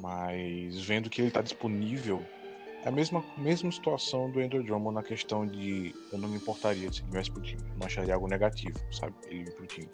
Mas 0.00 0.80
vendo 0.80 1.08
que 1.08 1.20
ele 1.20 1.28
está 1.28 1.40
disponível, 1.40 2.22
é 2.84 2.88
a 2.88 2.92
mesma, 2.92 3.24
mesma 3.38 3.72
situação 3.72 4.30
do 4.30 4.40
Andrew 4.40 4.62
Drummond 4.62 4.94
na 4.94 5.02
questão 5.02 5.46
de 5.46 5.94
eu 6.12 6.18
não 6.18 6.28
me 6.28 6.36
importaria 6.36 6.92
se 6.92 7.02
ele 7.02 7.10
viesse 7.10 7.30
pro 7.30 7.40
time. 7.40 7.62
Eu 7.62 7.78
não 7.78 7.86
acharia 7.86 8.14
algo 8.14 8.28
negativo, 8.28 8.78
sabe? 8.92 9.14
Ele 9.26 9.44
vir 9.44 9.54
pro 9.54 9.66
time. 9.66 9.88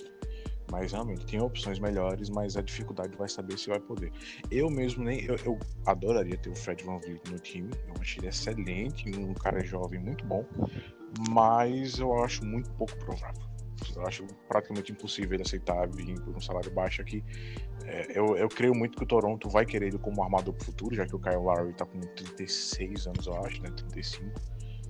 Mas 0.70 0.92
realmente 0.92 1.26
tem 1.26 1.40
opções 1.40 1.78
melhores, 1.78 2.28
mas 2.30 2.56
a 2.56 2.62
dificuldade 2.62 3.16
vai 3.16 3.28
saber 3.28 3.58
se 3.58 3.68
vai 3.68 3.80
poder. 3.80 4.12
Eu 4.50 4.70
mesmo 4.70 5.04
nem. 5.04 5.24
Eu, 5.24 5.36
eu 5.44 5.58
adoraria 5.86 6.36
ter 6.36 6.50
o 6.50 6.54
Fred 6.54 6.84
Van 6.84 6.98
Vliet 6.98 7.20
no 7.30 7.38
time. 7.38 7.70
Eu 7.88 7.94
acho 8.00 8.20
ele 8.20 8.28
excelente, 8.28 9.10
um 9.16 9.34
cara 9.34 9.64
jovem 9.64 10.00
muito 10.00 10.24
bom. 10.26 10.44
Mas 11.30 11.98
eu 11.98 12.22
acho 12.22 12.44
muito 12.44 12.70
pouco 12.72 12.96
provável. 12.98 13.50
Eu 13.96 14.06
acho 14.06 14.26
praticamente 14.46 14.92
impossível 14.92 15.34
ele 15.34 15.42
aceitar 15.42 15.88
vir 15.88 16.20
por 16.20 16.36
um 16.36 16.40
salário 16.40 16.70
baixo 16.70 17.00
aqui. 17.00 17.24
É, 17.84 18.18
eu, 18.18 18.36
eu 18.36 18.48
creio 18.48 18.74
muito 18.74 18.96
que 18.96 19.02
o 19.02 19.06
Toronto 19.06 19.48
vai 19.48 19.64
querer 19.64 19.88
ele 19.88 19.98
como 19.98 20.22
armador 20.22 20.54
pro 20.54 20.66
futuro, 20.66 20.94
já 20.94 21.06
que 21.06 21.16
o 21.16 21.18
Kyle 21.18 21.36
Lowry 21.36 21.72
tá 21.72 21.86
com 21.86 21.98
36 22.00 23.06
anos, 23.06 23.26
eu 23.26 23.34
acho, 23.44 23.62
né? 23.62 23.70
35. 23.70 24.24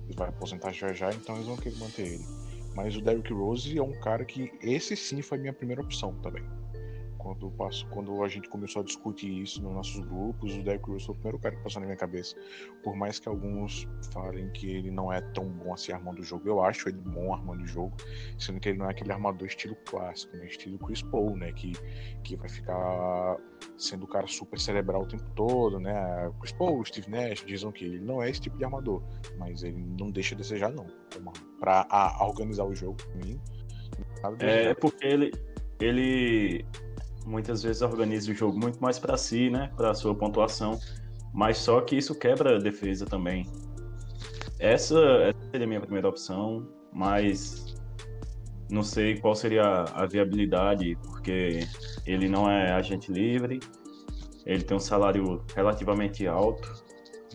E 0.09 0.15
vai 0.15 0.29
aposentar 0.29 0.71
já 0.73 0.91
já, 0.93 1.09
então 1.11 1.35
eles 1.35 1.47
vão 1.47 1.55
querer 1.57 1.77
manter 1.77 2.01
ele. 2.01 2.40
Mas 2.75 2.95
o 2.95 3.01
Derrick 3.01 3.33
Rose 3.33 3.77
é 3.77 3.83
um 3.83 3.99
cara 3.99 4.23
que 4.23 4.51
esse 4.61 4.95
sim 4.95 5.21
foi 5.21 5.37
minha 5.37 5.53
primeira 5.53 5.81
opção 5.81 6.13
também. 6.21 6.43
Quando, 7.21 7.51
passo, 7.51 7.85
quando 7.89 8.23
a 8.23 8.27
gente 8.27 8.49
começou 8.49 8.81
a 8.81 8.85
discutir 8.85 9.29
isso 9.29 9.61
nos 9.61 9.73
nossos 9.73 9.99
grupos, 10.07 10.55
o 10.55 10.63
Derrick 10.63 10.89
Rose 10.89 11.05
foi 11.05 11.13
o 11.13 11.17
primeiro 11.17 11.37
cara 11.39 11.55
que 11.55 11.61
passou 11.61 11.79
na 11.79 11.85
minha 11.85 11.97
cabeça. 11.97 12.35
Por 12.83 12.95
mais 12.95 13.19
que 13.19 13.29
alguns 13.29 13.87
falem 14.11 14.49
que 14.49 14.67
ele 14.67 14.89
não 14.89 15.13
é 15.13 15.21
tão 15.21 15.47
bom 15.47 15.71
assim 15.71 15.91
armando 15.91 16.19
o 16.19 16.23
jogo, 16.23 16.47
eu 16.49 16.63
acho 16.63 16.89
ele 16.89 16.97
bom 16.97 17.31
armando 17.31 17.61
o 17.61 17.67
jogo, 17.67 17.95
sendo 18.39 18.59
que 18.59 18.69
ele 18.69 18.79
não 18.79 18.87
é 18.87 18.91
aquele 18.91 19.11
armador 19.11 19.47
estilo 19.47 19.75
clássico, 19.85 20.35
né? 20.35 20.47
estilo 20.47 20.79
Chris 20.79 21.03
Paul, 21.03 21.37
né? 21.37 21.51
Que, 21.51 21.73
que 22.23 22.35
vai 22.35 22.49
ficar 22.49 23.37
sendo 23.77 24.05
o 24.05 24.07
cara 24.07 24.25
super 24.25 24.59
cerebral 24.59 25.03
o 25.03 25.07
tempo 25.07 25.29
todo, 25.35 25.79
né? 25.79 26.31
Chris 26.39 26.53
Paul, 26.53 26.83
Steve 26.83 27.09
Nash 27.11 27.45
dizem 27.45 27.71
que 27.71 27.85
ele 27.85 27.99
não 27.99 28.19
é 28.21 28.31
esse 28.31 28.41
tipo 28.41 28.57
de 28.57 28.65
armador, 28.65 29.03
mas 29.37 29.61
ele 29.61 29.77
não 29.99 30.09
deixa 30.09 30.33
a 30.33 30.37
desejar, 30.39 30.71
não. 30.71 30.87
Para 31.59 31.85
organizar 32.21 32.65
o 32.65 32.73
jogo, 32.73 32.97
pra 32.97 33.13
mim, 33.23 33.39
É 34.23 34.35
desejar. 34.35 34.75
porque 34.75 35.05
ele, 35.05 35.31
ele 35.79 36.65
muitas 37.25 37.63
vezes 37.63 37.81
organiza 37.81 38.31
o 38.31 38.33
jogo 38.33 38.57
muito 38.59 38.79
mais 38.81 38.99
para 38.99 39.17
si, 39.17 39.49
né? 39.49 39.71
Para 39.75 39.93
sua 39.93 40.15
pontuação. 40.15 40.79
Mas 41.33 41.57
só 41.57 41.81
que 41.81 41.95
isso 41.95 42.13
quebra 42.13 42.57
a 42.57 42.59
defesa 42.59 43.05
também. 43.05 43.45
Essa, 44.59 44.99
essa 44.99 45.39
seria 45.51 45.65
a 45.65 45.67
minha 45.67 45.81
primeira 45.81 46.07
opção, 46.07 46.67
mas 46.93 47.75
não 48.69 48.83
sei 48.83 49.17
qual 49.17 49.35
seria 49.35 49.63
a, 49.63 50.05
viabilidade, 50.05 50.97
porque 51.03 51.59
ele 52.05 52.29
não 52.29 52.49
é 52.49 52.71
agente 52.71 53.11
livre, 53.11 53.59
ele 54.45 54.63
tem 54.63 54.77
um 54.77 54.79
salário 54.79 55.43
relativamente 55.55 56.25
alto 56.27 56.71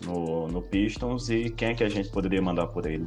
no, 0.05 0.47
no 0.47 0.61
Pistons, 0.61 1.29
e 1.29 1.49
quem 1.49 1.69
é 1.69 1.73
que 1.73 1.83
a 1.83 1.89
gente 1.89 2.09
poderia 2.09 2.41
mandar 2.41 2.67
por 2.67 2.85
ele? 2.85 3.05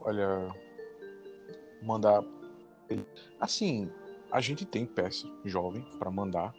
Olha, 0.00 0.48
mandar. 1.82 2.22
Assim, 3.40 3.90
a 4.30 4.40
gente 4.40 4.64
tem 4.64 4.86
peça 4.86 5.28
jovem 5.44 5.84
pra 5.98 6.10
mandar, 6.10 6.54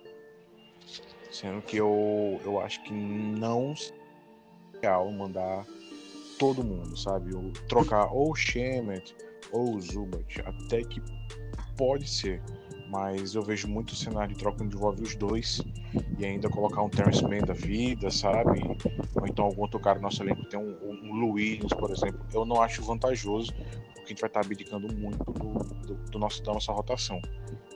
sendo 1.32 1.62
que 1.62 1.78
eu, 1.78 2.40
eu 2.44 2.60
acho 2.60 2.82
que 2.84 2.94
não 2.94 3.74
é 4.76 4.80
real 4.82 5.12
mandar 5.12 5.66
todo 6.38 6.64
mundo, 6.64 6.96
sabe? 6.98 7.36
Ou 7.36 7.52
trocar 7.68 8.12
ou 8.14 8.36
Shemet 8.36 9.16
ou 9.52 9.80
Zubat, 9.82 10.42
até 10.42 10.84
que 10.84 11.02
pode 11.76 12.10
ser, 12.10 12.42
mas 12.90 13.36
eu 13.36 13.42
vejo 13.42 13.68
muito 13.68 13.96
cenário 13.96 14.34
de 14.34 14.40
troca 14.40 14.64
onde 14.64 14.76
envolve 14.76 15.04
os 15.04 15.16
dois 15.16 15.62
e 16.18 16.26
ainda 16.26 16.50
colocar 16.50 16.82
um 16.82 16.90
Terrence 16.90 17.24
Mann 17.24 17.44
da 17.46 17.54
vida, 17.54 18.10
sabe? 18.10 18.62
Ou 19.16 19.28
então 19.28 19.46
algum 19.46 19.62
outro 19.62 19.80
cara 19.80 19.98
no 19.98 20.04
nosso 20.04 20.22
elenco 20.24 20.46
tem 20.46 20.60
um, 20.60 20.76
um 20.84 21.32
Williams, 21.32 21.74
por 21.74 21.92
exemplo. 21.92 22.20
Eu 22.34 22.46
não 22.46 22.62
acho 22.62 22.84
vantajoso, 22.84 23.54
porque 24.08 24.14
a 24.14 24.16
gente 24.16 24.22
vai 24.22 24.30
estar 24.30 24.40
abdicando 24.42 24.94
muito 24.94 25.24
do, 25.34 25.54
do, 25.86 25.94
do 26.12 26.20
nosso, 26.20 26.42
da 26.44 26.54
nossa 26.54 26.72
rotação. 26.72 27.22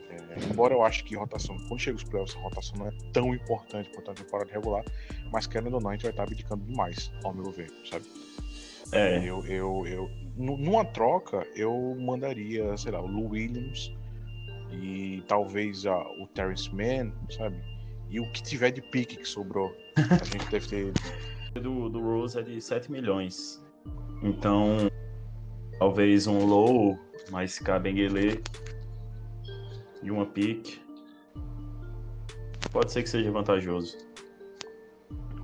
É, 0.09 0.45
embora 0.49 0.73
eu 0.73 0.83
acho 0.83 1.03
que 1.03 1.15
rotação, 1.15 1.57
quando 1.67 1.79
chega 1.79 1.97
os 1.97 2.03
playoffs, 2.03 2.35
a 2.37 2.39
rotação 2.39 2.77
não 2.77 2.87
é 2.87 2.91
tão 3.11 3.33
importante 3.33 3.89
quanto 3.93 4.11
a 4.11 4.13
temporada 4.13 4.51
regular, 4.51 4.83
mas 5.31 5.45
querendo 5.45 5.73
ou 5.75 5.81
não, 5.81 5.89
a 5.89 5.93
gente 5.93 6.03
vai 6.03 6.11
estar 6.11 6.23
abdicando 6.23 6.63
demais, 6.65 7.11
ao 7.23 7.33
meu 7.33 7.51
ver, 7.51 7.69
sabe? 7.89 8.05
É, 8.93 9.17
Eu, 9.23 9.45
eu, 9.45 9.85
eu, 9.87 10.09
nu- 10.37 10.57
numa 10.57 10.83
troca, 10.85 11.45
eu 11.55 11.95
mandaria, 11.99 12.75
sei 12.77 12.91
lá, 12.91 13.01
o 13.01 13.07
Lou 13.07 13.29
Williams 13.29 13.91
e 14.71 15.23
talvez 15.27 15.85
a, 15.85 15.97
o 15.97 16.27
Terrence 16.27 16.73
Mann, 16.73 17.11
sabe? 17.29 17.61
E 18.09 18.19
o 18.19 18.29
que 18.31 18.43
tiver 18.43 18.71
de 18.71 18.81
pique 18.81 19.15
que 19.17 19.25
sobrou. 19.27 19.73
A 19.97 20.23
gente 20.25 20.49
deve 20.49 20.67
ter. 20.67 20.93
do, 21.61 21.89
do 21.89 22.01
Rose 22.01 22.37
é 22.37 22.41
de 22.41 22.59
7 22.61 22.91
milhões. 22.91 23.63
Então, 24.21 24.89
talvez 25.81 26.27
um 26.27 26.45
low, 26.45 26.95
mas 27.31 27.57
Cabenguele 27.57 28.43
e 30.03 30.11
uma 30.11 30.27
pick. 30.27 30.79
Pode 32.71 32.91
ser 32.91 33.01
que 33.01 33.09
seja 33.09 33.31
vantajoso. 33.31 33.97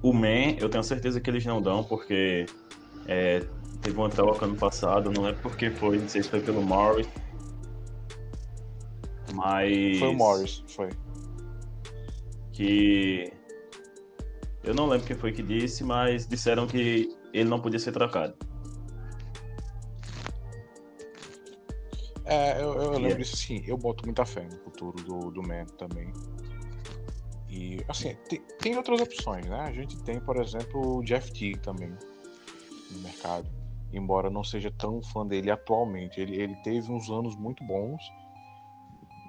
O 0.03 0.13
Man, 0.13 0.55
eu 0.59 0.69
tenho 0.69 0.83
certeza 0.83 1.19
que 1.19 1.27
eles 1.27 1.43
não 1.43 1.59
dão, 1.59 1.83
porque 1.83 2.45
é, 3.07 3.39
teve 3.81 3.97
uma 3.97 4.09
troca 4.09 4.45
ano 4.45 4.55
passado, 4.55 5.11
não 5.11 5.27
é 5.27 5.33
porque 5.33 5.71
foi, 5.71 5.97
não 5.97 6.07
sei 6.07 6.21
se 6.21 6.29
foi 6.29 6.39
pelo 6.39 6.61
Morris. 6.61 7.09
Mas. 9.33 9.97
Foi 9.97 10.09
o 10.09 10.13
Morris, 10.13 10.63
foi. 10.67 10.89
que 12.53 13.33
eu 14.63 14.75
não 14.75 14.85
lembro 14.88 15.07
quem 15.07 15.15
foi 15.15 15.31
que 15.31 15.41
disse, 15.41 15.83
mas 15.83 16.27
disseram 16.27 16.67
que 16.67 17.09
ele 17.33 17.49
não 17.49 17.59
podia 17.59 17.79
ser 17.79 17.91
trocado. 17.91 18.35
É, 22.30 22.61
eu, 22.61 22.73
eu 22.73 22.91
lembro 22.99 23.19
disso 23.19 23.36
assim, 23.36 23.63
eu 23.65 23.78
boto 23.78 24.03
muita 24.05 24.25
fé 24.25 24.43
no 24.43 24.57
futuro 24.59 25.01
do, 25.01 25.32
do 25.32 25.41
Man 25.41 25.65
também. 25.78 26.11
E, 27.49 27.80
assim, 27.88 28.15
tem, 28.28 28.41
tem 28.59 28.75
outras 28.75 28.99
opções, 28.99 29.45
né? 29.45 29.61
A 29.61 29.71
gente 29.71 29.97
tem, 30.03 30.19
por 30.19 30.36
exemplo, 30.36 30.97
o 30.97 31.03
Jeff 31.03 31.32
T 31.32 31.57
também 31.59 31.89
no 32.91 32.99
mercado. 32.99 33.49
Embora 33.93 34.30
não 34.30 34.43
seja 34.43 34.69
tão 34.69 35.01
fã 35.01 35.25
dele 35.25 35.49
atualmente. 35.49 36.19
Ele, 36.19 36.36
ele 36.36 36.55
teve 36.57 36.91
uns 36.91 37.09
anos 37.09 37.38
muito 37.38 37.63
bons 37.63 38.01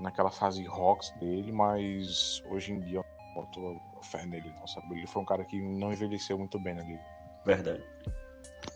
naquela 0.01 0.31
fase 0.31 0.65
rocks 0.65 1.11
dele, 1.21 1.53
mas 1.53 2.43
hoje 2.51 2.73
em 2.73 2.81
dia 2.81 2.99
eu 2.99 3.05
não 3.05 3.35
boto 3.35 3.81
fé 4.03 4.27
nele, 4.27 4.53
não, 4.59 4.67
sabe? 4.67 4.97
Ele 4.97 5.07
foi 5.07 5.23
um 5.23 5.25
cara 5.25 5.45
que 5.45 5.61
não 5.61 5.93
envelheceu 5.93 6.37
muito 6.37 6.59
bem 6.59 6.75
na 6.75 6.83
liga. 6.83 7.05
Verdade. 7.45 7.85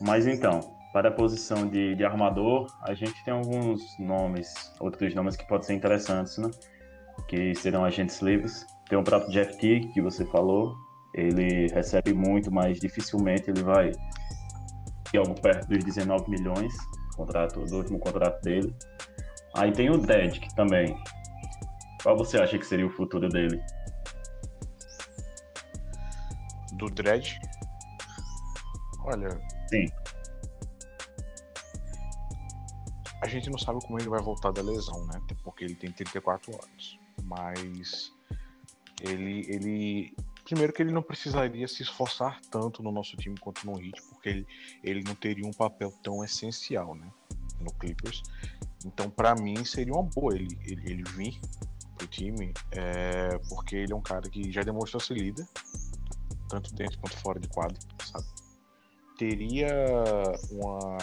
Mas 0.01 0.27
então, 0.29 0.61
para 0.93 1.09
a 1.09 1.13
posição 1.13 1.67
de, 1.67 1.95
de 1.95 2.05
armador, 2.05 2.67
a 2.83 2.93
gente 2.93 3.25
tem 3.25 3.33
alguns 3.33 3.99
nomes, 3.99 4.73
outros 4.79 5.15
nomes 5.15 5.37
que 5.37 5.47
podem 5.47 5.67
ser 5.67 5.75
interessantes, 5.75 6.37
né? 6.37 6.51
Que 7.27 7.55
serão 7.55 7.85
agentes 7.85 8.21
livres. 8.21 8.67
Tem 8.89 8.99
o 8.99 9.03
próprio 9.03 9.33
Jeff 9.33 9.57
T, 9.59 9.89
que 9.95 10.03
você 10.03 10.27
falou. 10.27 10.77
Ele 11.15 11.67
recebe 11.69 12.13
muito, 12.13 12.53
mas 12.53 12.79
dificilmente 12.79 13.51
ele 13.51 13.63
vai 13.63 13.93
ter 15.11 15.19
algo 15.19 15.35
perto 15.41 15.69
dos 15.69 15.83
19 15.83 16.31
milhões, 16.31 16.75
contrato, 17.17 17.65
do 17.65 17.79
último 17.79 17.99
contrato 17.99 18.43
dele. 18.43 18.75
Aí 19.55 19.73
tem 19.73 19.91
o 19.91 19.97
Dedic 19.97 20.55
também. 20.55 20.95
Qual 22.03 22.17
você 22.17 22.39
acha 22.39 22.59
que 22.59 22.67
seria 22.67 22.87
o 22.87 22.91
futuro 22.91 23.29
dele? 23.29 23.63
Do 26.75 26.87
Dredd? 26.87 27.39
Olha. 29.05 29.29
Sim. 29.69 29.87
A 33.23 33.27
gente 33.27 33.49
não 33.49 33.59
sabe 33.59 33.81
como 33.87 33.99
ele 33.99 34.09
vai 34.09 34.21
voltar 34.21 34.53
da 34.53 34.61
lesão, 34.61 35.07
né? 35.07 35.23
Porque 35.43 35.65
ele 35.65 35.75
tem 35.75 35.91
34 35.91 36.53
anos. 36.53 36.99
Mas 37.25 38.13
ele, 39.01 39.47
ele 39.49 40.15
primeiro 40.45 40.73
que 40.73 40.83
ele 40.83 40.93
não 40.93 41.03
precisaria 41.03 41.67
se 41.67 41.83
esforçar 41.83 42.41
tanto 42.51 42.83
no 42.83 42.93
nosso 42.93 43.17
time 43.17 43.39
quanto 43.39 43.65
no 43.65 43.81
Heat, 43.81 44.03
porque 44.11 44.29
ele, 44.29 44.47
ele 44.83 45.03
não 45.05 45.15
teria 45.15 45.47
um 45.47 45.53
papel 45.53 45.93
tão 46.03 46.23
essencial, 46.25 46.95
né, 46.95 47.11
no 47.61 47.73
Clippers. 47.75 48.23
Então, 48.85 49.09
para 49.09 49.35
mim, 49.35 49.65
seria 49.65 49.93
uma 49.93 50.03
boa 50.03 50.35
ele, 50.35 50.59
ele, 50.67 50.91
ele 50.91 51.05
vir 51.11 51.41
pro 51.97 52.07
time, 52.07 52.53
é, 52.73 53.39
porque 53.49 53.77
ele 53.77 53.93
é 53.93 53.97
um 53.97 54.03
cara 54.03 54.29
que 54.29 54.51
já 54.51 54.63
demonstrou 54.63 55.01
ser 55.01 55.15
líder, 55.15 55.47
tanto 56.49 56.75
dentro 56.75 56.99
quanto 56.99 57.17
fora 57.19 57.39
de 57.39 57.49
quadro, 57.49 57.79
sabe? 58.05 58.27
Teria 59.17 59.69
uma. 60.51 60.99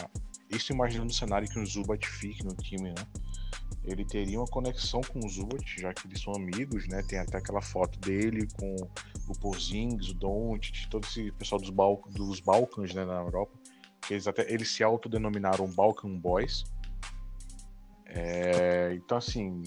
Isso 0.49 0.73
imaginando 0.73 1.11
o 1.11 1.13
cenário 1.13 1.47
que 1.47 1.59
o 1.59 1.65
Zubat 1.65 2.07
fique 2.07 2.43
no 2.43 2.55
time, 2.55 2.89
né? 2.89 3.05
Ele 3.83 4.03
teria 4.03 4.39
uma 4.39 4.47
conexão 4.47 5.01
com 5.01 5.19
o 5.19 5.29
Zubat, 5.29 5.79
já 5.79 5.93
que 5.93 6.07
eles 6.07 6.21
são 6.21 6.33
amigos, 6.33 6.87
né? 6.87 7.01
Tem 7.03 7.19
até 7.19 7.37
aquela 7.37 7.61
foto 7.61 7.97
dele 7.99 8.47
com 8.59 8.75
o 9.27 9.39
Porzingis, 9.39 10.09
o 10.09 10.13
Doncic, 10.13 10.87
todo 10.89 11.05
esse 11.05 11.31
pessoal 11.33 11.61
dos, 11.61 11.69
Bal 11.69 12.03
dos 12.09 12.39
Balcãs, 12.39 12.93
né, 12.93 13.05
na 13.05 13.19
Europa. 13.19 13.57
Que 14.01 14.15
eles 14.15 14.27
até 14.27 14.51
eles 14.51 14.69
se 14.69 14.83
autodenominaram 14.83 15.67
Balkan 15.67 16.17
Boys. 16.17 16.63
É, 18.05 18.93
então, 18.95 19.17
assim, 19.17 19.63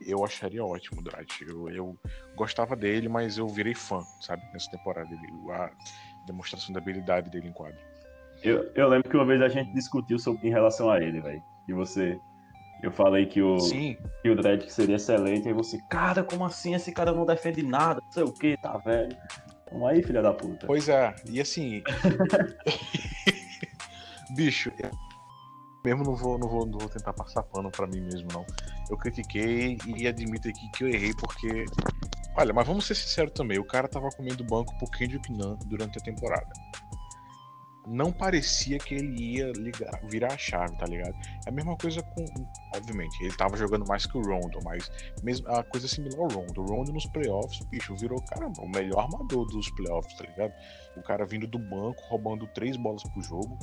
eu 0.00 0.24
acharia 0.24 0.64
ótimo 0.64 1.00
o 1.00 1.04
Drat. 1.04 1.40
Eu, 1.42 1.68
eu 1.70 1.98
gostava 2.34 2.76
dele, 2.76 3.08
mas 3.08 3.38
eu 3.38 3.48
virei 3.48 3.74
fã, 3.74 4.02
sabe, 4.20 4.42
nessa 4.52 4.70
temporada. 4.70 5.08
Ele, 5.12 5.52
a 5.52 5.70
demonstração 6.26 6.72
da 6.72 6.80
habilidade 6.80 7.30
dele 7.30 7.48
em 7.48 7.52
quadro. 7.52 7.80
Eu, 8.42 8.70
eu 8.74 8.88
lembro 8.88 9.08
que 9.08 9.16
uma 9.16 9.24
vez 9.24 9.40
a 9.40 9.48
gente 9.48 9.72
discutiu 9.72 10.18
sobre, 10.18 10.46
em 10.46 10.50
relação 10.50 10.90
a 10.90 11.00
ele, 11.00 11.20
velho. 11.20 11.42
E 11.68 11.72
você. 11.72 12.18
Eu 12.82 12.92
falei 12.92 13.26
que 13.26 13.40
o, 13.40 13.58
Sim. 13.58 13.96
que 14.22 14.28
o 14.28 14.36
Dredd 14.36 14.68
seria 14.68 14.96
excelente, 14.96 15.48
aí 15.48 15.54
você, 15.54 15.78
cara, 15.88 16.22
como 16.22 16.44
assim? 16.44 16.74
Esse 16.74 16.92
cara 16.92 17.10
não 17.10 17.24
defende 17.24 17.62
nada, 17.62 18.02
não 18.04 18.12
sei 18.12 18.22
o 18.22 18.32
que, 18.32 18.56
tá 18.58 18.76
velho. 18.78 19.16
Vamos 19.72 19.88
aí, 19.88 20.02
filha 20.02 20.20
da 20.22 20.32
puta. 20.32 20.66
Pois 20.66 20.88
é, 20.88 21.14
e 21.28 21.40
assim. 21.40 21.82
Bicho, 24.36 24.70
eu 24.78 24.90
mesmo 25.86 26.04
não 26.04 26.14
vou, 26.14 26.38
não, 26.38 26.48
vou, 26.48 26.66
não 26.66 26.78
vou 26.78 26.88
tentar 26.88 27.12
passar 27.12 27.42
pano 27.44 27.70
pra 27.70 27.86
mim 27.86 28.00
mesmo, 28.00 28.28
não. 28.32 28.44
Eu 28.90 28.96
critiquei 28.96 29.78
e 29.86 30.06
admito 30.06 30.48
aqui 30.48 30.70
que 30.72 30.84
eu 30.84 30.88
errei, 30.88 31.12
porque. 31.14 31.64
Olha, 32.36 32.52
mas 32.52 32.66
vamos 32.66 32.84
ser 32.84 32.94
sinceros 32.94 33.32
também, 33.32 33.58
o 33.58 33.64
cara 33.64 33.88
tava 33.88 34.10
comendo 34.10 34.44
banco 34.44 34.76
pro 34.78 34.90
Kendrick 34.90 35.32
Nunn 35.32 35.56
durante 35.66 35.98
a 35.98 36.02
temporada. 36.02 36.52
Não 37.86 38.10
parecia 38.10 38.78
que 38.78 38.96
ele 38.96 39.36
ia 39.36 39.52
ligar, 39.52 40.00
virar 40.08 40.32
a 40.32 40.38
chave, 40.38 40.76
tá 40.76 40.86
ligado? 40.86 41.14
É 41.46 41.50
a 41.50 41.52
mesma 41.52 41.76
coisa 41.76 42.02
com. 42.02 42.24
Obviamente, 42.74 43.22
ele 43.22 43.36
tava 43.36 43.56
jogando 43.56 43.86
mais 43.86 44.06
que 44.06 44.18
o 44.18 44.22
Rondo, 44.22 44.58
mas 44.64 44.90
mesmo, 45.22 45.48
a 45.48 45.62
coisa 45.62 45.86
similar 45.86 46.20
ao 46.20 46.28
Rondo. 46.28 46.62
O 46.62 46.66
Rondo 46.66 46.92
nos 46.92 47.06
playoffs, 47.06 47.60
bicho, 47.66 47.94
virou, 47.96 48.20
caramba, 48.22 48.60
o 48.60 48.68
melhor 48.68 49.04
armador 49.04 49.46
dos 49.46 49.70
playoffs, 49.70 50.16
tá 50.16 50.24
ligado? 50.24 50.52
O 50.96 51.02
cara 51.02 51.24
vindo 51.24 51.46
do 51.46 51.58
banco, 51.58 52.02
roubando 52.08 52.46
três 52.48 52.76
bolas 52.76 53.04
pro 53.04 53.22
jogo, 53.22 53.56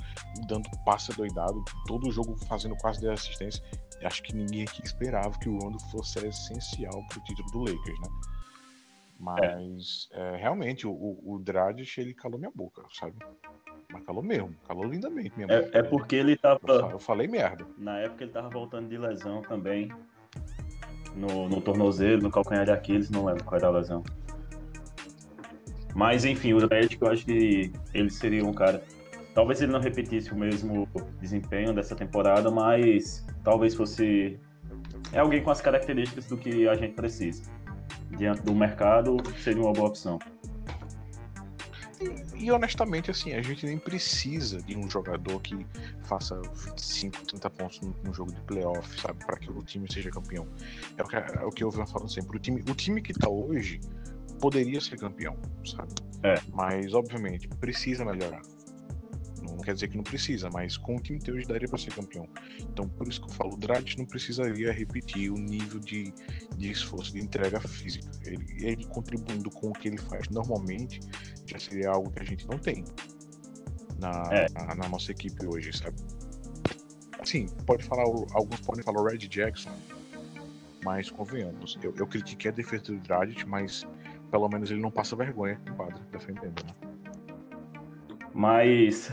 dando 0.47 0.69
passe 0.85 1.11
doidado, 1.13 1.61
todo 1.85 2.11
jogo 2.11 2.37
fazendo 2.47 2.75
quase 2.77 3.01
10 3.01 3.13
assistências. 3.19 3.63
Acho 4.03 4.23
que 4.23 4.35
ninguém 4.35 4.63
aqui 4.63 4.83
esperava 4.83 5.37
que 5.39 5.49
o 5.49 5.57
Rondo 5.57 5.79
fosse 5.91 6.25
essencial 6.25 7.03
pro 7.09 7.21
título 7.23 7.51
do 7.51 7.59
Lakers, 7.59 7.99
né? 7.99 8.32
Mas 9.19 10.09
é. 10.11 10.33
É, 10.33 10.37
realmente, 10.37 10.87
o, 10.87 10.91
o, 10.91 11.43
ele 11.97 12.13
calou 12.13 12.37
minha 12.37 12.51
boca, 12.53 12.83
sabe? 12.91 13.15
Mas 13.91 14.03
calou 14.03 14.23
mesmo, 14.23 14.55
calou 14.67 14.85
lindamente 14.85 15.31
minha 15.35 15.47
boca. 15.47 15.77
É, 15.77 15.79
é 15.79 15.83
porque 15.83 16.15
ele 16.15 16.35
tava. 16.35 16.59
Eu, 16.67 16.89
eu, 16.91 16.99
falei 16.99 17.27
merda. 17.27 17.65
Na 17.77 17.99
época 17.99 18.23
ele 18.23 18.31
tava 18.31 18.49
voltando 18.49 18.89
de 18.89 18.97
lesão 18.97 19.41
também. 19.41 19.91
No, 21.15 21.47
no 21.47 21.61
tornozelo, 21.61 22.23
no 22.23 22.31
calcanhar 22.31 22.65
de 22.65 22.71
Aquiles, 22.71 23.11
não 23.11 23.25
lembro 23.25 23.43
qual 23.43 23.59
era 23.59 23.67
a 23.67 23.71
lesão. 23.71 24.03
Mas 25.93 26.25
enfim, 26.25 26.53
o 26.53 26.67
Dredd, 26.67 26.97
eu 26.99 27.07
acho 27.07 27.23
que 27.23 27.71
ele 27.93 28.09
seria 28.09 28.43
um 28.43 28.53
cara. 28.53 28.83
Talvez 29.35 29.61
ele 29.61 29.71
não 29.71 29.79
repetisse 29.79 30.31
o 30.31 30.35
mesmo 30.35 30.87
desempenho 31.19 31.73
dessa 31.73 31.95
temporada, 31.95 32.49
mas 32.49 33.25
talvez 33.43 33.75
fosse. 33.75 34.39
É 35.11 35.19
alguém 35.19 35.43
com 35.43 35.51
as 35.51 35.61
características 35.61 36.25
do 36.25 36.37
que 36.37 36.67
a 36.67 36.75
gente 36.75 36.93
precisa. 36.93 37.43
Diante 38.17 38.41
do 38.41 38.53
mercado, 38.53 39.17
seria 39.37 39.61
uma 39.61 39.73
boa 39.73 39.89
opção. 39.89 40.19
E, 42.01 42.45
e, 42.45 42.51
honestamente, 42.51 43.09
assim, 43.09 43.33
a 43.33 43.41
gente 43.41 43.65
nem 43.65 43.77
precisa 43.77 44.61
de 44.61 44.77
um 44.77 44.89
jogador 44.89 45.39
que 45.41 45.65
faça 46.03 46.39
25, 46.65 47.25
30 47.25 47.49
pontos 47.49 47.81
num, 47.81 48.13
jogo 48.13 48.33
de 48.33 48.41
playoff, 48.41 48.99
sabe? 48.99 49.23
Para 49.25 49.37
que 49.37 49.49
o 49.49 49.63
time 49.63 49.91
seja 49.91 50.09
campeão. 50.09 50.47
É 50.97 51.03
o 51.03 51.07
que, 51.07 51.15
é 51.15 51.45
o 51.45 51.49
que 51.49 51.63
eu 51.63 51.71
venho 51.71 51.87
falando 51.87 52.11
sempre. 52.11 52.37
O 52.37 52.39
time, 52.39 52.61
o 52.69 52.75
time 52.75 53.01
que 53.01 53.13
tá 53.13 53.29
hoje 53.29 53.79
poderia 54.39 54.81
ser 54.81 54.97
campeão, 54.97 55.37
sabe? 55.65 55.93
É. 56.23 56.35
Mas, 56.51 56.93
obviamente, 56.93 57.47
precisa 57.47 58.03
melhorar. 58.03 58.41
Não 59.63 59.65
quer 59.65 59.75
dizer 59.75 59.87
que 59.87 59.95
não 59.95 60.03
precisa, 60.03 60.49
mas 60.49 60.75
com 60.75 60.97
o 60.97 60.99
time 60.99 61.19
de 61.19 61.31
hoje 61.31 61.47
daria 61.47 61.69
para 61.69 61.77
ser 61.77 61.93
campeão. 61.93 62.27
Então, 62.59 62.85
por 62.85 63.07
isso 63.07 63.21
que 63.21 63.31
eu 63.31 63.33
falo, 63.33 63.53
o 63.53 63.57
Dragic 63.57 63.97
não 63.97 64.05
precisaria 64.05 64.73
repetir 64.73 65.31
o 65.31 65.37
nível 65.37 65.79
de, 65.79 66.13
de 66.57 66.69
esforço, 66.69 67.13
de 67.13 67.21
entrega 67.21 67.61
física. 67.61 68.11
Ele, 68.25 68.45
ele 68.59 68.85
contribuindo 68.87 69.49
com 69.49 69.69
o 69.69 69.73
que 69.73 69.87
ele 69.87 69.97
faz 69.97 70.27
normalmente, 70.27 70.99
já 71.45 71.57
seria 71.57 71.91
algo 71.91 72.11
que 72.11 72.19
a 72.19 72.25
gente 72.25 72.45
não 72.45 72.59
tem 72.59 72.83
na, 73.97 74.27
é. 74.33 74.47
na, 74.51 74.75
na, 74.75 74.89
nossa 74.89 75.13
equipe 75.13 75.45
hoje, 75.45 75.71
sabe? 75.71 75.95
Assim, 77.17 77.47
pode 77.65 77.85
falar, 77.85 78.03
alguns 78.03 78.59
podem 78.59 78.83
falar 78.83 79.01
o 79.01 79.05
Red 79.05 79.19
Jackson, 79.19 79.71
mas 80.83 81.09
convenhamos, 81.09 81.79
eu, 81.81 81.95
eu 81.97 82.05
critiquei 82.05 82.51
a 82.51 82.53
defesa 82.53 82.83
do 82.83 82.97
Dragic, 82.97 83.47
mas 83.47 83.87
pelo 84.29 84.49
menos 84.49 84.69
ele 84.69 84.81
não 84.81 84.91
passa 84.91 85.15
vergonha 85.15 85.57
no 85.65 85.73
quadro 85.75 86.03
defendendo, 86.11 86.61
né? 86.65 86.73
Mas 88.33 89.11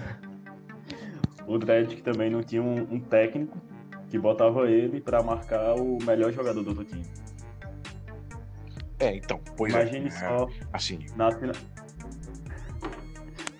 o 1.51 1.59
Dredd 1.59 2.01
também 2.03 2.31
não 2.31 2.43
tinha 2.45 2.63
um, 2.63 2.95
um, 2.95 3.01
técnico 3.01 3.59
que 4.09 4.17
botava 4.17 4.71
ele 4.71 5.01
para 5.01 5.21
marcar 5.21 5.75
o 5.75 5.99
melhor 6.05 6.33
jogador 6.33 6.63
do 6.63 6.69
outro 6.71 6.85
time. 6.85 7.05
É, 9.01 9.17
então, 9.17 9.41
pois 9.57 9.73
Imagine 9.73 10.07
é, 10.07 10.11
só 10.11 10.49
assim. 10.73 11.07
Na, 11.17 11.31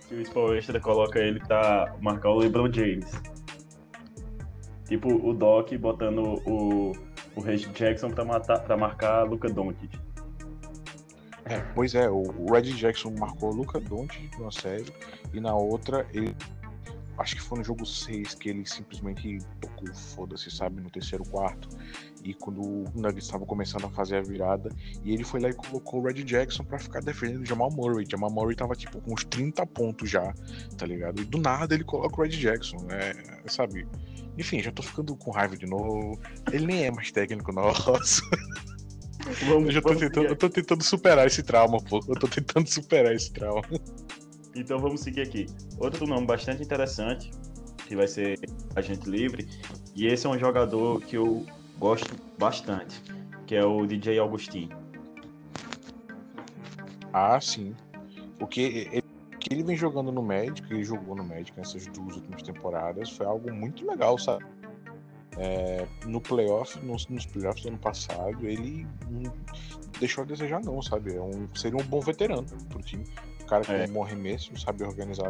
se 0.01 0.15
o 0.15 0.25
Spawn 0.25 0.55
Extra 0.55 0.79
coloca 0.79 1.19
ele 1.19 1.41
pra 1.41 1.97
marcar 2.01 2.31
o 2.31 2.39
LeBron 2.39 2.73
James. 2.73 3.11
Tipo 4.87 5.09
o 5.09 5.35
Doc 5.35 5.73
botando 5.75 6.41
o, 6.47 6.93
o 7.35 7.41
Reggie 7.41 7.71
Jackson 7.71 8.11
pra, 8.11 8.25
matar, 8.25 8.61
pra 8.61 8.77
marcar 8.77 9.25
Luca 9.25 9.49
Doncic. 9.49 9.99
É, 11.45 11.59
pois 11.75 11.97
é, 11.97 12.09
o 12.09 12.23
Red 12.53 12.73
Jackson 12.75 13.13
marcou 13.19 13.51
Luca 13.51 13.81
Doncic 13.81 14.39
numa 14.39 14.53
série 14.53 14.93
e 15.33 15.41
na 15.41 15.55
outra 15.55 16.07
ele 16.13 16.37
acho 17.21 17.37
que 17.37 17.43
foi 17.43 17.59
no 17.59 17.65
jogo 17.65 17.85
6 17.85 18.35
que 18.35 18.49
ele 18.49 18.67
simplesmente 18.67 19.39
tocou 19.61 19.95
foda-se, 19.95 20.51
sabe, 20.51 20.81
no 20.81 20.91
terceiro 20.91 21.25
quarto. 21.25 21.69
E 22.25 22.35
quando 22.35 22.61
o 22.61 22.85
Nuggets 22.95 23.25
estava 23.25 23.45
começando 23.47 23.85
a 23.85 23.91
fazer 23.91 24.17
a 24.17 24.23
virada, 24.23 24.71
e 25.05 25.13
ele 25.13 25.23
foi 25.23 25.41
lá 25.41 25.49
e 25.51 25.55
colocou 25.55 26.01
o 26.01 26.07
Red 26.07 26.25
Jackson 26.25 26.65
para 26.65 26.79
ficar 26.79 27.01
defendendo 27.01 27.43
o 27.43 27.47
Jamal 27.47 27.71
Murray. 27.71 28.07
Jamal 28.11 28.31
Murray 28.31 28.57
tava 28.57 28.75
tipo 28.75 29.01
com 29.01 29.13
uns 29.13 29.25
30 29.25 29.67
pontos 29.67 30.11
já, 30.11 30.33
tá 30.77 30.87
ligado? 30.87 31.21
E 31.21 31.25
do 31.25 31.39
nada 31.39 31.75
ele 31.75 31.85
coloca 31.85 32.21
o 32.21 32.23
Red 32.25 32.31
Jackson, 32.31 32.79
é, 32.91 33.49
sabe? 33.49 33.87
Enfim, 34.39 34.63
já 34.63 34.73
tô 34.73 34.83
ficando 34.83 35.15
com 35.17 35.31
raiva 35.31 35.57
de 35.57 35.67
novo. 35.67 36.19
Ele 36.53 36.67
nem 36.67 36.85
é 36.85 36.91
mais 36.91 37.11
técnico 37.13 37.53
nosso. 37.53 38.23
Vamos, 39.47 39.67
Eu 39.67 39.73
já 39.73 39.83
tô 39.83 39.95
tentando, 39.95 40.27
eu 40.27 40.37
tô 40.37 40.49
tentando 40.49 40.83
superar 40.83 41.27
esse 41.27 41.43
trauma, 41.43 41.79
pô. 41.83 42.01
Eu 42.09 42.19
tô 42.19 42.27
tentando 42.27 42.67
superar 42.67 43.15
esse 43.15 43.31
trauma. 43.31 43.63
Então 44.55 44.79
vamos 44.79 45.01
seguir 45.01 45.23
aqui. 45.23 45.47
Outro 45.79 46.07
nome 46.07 46.27
bastante 46.27 46.63
interessante, 46.63 47.31
que 47.87 47.95
vai 47.95 48.09
ser 48.09 48.39
agente 48.75 49.09
livre, 49.09 49.49
e 49.95 50.07
esse 50.07 50.27
é 50.27 50.31
um 50.31 50.39
jogador 50.39 51.01
que 51.03 51.17
eu 51.17 51.45
gosto 51.79 52.15
bastante, 52.39 53.03
que 53.47 53.55
é 53.55 53.65
o 53.65 53.87
DJ 53.87 54.19
Augustin. 54.19 54.69
Ah, 57.13 57.41
sim. 57.41 57.75
Porque 58.39 58.89
ele, 58.93 59.05
o 59.35 59.39
que 59.39 59.55
ele 59.55 59.63
vem 59.63 59.77
jogando 59.77 60.13
no 60.13 60.23
Magic, 60.23 60.63
ele 60.73 60.85
jogou 60.85 61.15
no 61.15 61.25
Magic 61.25 61.53
nessas 61.57 61.87
duas 61.87 62.17
últimas 62.17 62.43
temporadas, 62.43 63.11
foi 63.11 63.27
algo 63.27 63.53
muito 63.53 63.87
legal, 63.87 64.19
sabe? 64.19 64.45
É, 65.37 65.87
no 66.07 66.21
playoff, 66.21 66.79
nos, 66.85 67.07
nos 67.09 67.25
playoffs 67.25 67.63
do 67.63 67.69
ano 67.69 67.79
passado, 67.79 68.47
ele 68.47 68.87
não 69.09 69.33
deixou 69.99 70.23
a 70.23 70.27
desejar 70.27 70.61
não, 70.63 70.83
sabe? 70.83 71.15
É 71.15 71.21
um, 71.21 71.49
seria 71.55 71.79
um 71.79 71.85
bom 71.85 72.01
veterano 72.01 72.45
pro 72.69 72.83
time. 72.83 73.05
Cara 73.51 73.65
que 73.65 73.73
É. 73.73 73.85
tem 73.85 73.93
bom 73.93 74.05
arremesso, 74.05 74.57
sabe 74.57 74.85
organizar. 74.85 75.29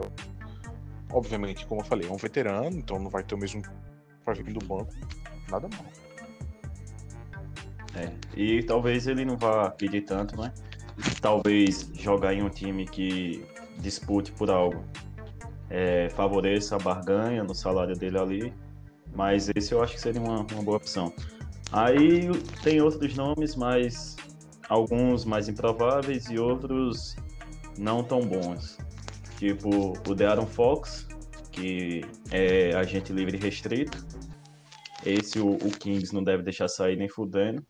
Obviamente, 1.10 1.64
como 1.66 1.80
eu 1.80 1.84
falei, 1.86 2.06
é 2.06 2.12
um 2.12 2.18
veterano, 2.18 2.76
então 2.76 2.98
não 2.98 3.08
vai 3.10 3.22
ter 3.22 3.34
o 3.34 3.38
mesmo 3.38 3.62
vir 4.44 4.52
do 4.52 4.64
banco. 4.64 4.92
Nada 5.50 5.68
mal. 5.68 5.86
É, 7.96 8.12
e 8.36 8.62
talvez 8.62 9.08
ele 9.08 9.24
não 9.24 9.36
vá 9.36 9.70
pedir 9.70 10.02
tanto, 10.02 10.40
né? 10.40 10.52
Talvez 11.20 11.90
jogar 11.94 12.34
em 12.34 12.42
um 12.42 12.50
time 12.50 12.86
que 12.86 13.44
dispute 13.78 14.30
por 14.32 14.50
algo. 14.50 14.84
É, 15.70 16.08
favoreça 16.10 16.76
a 16.76 16.78
barganha 16.78 17.42
no 17.42 17.54
salário 17.54 17.96
dele 17.96 18.18
ali. 18.18 18.54
Mas 19.14 19.50
esse 19.56 19.72
eu 19.72 19.82
acho 19.82 19.94
que 19.94 20.00
seria 20.00 20.20
uma, 20.20 20.46
uma 20.52 20.62
boa 20.62 20.76
opção. 20.76 21.12
Aí 21.72 22.28
tem 22.62 22.80
outros 22.80 23.16
nomes, 23.16 23.56
mas 23.56 24.16
alguns 24.68 25.24
mais 25.24 25.48
improváveis 25.48 26.26
e 26.26 26.38
outros 26.38 27.16
não 27.80 28.04
tão 28.04 28.20
bons. 28.20 28.78
Tipo 29.38 29.94
o 30.06 30.14
De'Aaron 30.14 30.46
Fox, 30.46 31.08
que 31.50 32.02
é 32.30 32.74
agente 32.74 33.10
livre 33.12 33.38
restrito. 33.38 34.06
Esse 35.04 35.40
o, 35.40 35.54
o 35.54 35.70
Kings 35.70 36.14
não 36.14 36.22
deve 36.22 36.42
deixar 36.42 36.68
sair 36.68 36.96
nem 36.96 37.08
fudendo. 37.08 37.64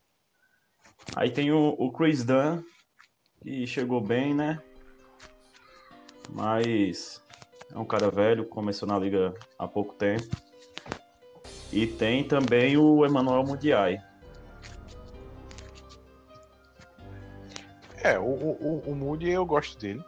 Aí 1.14 1.30
tem 1.30 1.52
o, 1.52 1.76
o 1.78 1.92
Chris 1.92 2.24
Dunn, 2.24 2.60
que 3.40 3.66
chegou 3.68 4.00
bem, 4.00 4.34
né? 4.34 4.60
Mas 6.28 7.22
é 7.72 7.78
um 7.78 7.84
cara 7.84 8.10
velho, 8.10 8.48
começou 8.48 8.88
na 8.88 8.98
liga 8.98 9.32
há 9.56 9.68
pouco 9.68 9.94
tempo. 9.94 10.26
E 11.72 11.86
tem 11.86 12.26
também 12.26 12.76
o 12.76 13.06
Emmanuel 13.06 13.44
Mudiay. 13.44 14.00
É, 18.02 18.18
o, 18.18 18.22
o, 18.24 18.82
o- 18.86 18.90
o 18.92 18.94
Moody 18.96 19.30
eu 19.30 19.44
gosto 19.44 19.78
dele. 19.78 20.02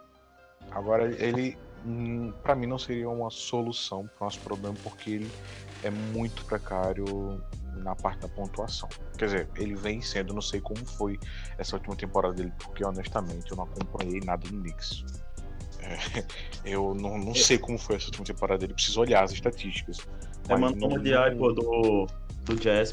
Agora, 0.71 1.05
ele, 1.23 1.57
hum, 1.85 2.31
pra 2.43 2.55
mim, 2.55 2.65
não 2.65 2.79
seria 2.79 3.09
uma 3.09 3.29
solução 3.29 4.07
para 4.17 4.25
nosso 4.25 4.39
problema, 4.39 4.75
porque 4.83 5.11
ele 5.11 5.31
é 5.83 5.89
muito 5.91 6.43
precário 6.45 7.41
na 7.75 7.95
parte 7.95 8.21
da 8.21 8.27
pontuação. 8.29 8.87
Quer 9.17 9.25
dizer, 9.25 9.49
ele 9.57 9.75
vem 9.75 10.01
sendo, 10.01 10.33
não 10.33 10.41
sei 10.41 10.59
como 10.61 10.83
foi 10.85 11.19
essa 11.57 11.75
última 11.75 11.95
temporada 11.95 12.33
dele, 12.33 12.51
porque 12.57 12.83
honestamente 12.85 13.51
eu 13.51 13.57
não 13.57 13.65
acompanhei 13.65 14.19
nada 14.21 14.47
do 14.47 14.57
Knicks. 14.57 15.03
É, 15.81 16.23
eu 16.63 16.95
não, 16.95 17.17
não 17.17 17.35
sei 17.35 17.57
como 17.57 17.77
foi 17.77 17.97
essa 17.97 18.05
última 18.05 18.25
temporada 18.25 18.59
dele, 18.59 18.73
preciso 18.73 19.01
olhar 19.01 19.23
as 19.23 19.31
estatísticas. 19.33 19.97
Emmanuel 20.47 20.75
não- 20.77 20.89
Mudiay, 20.89 21.31
não- 21.31 21.37
pô, 21.37 21.51
do, 21.51 22.07
do 22.45 22.55
Jazz. 22.55 22.91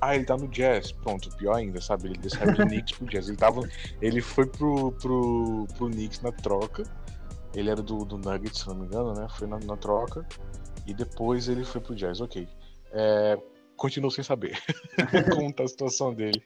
Ah, 0.00 0.14
ele 0.14 0.24
tá 0.24 0.36
no 0.36 0.48
Jazz. 0.48 0.92
Pronto, 0.92 1.28
pior 1.36 1.56
ainda, 1.56 1.80
sabe? 1.80 2.08
Ele 2.08 2.30
saiu 2.30 2.54
do 2.54 2.64
Knicks 2.66 2.98
pro 2.98 3.06
Jazz. 3.06 3.28
Ele, 3.28 3.36
tava, 3.36 3.68
ele 4.00 4.20
foi 4.20 4.46
pro, 4.46 4.92
pro, 4.92 5.66
pro 5.76 5.90
Knicks 5.90 6.20
na 6.20 6.32
troca. 6.32 6.84
Ele 7.54 7.70
era 7.70 7.82
do, 7.82 8.04
do 8.04 8.18
Nuggets, 8.18 8.60
se 8.60 8.68
não 8.68 8.76
me 8.76 8.86
engano, 8.86 9.14
né? 9.14 9.26
Foi 9.36 9.48
na, 9.48 9.58
na 9.58 9.76
troca. 9.76 10.26
E 10.86 10.94
depois 10.94 11.48
ele 11.48 11.64
foi 11.64 11.80
pro 11.80 11.94
Jazz, 11.94 12.20
ok. 12.20 12.48
É, 12.92 13.38
continuo 13.76 14.10
sem 14.10 14.24
saber 14.24 14.58
como 15.34 15.52
tá 15.52 15.64
a 15.64 15.68
situação 15.68 16.14
dele. 16.14 16.42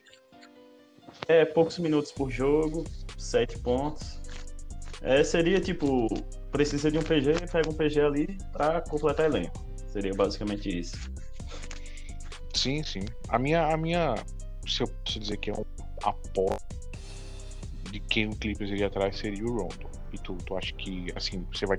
É, 1.27 1.45
poucos 1.45 1.77
minutos 1.79 2.11
por 2.11 2.31
jogo, 2.31 2.83
sete 3.17 3.57
pontos. 3.59 4.19
É, 5.01 5.23
seria 5.23 5.59
tipo, 5.59 6.07
precisa 6.51 6.89
de 6.89 6.97
um 6.97 7.03
PG, 7.03 7.47
pega 7.51 7.69
um 7.69 7.73
PG 7.73 8.01
ali 8.01 8.37
pra 8.51 8.81
completar 8.81 9.25
elenco. 9.25 9.65
Seria 9.87 10.13
basicamente 10.13 10.79
isso. 10.79 10.95
Sim, 12.53 12.83
sim. 12.83 13.05
A 13.29 13.39
minha, 13.39 13.67
a 13.67 13.77
minha 13.77 14.15
se 14.67 14.83
eu 14.83 14.87
posso 14.87 15.19
dizer 15.19 15.37
que 15.37 15.49
é 15.49 15.53
um 15.53 15.65
aposta 16.03 16.65
de 17.91 17.99
quem 17.99 18.27
o 18.27 18.35
Clippers 18.35 18.69
iria 18.71 18.87
atrás 18.87 19.17
seria 19.17 19.45
o 19.45 19.57
Rondo. 19.57 19.89
E 20.11 20.17
tu, 20.17 20.35
tu 20.45 20.55
acha 20.55 20.73
que, 20.73 21.11
assim, 21.15 21.45
você 21.51 21.65
vai 21.65 21.77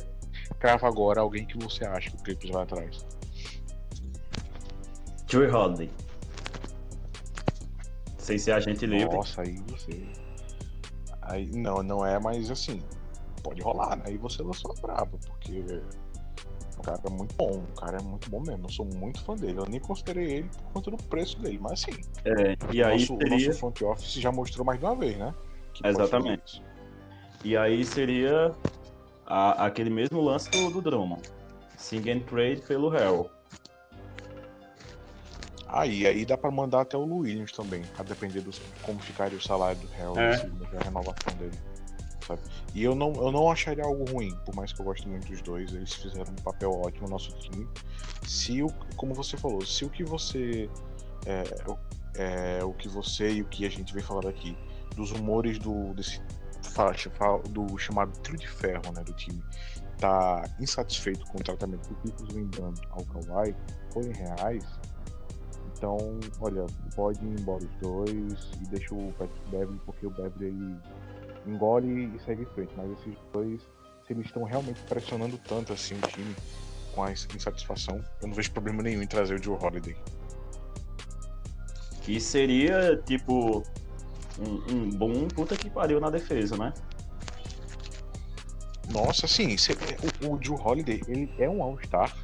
crava 0.59 0.87
agora 0.87 1.21
alguém 1.21 1.47
que 1.47 1.57
você 1.59 1.85
acha 1.85 2.11
que 2.11 2.17
o 2.17 2.23
Clippers 2.23 2.51
vai 2.51 2.63
atrás? 2.63 3.07
Joey 5.29 5.51
Holiday. 5.51 5.91
Sem 8.19 8.39
ser 8.39 8.53
agente 8.53 8.87
livre. 8.87 9.15
Nossa, 9.15 9.43
aí 9.43 9.57
você. 9.69 10.07
Aí, 11.23 11.51
não, 11.51 11.83
não 11.83 12.07
é, 12.07 12.19
mas 12.19 12.51
assim, 12.51 12.83
pode 13.43 13.63
rolar, 13.63 13.97
né? 13.97 14.05
Aí 14.07 14.17
você 14.17 14.43
lançou 14.43 14.73
a 14.73 14.81
braba, 14.81 15.19
porque 15.27 15.65
o 16.79 16.83
cara 16.83 17.01
é 17.05 17.09
muito 17.11 17.35
bom, 17.37 17.63
o 17.71 17.81
cara 17.81 17.99
é 17.99 18.03
muito 18.03 18.29
bom 18.31 18.41
mesmo. 18.41 18.67
Eu 18.67 18.71
sou 18.73 18.85
muito 18.87 19.23
fã 19.23 19.35
dele. 19.35 19.59
Eu 19.59 19.67
nem 19.69 19.81
considerei 19.81 20.31
ele 20.39 20.49
por 20.49 20.73
conta 20.73 20.91
do 20.91 20.97
preço 20.97 21.39
dele, 21.41 21.59
mas 21.61 21.81
sim. 21.81 21.93
É, 22.25 22.57
e 22.73 22.83
aí 22.83 22.93
nosso, 23.01 23.17
seria. 23.19 23.31
nosso 23.49 23.59
front 23.59 23.81
office 23.83 24.13
já 24.15 24.33
mostrou 24.33 24.65
mais 24.67 24.79
de 24.79 24.85
uma 24.85 24.97
vez, 24.97 25.17
né? 25.17 25.35
que 25.73 25.87
Exatamente. 25.87 26.63
E 27.43 27.57
aí 27.57 27.85
seria 27.85 28.53
a- 29.27 29.67
aquele 29.67 29.91
mesmo 29.91 30.21
lance 30.21 30.51
do, 30.51 30.71
do 30.71 30.81
Drummond. 30.81 31.23
Sing 31.77 32.09
and 32.11 32.21
trade 32.21 32.63
pelo 32.63 32.89
Harrell. 32.89 33.29
Aí, 35.67 36.07
aí 36.07 36.25
dá 36.25 36.37
pra 36.39 36.51
mandar 36.51 36.83
até 36.83 36.97
o 36.97 37.05
Williams 37.05 37.51
também, 37.51 37.83
a 37.99 38.03
depender 38.05 38.41
de 38.43 38.61
como 38.83 39.01
ficaria 39.01 39.37
o 39.37 39.41
salário 39.41 39.81
do 39.81 39.89
Harrell 39.89 40.17
É. 40.19 40.35
a 40.79 40.85
renovação 40.85 41.35
dele. 41.37 41.59
Sabe? 42.27 42.41
E 42.75 42.83
eu 42.83 42.95
não, 42.95 43.13
eu 43.15 43.31
não 43.31 43.51
acharia 43.51 43.85
algo 43.85 44.05
ruim, 44.11 44.35
por 44.45 44.55
mais 44.55 44.73
que 44.73 44.81
eu 44.81 44.85
goste 44.85 45.07
muito 45.07 45.29
dos 45.29 45.43
dois, 45.43 45.73
eles 45.75 45.93
fizeram 45.93 46.33
um 46.33 46.43
papel 46.43 46.71
ótimo 46.73 47.07
no 47.07 47.13
nosso 47.13 47.37
time. 47.39 47.69
Se 48.27 48.63
o, 48.63 48.69
como 48.97 49.15
você 49.15 49.37
falou, 49.37 49.65
se 49.65 49.85
o 49.85 49.91
que 49.91 50.03
você 50.03 50.71
é, 51.27 51.45
é, 52.17 52.65
o 52.65 52.73
que 52.73 52.89
você 52.89 53.31
e 53.31 53.43
o 53.43 53.45
que 53.47 53.67
a 53.67 53.69
gente 53.69 53.93
vem 53.93 54.03
falando 54.03 54.29
aqui 54.29 54.57
dos 54.97 55.11
rumores 55.11 55.59
do 55.59 55.93
desse 55.95 56.21
do 57.51 57.79
chamado 57.79 58.19
trio 58.21 58.37
de 58.37 58.49
ferro, 58.49 58.91
né, 58.95 59.05
do 59.05 59.13
time, 59.13 59.41
tá 59.99 60.43
insatisfeito 60.59 61.25
com 61.27 61.39
o 61.39 61.43
tratamento 61.43 61.87
que 61.87 61.95
o 61.95 61.97
Clippers 61.99 62.33
vem 62.33 62.47
dando 62.47 62.81
ao 62.91 63.05
Kawhi, 63.05 63.55
forem 63.93 64.13
reais, 64.13 64.67
então, 65.77 65.99
olha, 66.41 66.65
pode 66.95 67.23
ir 67.25 67.39
embora 67.39 67.63
os 67.63 67.77
dois 67.77 68.51
e 68.61 68.69
deixa 68.71 68.95
o 68.95 69.13
Patrick 69.19 69.51
Beverly, 69.51 69.81
porque 69.85 70.07
o 70.07 70.11
Beverly 70.11 70.47
ele 70.47 70.77
engole 71.47 72.13
e 72.15 72.19
segue 72.21 72.43
em 72.43 72.47
frente. 72.47 72.73
Mas 72.77 72.91
esses 72.93 73.17
dois, 73.33 73.61
se 74.07 74.13
eles 74.13 74.27
estão 74.27 74.45
realmente 74.45 74.81
pressionando 74.83 75.39
tanto 75.39 75.73
assim 75.73 75.95
o 75.97 76.09
time 76.09 76.35
com 76.95 77.03
a 77.03 77.13
insatisfação, 77.13 78.01
eu 78.23 78.29
não 78.29 78.35
vejo 78.35 78.53
problema 78.53 78.83
nenhum 78.83 79.03
em 79.03 79.07
trazer 79.07 79.35
o 79.35 79.43
Joe 79.43 79.59
Holiday. 79.61 79.97
Que 82.03 82.21
seria, 82.21 82.97
tipo, 83.05 83.63
um, 84.39 84.75
um 84.75 84.91
bom 84.91 85.27
puta 85.29 85.57
que 85.57 85.71
pariu 85.71 86.01
na 86.01 86.11
defesa, 86.11 86.57
né? 86.57 86.73
Nossa, 88.93 89.27
sim, 89.27 89.57
o, 90.23 90.35
o 90.35 90.43
Joe 90.43 90.59
Holiday, 90.61 91.01
ele 91.09 91.33
é 91.39 91.49
um 91.49 91.63
All-Star, 91.63 92.15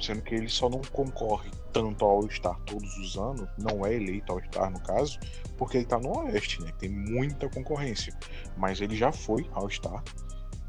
sendo 0.00 0.22
que 0.22 0.34
ele 0.34 0.48
só 0.48 0.68
não 0.68 0.80
concorre 0.92 1.50
tanto 1.72 2.04
ao 2.04 2.12
All-Star 2.12 2.58
todos 2.64 2.96
os 2.98 3.16
anos, 3.16 3.48
não 3.58 3.84
é 3.84 3.94
eleito 3.94 4.32
All-Star 4.32 4.70
no 4.70 4.80
caso, 4.80 5.18
porque 5.56 5.78
ele 5.78 5.86
tá 5.86 5.98
no 5.98 6.16
Oeste, 6.18 6.62
né? 6.62 6.72
Tem 6.78 6.88
muita 6.88 7.48
concorrência. 7.48 8.16
Mas 8.56 8.80
ele 8.80 8.96
já 8.96 9.12
foi 9.12 9.48
All-Star, 9.52 10.02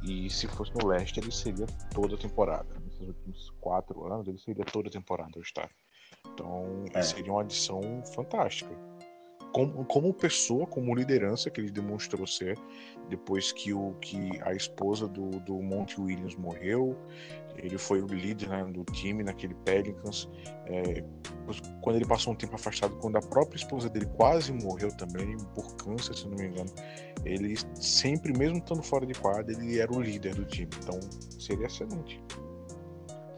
e 0.04 0.30
se 0.30 0.48
fosse 0.48 0.72
no 0.76 0.88
Leste, 0.88 1.20
ele 1.20 1.32
seria 1.32 1.66
toda 1.94 2.16
a 2.16 2.18
temporada. 2.18 2.68
Nesses 2.84 3.08
últimos 3.08 3.50
quatro 3.60 4.06
anos, 4.12 4.28
ele 4.28 4.38
seria 4.38 4.64
toda 4.64 4.90
a 4.90 4.92
temporada 4.92 5.32
All-Star. 5.36 5.70
Então, 6.34 6.86
É. 6.94 7.02
seria 7.02 7.32
uma 7.32 7.42
adição 7.42 7.82
fantástica. 8.14 8.70
Como, 9.54 9.86
como 9.86 10.14
pessoa, 10.14 10.68
como 10.68 10.93
liderança 10.93 11.50
que 11.50 11.60
ele 11.60 11.72
demonstrou 11.72 12.28
ser, 12.28 12.58
depois 13.10 13.52
que, 13.52 13.74
o, 13.74 13.93
que 14.02 14.30
a 14.43 14.54
esposa 14.54 15.08
do, 15.08 15.30
do 15.41 15.62
Monte 15.62 16.00
Williams 16.00 16.36
morreu, 16.36 16.95
ele 17.58 17.78
foi 17.78 18.02
o 18.02 18.08
líder 18.08 18.50
né, 18.50 18.64
do 18.66 18.84
time 18.86 19.24
naquele 19.24 19.56
Pelicans. 19.56 20.30
É, 20.66 21.04
quando 21.82 21.95
ele 21.95 22.06
passou 22.06 22.34
um 22.34 22.36
tempo 22.36 22.56
afastado, 22.56 22.95
quando 22.98 23.18
a 23.18 23.22
própria 23.22 23.58
esposa 23.58 23.89
dele 23.89 24.06
quase 24.18 24.52
morreu 24.52 24.95
também, 24.95 25.38
por 25.56 25.76
câncer, 25.76 26.16
se 26.16 26.28
não 26.28 26.38
me 26.38 26.48
engano, 26.48 26.70
ele 27.26 27.56
sempre, 27.76 28.38
mesmo 28.38 28.58
estando 28.58 28.84
fora 28.84 29.06
de 29.06 29.14
quadra, 29.14 29.52
ele 29.52 29.80
era 29.80 29.91
o 29.91 30.02
líder 30.02 30.36
do 30.36 30.45
time. 30.45 30.70
Então 30.84 31.00
seria 31.39 31.66
excelente. 31.66 32.22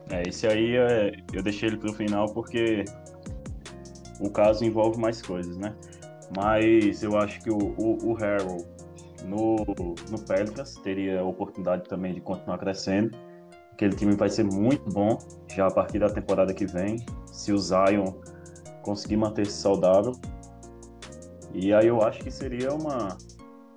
É, 0.10 0.28
esse 0.28 0.48
aí 0.48 0.76
é, 0.76 1.12
eu 1.34 1.44
deixei 1.44 1.70
ele 1.70 1.78
pro 1.78 1.94
final 1.94 2.34
porque 2.34 2.84
o 4.20 4.30
caso 4.30 4.66
envolve 4.66 5.00
mais 5.00 5.22
coisas, 5.22 5.56
né? 5.58 5.76
Mas 6.36 7.04
eu 7.04 7.18
acho 7.18 7.42
que 7.42 7.50
o, 7.50 7.58
o, 7.58 8.12
o 8.12 8.18
Harold 8.18 8.66
no, 9.26 9.58
no 10.10 10.26
Pelicans 10.26 10.76
teria 10.76 11.22
a 11.22 11.24
oportunidade 11.24 11.84
também 11.90 12.14
de 12.14 12.22
continuar 12.22 12.58
crescendo. 12.58 13.18
Aquele 13.74 13.96
time 13.96 14.16
vai 14.16 14.30
ser 14.30 14.44
muito 14.44 14.90
bom 14.92 15.18
já 15.48 15.68
a 15.68 15.72
partir 15.72 16.00
da 16.00 16.10
temporada 16.10 16.54
que 16.54 16.66
vem, 16.66 16.98
se 17.26 17.52
o 17.52 17.58
Zion 17.58 18.14
conseguir 18.82 19.18
manter-se 19.18 19.54
saudável. 19.54 20.14
E 21.54 21.74
aí 21.74 21.88
eu 21.88 22.02
acho 22.04 22.20
que 22.20 22.30
seria 22.30 22.74
uma, 22.74 23.18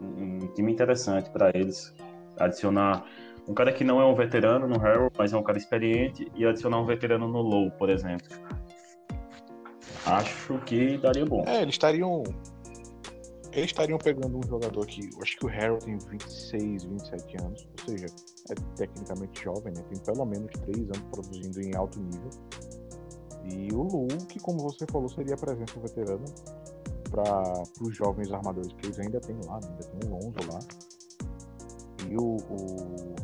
um 0.01 0.39
time 0.55 0.73
interessante 0.73 1.31
para 1.31 1.51
eles 1.55 1.95
adicionar 2.39 3.05
um 3.47 3.55
cara 3.55 3.73
que 3.73 3.83
não 3.83 4.01
é 4.01 4.05
um 4.05 4.15
veterano 4.15 4.67
no 4.69 4.77
Harold, 4.77 5.13
mas 5.19 5.33
é 5.33 5.37
um 5.37 5.43
cara 5.43 5.59
experiente, 5.59 6.31
e 6.35 6.47
adicionar 6.47 6.81
um 6.81 6.87
veterano 6.87 7.27
no 7.27 7.41
Low, 7.41 7.71
por 7.73 7.91
exemplo. 7.91 8.29
Acho 10.07 10.59
que 10.65 10.99
daria 10.99 11.25
bom. 11.25 11.45
É, 11.47 11.63
eles 11.63 11.75
estariam. 11.75 12.23
Eles 13.53 13.67
estariam 13.67 13.99
pegando 13.99 14.39
um 14.39 14.43
jogador 14.47 14.87
que. 14.87 15.11
Acho 15.21 15.37
que 15.37 15.47
o 15.47 15.49
Harold 15.49 15.85
tem 15.85 15.99
26, 15.99 16.85
27 16.85 17.37
anos. 17.43 17.69
Ou 17.79 17.85
seja, 17.87 18.07
é 18.51 18.55
tecnicamente 18.77 19.45
jovem, 19.45 19.73
né? 19.75 19.83
Tem 19.89 19.99
pelo 19.99 20.25
menos 20.25 20.51
3 20.65 20.79
anos 20.79 21.03
produzindo 21.11 21.61
em 21.61 21.75
alto 21.77 22.01
nível. 22.01 22.31
E 23.45 23.73
o 23.73 23.83
Lu, 23.83 24.09
que 24.29 24.39
como 24.41 24.59
você 24.61 24.87
falou, 24.91 25.09
seria 25.09 25.35
a 25.35 25.39
presença 25.39 25.79
veterana 25.81 26.25
para 27.11 27.63
os 27.81 27.95
jovens 27.95 28.33
armadores 28.33 28.73
que 28.75 28.87
eles 28.87 28.99
ainda 28.99 29.21
têm 29.21 29.37
lá, 29.47 29.61
né? 29.61 29.69
ainda 29.69 29.85
tem 29.85 30.11
o 30.11 30.15
Lonzo 30.15 30.51
lá. 30.51 30.59
E 32.09 32.17
o, 32.17 32.37
o 32.51 33.15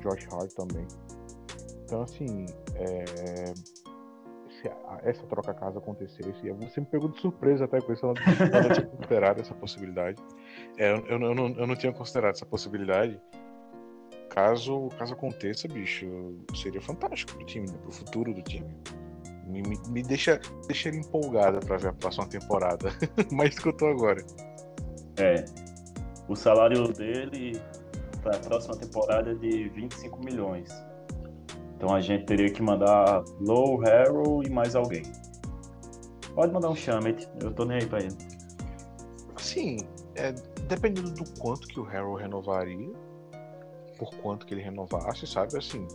Josh 0.00 0.26
Hart 0.32 0.52
também. 0.54 0.86
Então, 1.84 2.02
assim, 2.02 2.46
é, 2.74 3.54
essa 5.02 5.26
troca 5.26 5.54
caso 5.54 5.78
acontecesse, 5.78 6.50
você 6.52 6.80
me 6.80 6.86
pegou 6.86 7.08
de 7.08 7.20
surpresa 7.20 7.64
até 7.64 7.80
com 7.80 7.92
isso, 7.92 8.06
eu 8.06 8.14
não, 8.14 8.62
eu 8.62 8.72
tinha 8.72 8.86
considerado 8.86 9.40
essa 9.40 9.54
possibilidade. 9.54 10.22
É, 10.78 10.92
eu, 10.92 11.06
eu, 11.08 11.34
não, 11.34 11.48
eu 11.48 11.66
não 11.66 11.76
tinha 11.76 11.92
considerado 11.92 12.34
essa 12.34 12.46
possibilidade. 12.46 13.20
Caso, 14.30 14.88
caso 14.98 15.14
aconteça, 15.14 15.66
bicho, 15.66 16.06
seria 16.54 16.80
fantástico 16.80 17.34
pro 17.34 17.46
time, 17.46 17.66
né? 17.66 17.78
pro 17.82 17.90
futuro 17.90 18.34
do 18.34 18.42
time. 18.42 18.76
Me, 19.46 19.62
me, 19.62 19.78
me 19.88 20.02
deixa, 20.02 20.40
deixa 20.66 20.90
empolgada 20.90 21.60
para 21.60 21.76
ver 21.78 21.88
a 21.88 21.92
próxima 21.92 22.28
temporada. 22.28 22.90
Mais 23.32 23.54
do 23.54 23.62
que 23.62 23.68
eu 23.68 23.72
tô 23.72 23.86
agora. 23.86 24.22
É. 25.16 25.44
O 26.28 26.34
salário 26.34 26.88
dele 26.92 27.60
para 28.22 28.36
a 28.36 28.40
próxima 28.40 28.76
temporada 28.76 29.30
é 29.30 29.34
de 29.34 29.68
25 29.70 30.18
milhões. 30.24 30.68
Então 31.76 31.94
a 31.94 32.00
gente 32.00 32.24
teria 32.24 32.50
que 32.50 32.62
mandar 32.62 33.22
Low, 33.40 33.76
Harrow 33.78 34.42
e 34.42 34.50
mais 34.50 34.74
alguém. 34.74 35.02
Pode 36.34 36.52
mandar 36.52 36.70
um 36.70 36.76
Shamet, 36.76 37.28
eu 37.42 37.52
tô 37.52 37.64
nem 37.64 37.78
aí 37.78 37.86
pra 37.86 38.00
ele. 38.00 38.16
Sim, 39.38 39.78
é, 40.14 40.32
dependendo 40.68 41.10
do 41.12 41.24
quanto 41.40 41.66
que 41.68 41.78
o 41.78 41.82
Harrow 41.84 42.14
renovaria, 42.14 42.90
por 43.98 44.10
quanto 44.16 44.46
que 44.46 44.54
ele 44.54 44.62
renovasse, 44.62 45.26
sabe? 45.26 45.56
Assim, 45.56 45.86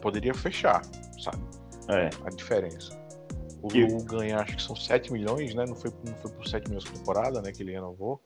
poderia 0.00 0.34
fechar, 0.34 0.82
sabe? 1.20 1.42
É. 1.88 2.08
A 2.24 2.30
diferença. 2.30 3.00
O 3.62 3.68
E- 3.72 3.84
Lu 3.84 4.02
ganha, 4.04 4.38
acho 4.40 4.56
que 4.56 4.62
são 4.62 4.74
7 4.74 5.12
milhões, 5.12 5.54
né? 5.54 5.64
Não 5.66 5.76
foi, 5.76 5.92
não 6.06 6.14
foi 6.16 6.30
por 6.32 6.46
7 6.48 6.66
milhões 6.68 6.84
por 6.84 6.98
temporada, 6.98 7.40
né? 7.42 7.52
Que 7.52 7.62
ele 7.62 7.72
renovou. 7.72 8.20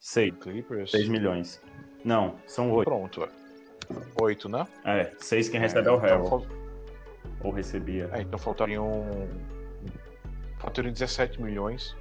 6, 0.00 0.32
o 0.34 0.36
Clippers. 0.38 0.90
6 0.90 1.08
milhões. 1.08 1.60
Não, 2.04 2.34
são 2.46 2.72
8. 2.72 2.84
Pronto. 2.84 3.28
8, 4.20 4.48
né? 4.48 4.66
É, 4.84 5.12
6 5.18 5.48
quem 5.48 5.60
recebe 5.60 5.88
é 5.88 5.92
o 5.92 5.96
então, 5.96 6.08
Harrow. 6.08 6.28
fal- 6.28 6.46
Ou 7.42 7.50
recebia. 7.52 8.08
é, 8.12 8.22
então 8.22 8.38
faltariam. 8.38 9.28
Faltariam 10.58 10.92
17 10.92 11.40
milhões. 11.42 11.96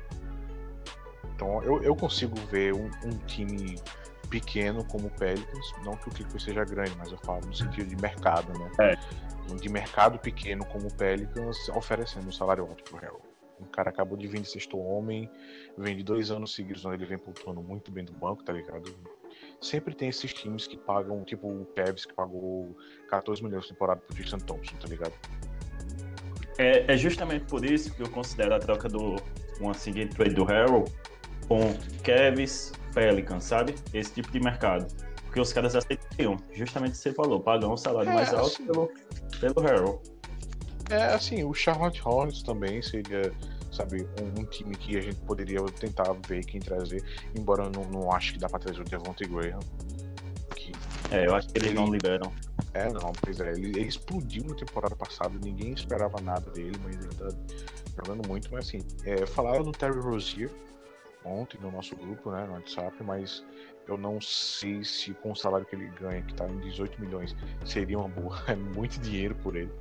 Então 1.36 1.62
eu, 1.64 1.84
eu 1.84 1.96
consigo 1.96 2.36
ver 2.52 2.74
um, 2.74 2.86
um 3.06 3.18
time 3.26 3.76
pequeno 4.30 4.84
como 4.86 5.08
o 5.08 5.12
Pelicans, 5.12 5.74
não 5.84 5.94
que 5.96 6.08
o 6.08 6.12
Clippers 6.12 6.44
seja 6.44 6.64
grande, 6.64 6.94
mas 6.98 7.12
eu 7.12 7.18
falo 7.20 7.46
no 7.46 7.54
sentido 7.56 7.88
de 7.90 7.96
mercado, 8.02 8.52
né? 8.58 8.72
É. 8.80 9.56
De 9.56 9.70
mercado 9.70 10.18
pequeno 10.18 10.66
como 10.66 10.88
o 10.88 10.94
Pelicans 10.94 11.70
oferecendo 11.70 12.28
um 12.28 12.32
salário 12.32 12.64
alto 12.66 12.84
pro 12.84 12.96
Harrell. 12.98 13.22
Um 13.60 13.66
cara 13.66 13.90
acabou 13.90 14.18
de 14.18 14.28
vir 14.28 14.42
de 14.42 14.50
sexto 14.50 14.78
homem, 14.80 15.30
vem 15.78 15.96
de 15.98 16.04
dois 16.04 16.32
anos 16.32 16.56
seguidos 16.56 16.84
onde 16.86 16.96
ele 16.96 17.06
vem 17.06 17.18
pontuando 17.18 17.62
muito 17.62 17.92
bem 17.92 18.04
do 18.04 18.14
banco, 18.14 18.44
tá 18.44 18.52
ligado? 18.54 18.84
Sempre 19.62 19.96
tem 19.96 20.10
esses 20.10 20.34
times 20.34 20.68
que 20.68 20.78
pagam, 20.78 21.24
tipo 21.24 21.48
o 21.48 21.66
Cavs 21.76 22.06
que 22.06 22.14
pagou 22.14 22.76
14 23.10 23.44
milhões 23.44 23.64
de 23.64 23.70
temporada 23.70 24.02
pro 24.02 24.16
Tristan 24.16 24.40
Thompson, 24.40 24.76
tá 24.78 24.88
ligado? 24.88 25.14
É, 26.58 26.94
é 26.94 26.98
justamente 26.98 27.46
por 27.46 27.66
isso 27.66 27.94
que 27.96 28.02
eu 28.02 28.10
considero 28.10 28.54
a 28.56 28.60
troca 28.60 28.88
do 28.88 29.16
uma 29.60 29.74
seguinte 29.74 30.16
trade 30.16 30.36
do 30.36 30.44
Harrow 30.44 30.86
com 31.48 31.60
Cavs 32.04 32.74
Pelicans, 32.94 33.44
sabe? 33.44 33.76
Esse 33.94 34.14
tipo 34.14 34.32
de 34.32 34.40
mercado. 34.40 34.88
Porque 35.26 35.40
os 35.40 35.52
caras 35.52 35.76
aceitariam, 35.76 36.38
justamente 36.52 36.96
você 36.96 37.12
falou, 37.12 37.40
pagar 37.40 37.68
um 37.68 37.78
salário 37.78 38.12
É, 38.12 38.14
mais 38.14 38.34
alto 38.34 38.48
assim. 38.48 38.66
pelo, 38.68 38.92
pelo 39.40 39.62
Harrow. 39.62 40.02
É, 40.90 41.06
assim, 41.06 41.44
o 41.44 41.54
Charlotte 41.54 42.02
Hornets 42.06 42.44
também 42.44 42.82
seria, 42.82 43.34
sabe, 43.74 44.08
um, 44.22 44.42
um 44.42 44.46
time 44.46 44.76
que 44.76 44.98
a 44.98 45.02
gente 45.02 45.20
poderia 45.22 45.60
tentar 45.80 46.14
ver 46.28 46.44
quem 46.46 46.60
trazer, 46.60 47.04
embora 47.36 47.64
eu 47.64 47.72
não, 47.72 47.84
não 47.90 48.12
acho 48.12 48.34
que 48.34 48.40
dá 48.40 48.48
pra 48.48 48.60
trazer 48.60 48.82
o 48.82 48.84
Devontae 48.84 49.28
Graham. 49.28 49.60
Que, 50.56 50.72
É, 51.12 51.28
eu 51.28 51.36
acho 51.36 51.50
que 51.50 51.58
eles 51.58 51.74
não 51.74 51.92
liberam. 51.92 52.32
é, 52.74 52.92
não, 52.92 53.12
pois 53.22 53.40
é, 53.40 53.52
ele, 53.52 53.68
ele 53.68 53.88
explodiu 53.88 54.44
na 54.46 54.56
temporada 54.56 54.96
passada, 54.96 55.34
ninguém 55.44 55.74
esperava 55.74 56.22
nada 56.22 56.50
dele, 56.52 56.78
mas 56.84 56.96
ele 56.96 57.16
tá 57.16 57.30
jogando 57.98 58.28
muito, 58.28 58.50
mas 58.52 58.68
assim, 58.68 58.80
é, 59.06 59.26
falaram 59.26 59.64
do 59.64 59.72
Terry 59.72 60.00
Rozier 60.00 60.50
ontem 61.26 61.60
no 61.62 61.72
nosso 61.72 61.96
grupo, 61.96 62.32
né, 62.32 62.46
no 62.46 62.54
WhatsApp, 62.54 63.02
mas 63.04 63.44
eu 63.88 63.98
não 63.98 64.20
sei 64.22 64.84
se 64.84 65.14
com 65.16 65.32
o 65.32 65.36
salário 65.36 65.66
que 65.66 65.76
ele 65.76 65.88
ganha, 66.00 66.22
que 66.22 66.34
tá 66.34 66.48
em 66.48 66.60
18 66.60 67.00
milhões, 67.02 67.36
seria 67.66 67.98
uma 67.98 68.08
boa, 68.08 68.42
é 68.48 68.56
muito 68.56 69.00
dinheiro 69.00 69.36
por 69.36 69.56
ele. 69.56 69.72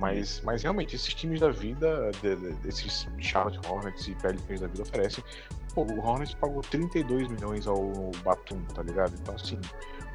Mas, 0.00 0.40
mas 0.42 0.62
realmente, 0.62 0.96
esses 0.96 1.12
times 1.12 1.40
da 1.40 1.50
vida, 1.50 2.10
de- 2.22 2.34
de- 2.34 2.54
desses 2.54 3.06
Charlotte 3.18 3.60
Hornets 3.68 4.08
e 4.08 4.14
Pelicans 4.14 4.60
da 4.60 4.66
vida 4.66 4.82
oferecem. 4.82 5.22
Pô, 5.74 5.82
o 5.82 6.00
Hornets 6.00 6.32
pagou 6.34 6.62
32 6.62 7.28
milhões 7.28 7.66
ao 7.66 8.10
Batum, 8.24 8.62
tá 8.74 8.82
ligado? 8.82 9.12
Então, 9.20 9.34
assim, 9.34 9.60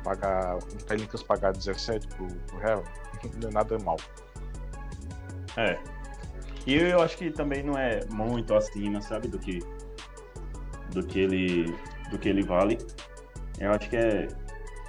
pagar, 0.04 0.58
o 0.58 0.84
Pelicans 0.86 1.22
pagar 1.22 1.54
17 1.54 2.08
pro, 2.08 2.26
pro 2.26 2.58
Harry 2.58 2.82
não 3.40 3.50
é 3.50 3.52
nada 3.54 3.78
mal. 3.80 3.98
É. 5.56 5.78
E 6.66 6.74
eu 6.74 7.00
acho 7.02 7.16
que 7.18 7.30
também 7.30 7.62
não 7.62 7.78
é 7.78 8.04
muito 8.06 8.56
acima, 8.56 9.00
sabe, 9.02 9.28
do 9.28 9.38
que 9.38 9.60
do 10.92 11.06
que 11.06 11.20
ele 11.20 11.76
do 12.10 12.18
que 12.18 12.28
ele 12.28 12.42
vale. 12.42 12.80
Eu 13.60 13.72
acho 13.72 13.88
que 13.88 13.96
é 13.98 14.28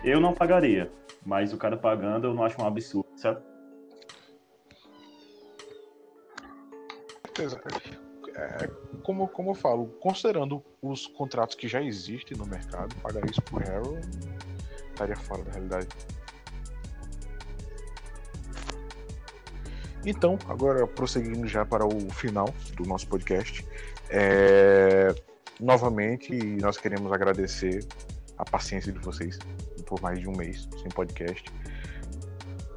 eu 0.02 0.20
não 0.20 0.32
pagaria, 0.32 0.90
mas 1.24 1.52
o 1.52 1.58
cara 1.58 1.76
pagando 1.76 2.28
eu 2.28 2.34
não 2.34 2.44
acho 2.44 2.60
um 2.62 2.66
absurdo, 2.66 3.08
sabe? 3.16 3.42
Certeza. 7.36 7.60
É, 8.34 8.68
como, 9.02 9.28
como 9.28 9.50
eu 9.50 9.54
falo, 9.54 9.86
considerando 10.00 10.62
os 10.82 11.06
contratos 11.06 11.54
que 11.54 11.68
já 11.68 11.82
existem 11.82 12.36
no 12.36 12.46
mercado, 12.46 12.94
pagar 12.96 13.24
isso 13.28 13.40
pro 13.42 13.58
Harrow 13.58 13.98
estaria 14.90 15.16
fora 15.16 15.42
da 15.42 15.52
realidade. 15.52 15.88
Então, 20.04 20.38
agora 20.48 20.86
prosseguindo 20.86 21.48
já 21.48 21.64
para 21.64 21.84
o 21.84 22.10
final 22.10 22.54
do 22.76 22.84
nosso 22.84 23.08
podcast, 23.08 23.66
é, 24.08 25.14
novamente 25.58 26.32
nós 26.60 26.76
queremos 26.76 27.10
agradecer 27.12 27.84
a 28.38 28.44
paciência 28.44 28.92
de 28.92 28.98
vocês 29.00 29.38
por 29.86 30.00
mais 30.00 30.20
de 30.20 30.28
um 30.28 30.36
mês 30.36 30.68
sem 30.80 30.88
podcast. 30.90 31.44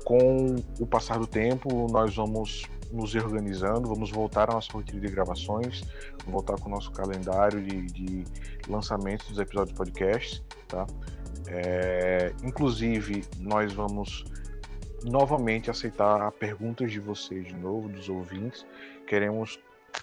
Com 0.06 0.56
o 0.80 0.88
passar 0.88 1.20
do 1.20 1.28
tempo, 1.28 1.88
nós 1.92 2.16
vamos 2.16 2.64
nos 2.92 3.14
reorganizando, 3.14 3.88
vamos 3.88 4.12
voltar 4.12 4.50
à 4.50 4.54
nossa 4.54 4.72
rotina 4.72 5.00
de 5.00 5.08
gravações, 5.08 5.84
voltar 6.26 6.60
com 6.60 6.70
o 6.70 6.72
nosso 6.72 6.92
calendário 6.92 7.62
de, 7.62 7.86
de 7.88 8.24
lançamentos 8.68 9.28
dos 9.28 9.40
episódios 9.40 9.78
podcast, 9.78 10.44
tá? 10.68 10.86
É, 11.48 12.34
inclusive, 12.44 13.24
nós 13.40 13.74
vamos 13.74 14.26
novamente 15.04 15.70
aceitar 15.70 16.32
perguntas 16.34 16.92
de 16.92 17.00
vocês 17.00 17.48
de 17.48 17.56
novo, 17.56 17.90
dos 17.90 18.10
ouvintes. 18.10 18.66
Queremos 19.08 19.60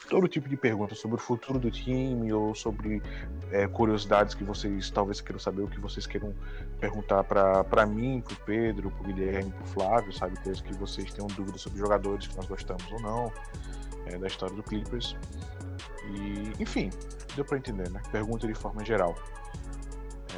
todo 0.09 0.29
tipo 0.29 0.49
de 0.49 0.57
perguntas 0.57 0.99
sobre 0.99 1.17
o 1.17 1.21
futuro 1.21 1.59
do 1.59 1.71
time 1.71 2.33
ou 2.33 2.55
sobre 2.55 3.03
é, 3.51 3.67
curiosidades 3.67 4.35
que 4.35 4.45
vocês 4.45 4.91
talvez 4.91 5.21
queiram 5.21 5.39
saber, 5.39 5.63
o 5.63 5.69
que 5.69 5.81
vocês 5.81 6.07
queiram 6.07 6.33
perguntar 6.81 7.25
para 7.25 7.87
mim, 7.87 8.23
para 8.23 8.35
o 8.35 8.37
Pedro, 8.45 8.91
para 8.91 9.03
o 9.03 9.05
Guilherme, 9.07 9.51
para 9.51 9.65
o 9.65 9.67
Flávio, 9.67 10.13
sabe? 10.13 10.37
Coisas 10.43 10.61
que 10.61 10.75
vocês 10.75 11.13
tenham 11.13 11.29
dúvidas 11.29 11.61
sobre 11.61 11.79
jogadores 11.79 12.27
que 12.27 12.37
nós 12.37 12.47
gostamos 12.47 12.85
ou 12.93 13.01
não, 13.01 13.33
é, 14.07 14.19
da 14.19 14.27
história 14.27 14.55
do 14.55 14.63
Clippers. 14.63 15.17
E, 16.15 16.63
enfim, 16.63 16.91
deu 17.35 17.45
para 17.45 17.59
entender, 17.59 17.91
né? 17.91 18.01
Pergunta 18.11 18.47
de 18.47 18.55
forma 18.55 18.85
geral. 18.85 19.15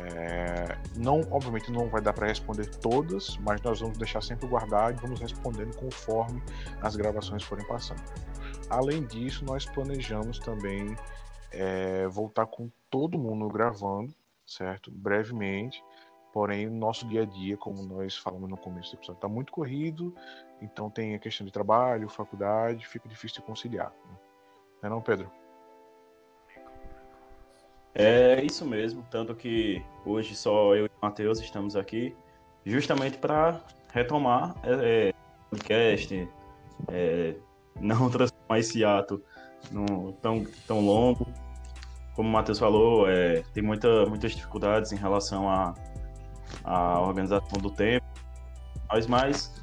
É, 0.01 0.79
não, 0.97 1.27
obviamente 1.31 1.73
não 1.73 1.89
vai 1.89 2.01
dar 2.01 2.13
para 2.13 2.27
responder 2.27 2.67
todas, 2.67 3.37
mas 3.39 3.61
nós 3.63 3.81
vamos 3.81 3.99
deixar 3.99 4.23
sempre 4.23 4.47
guardado 4.47 4.97
e 4.97 5.01
vamos 5.01 5.21
respondendo 5.21 5.75
conforme 5.77 6.41
as 6.81 6.95
gravações 6.95 7.43
forem 7.43 7.67
passando. 7.67 8.03
Além 8.71 9.05
disso, 9.07 9.45
nós 9.45 9.65
planejamos 9.65 10.39
também 10.39 10.97
é, 11.51 12.07
voltar 12.09 12.47
com 12.47 12.71
todo 12.91 13.19
mundo 13.19 13.49
gravando, 13.49 14.15
certo? 14.47 14.91
Brevemente. 14.91 15.83
Porém, 16.33 16.67
o 16.67 16.71
nosso 16.71 17.07
dia 17.09 17.23
a 17.23 17.25
dia, 17.25 17.57
como 17.57 17.83
nós 17.83 18.17
falamos 18.17 18.49
no 18.49 18.57
começo 18.57 18.93
do 18.93 18.99
episódio, 18.99 19.19
está 19.19 19.29
muito 19.29 19.51
corrido, 19.51 20.15
então 20.61 20.91
tem 20.91 21.15
a 21.15 21.19
questão 21.19 21.47
de 21.47 21.53
trabalho, 21.53 22.09
faculdade, 22.09 22.87
fica 22.87 23.09
difícil 23.09 23.41
de 23.41 23.47
conciliar. 23.47 23.91
Né? 23.91 24.17
Não 24.83 24.87
é 24.87 24.91
não, 24.91 25.01
Pedro? 25.01 25.31
É 27.95 28.45
isso 28.45 28.65
mesmo, 28.67 29.05
tanto 29.11 29.35
que 29.35 29.83
hoje 30.05 30.37
só 30.37 30.75
eu 30.77 30.85
e 30.85 30.89
o 30.89 30.91
Matheus 31.03 31.41
estamos 31.41 31.75
aqui 31.75 32.15
justamente 32.65 33.19
para 33.19 33.65
retomar 33.93 34.55
é, 34.63 35.09
é, 35.09 35.15
podcast, 35.51 36.29
é, 36.89 37.35
não 37.81 38.09
transformar 38.11 38.38
esse 38.57 38.85
ato 38.85 39.23
no, 39.71 40.13
tão, 40.15 40.47
tão 40.67 40.81
longo. 40.81 41.27
Como 42.15 42.29
o 42.29 42.33
Matheus 42.33 42.59
falou, 42.59 43.09
é, 43.09 43.43
tem 43.53 43.63
muita, 43.63 44.07
muitas 44.07 44.33
dificuldades 44.33 44.93
em 44.93 44.97
relação 44.97 45.49
à 45.49 45.75
a, 46.65 46.95
a, 46.95 47.01
organização 47.01 47.59
do 47.61 47.71
tempo, 47.71 48.07
mas 48.89 49.07
mais 49.07 49.55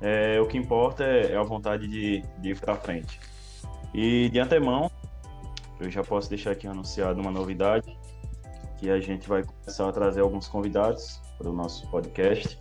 é, 0.00 0.40
o 0.40 0.46
que 0.46 0.56
importa 0.56 1.04
é, 1.04 1.32
é 1.32 1.36
a 1.36 1.42
vontade 1.42 1.88
de, 1.88 2.22
de 2.38 2.50
ir 2.50 2.60
para 2.60 2.76
frente. 2.76 3.18
E 3.94 4.28
de 4.28 4.38
antemão, 4.38 4.90
eu 5.80 5.90
já 5.90 6.02
posso 6.04 6.28
deixar 6.28 6.52
aqui 6.52 6.66
anunciado 6.66 7.20
uma 7.20 7.30
novidade, 7.30 7.96
que 8.78 8.90
a 8.90 9.00
gente 9.00 9.28
vai 9.28 9.42
começar 9.42 9.88
a 9.88 9.92
trazer 9.92 10.20
alguns 10.20 10.48
convidados 10.48 11.20
para 11.38 11.48
o 11.48 11.52
nosso 11.52 11.90
podcast. 11.90 12.58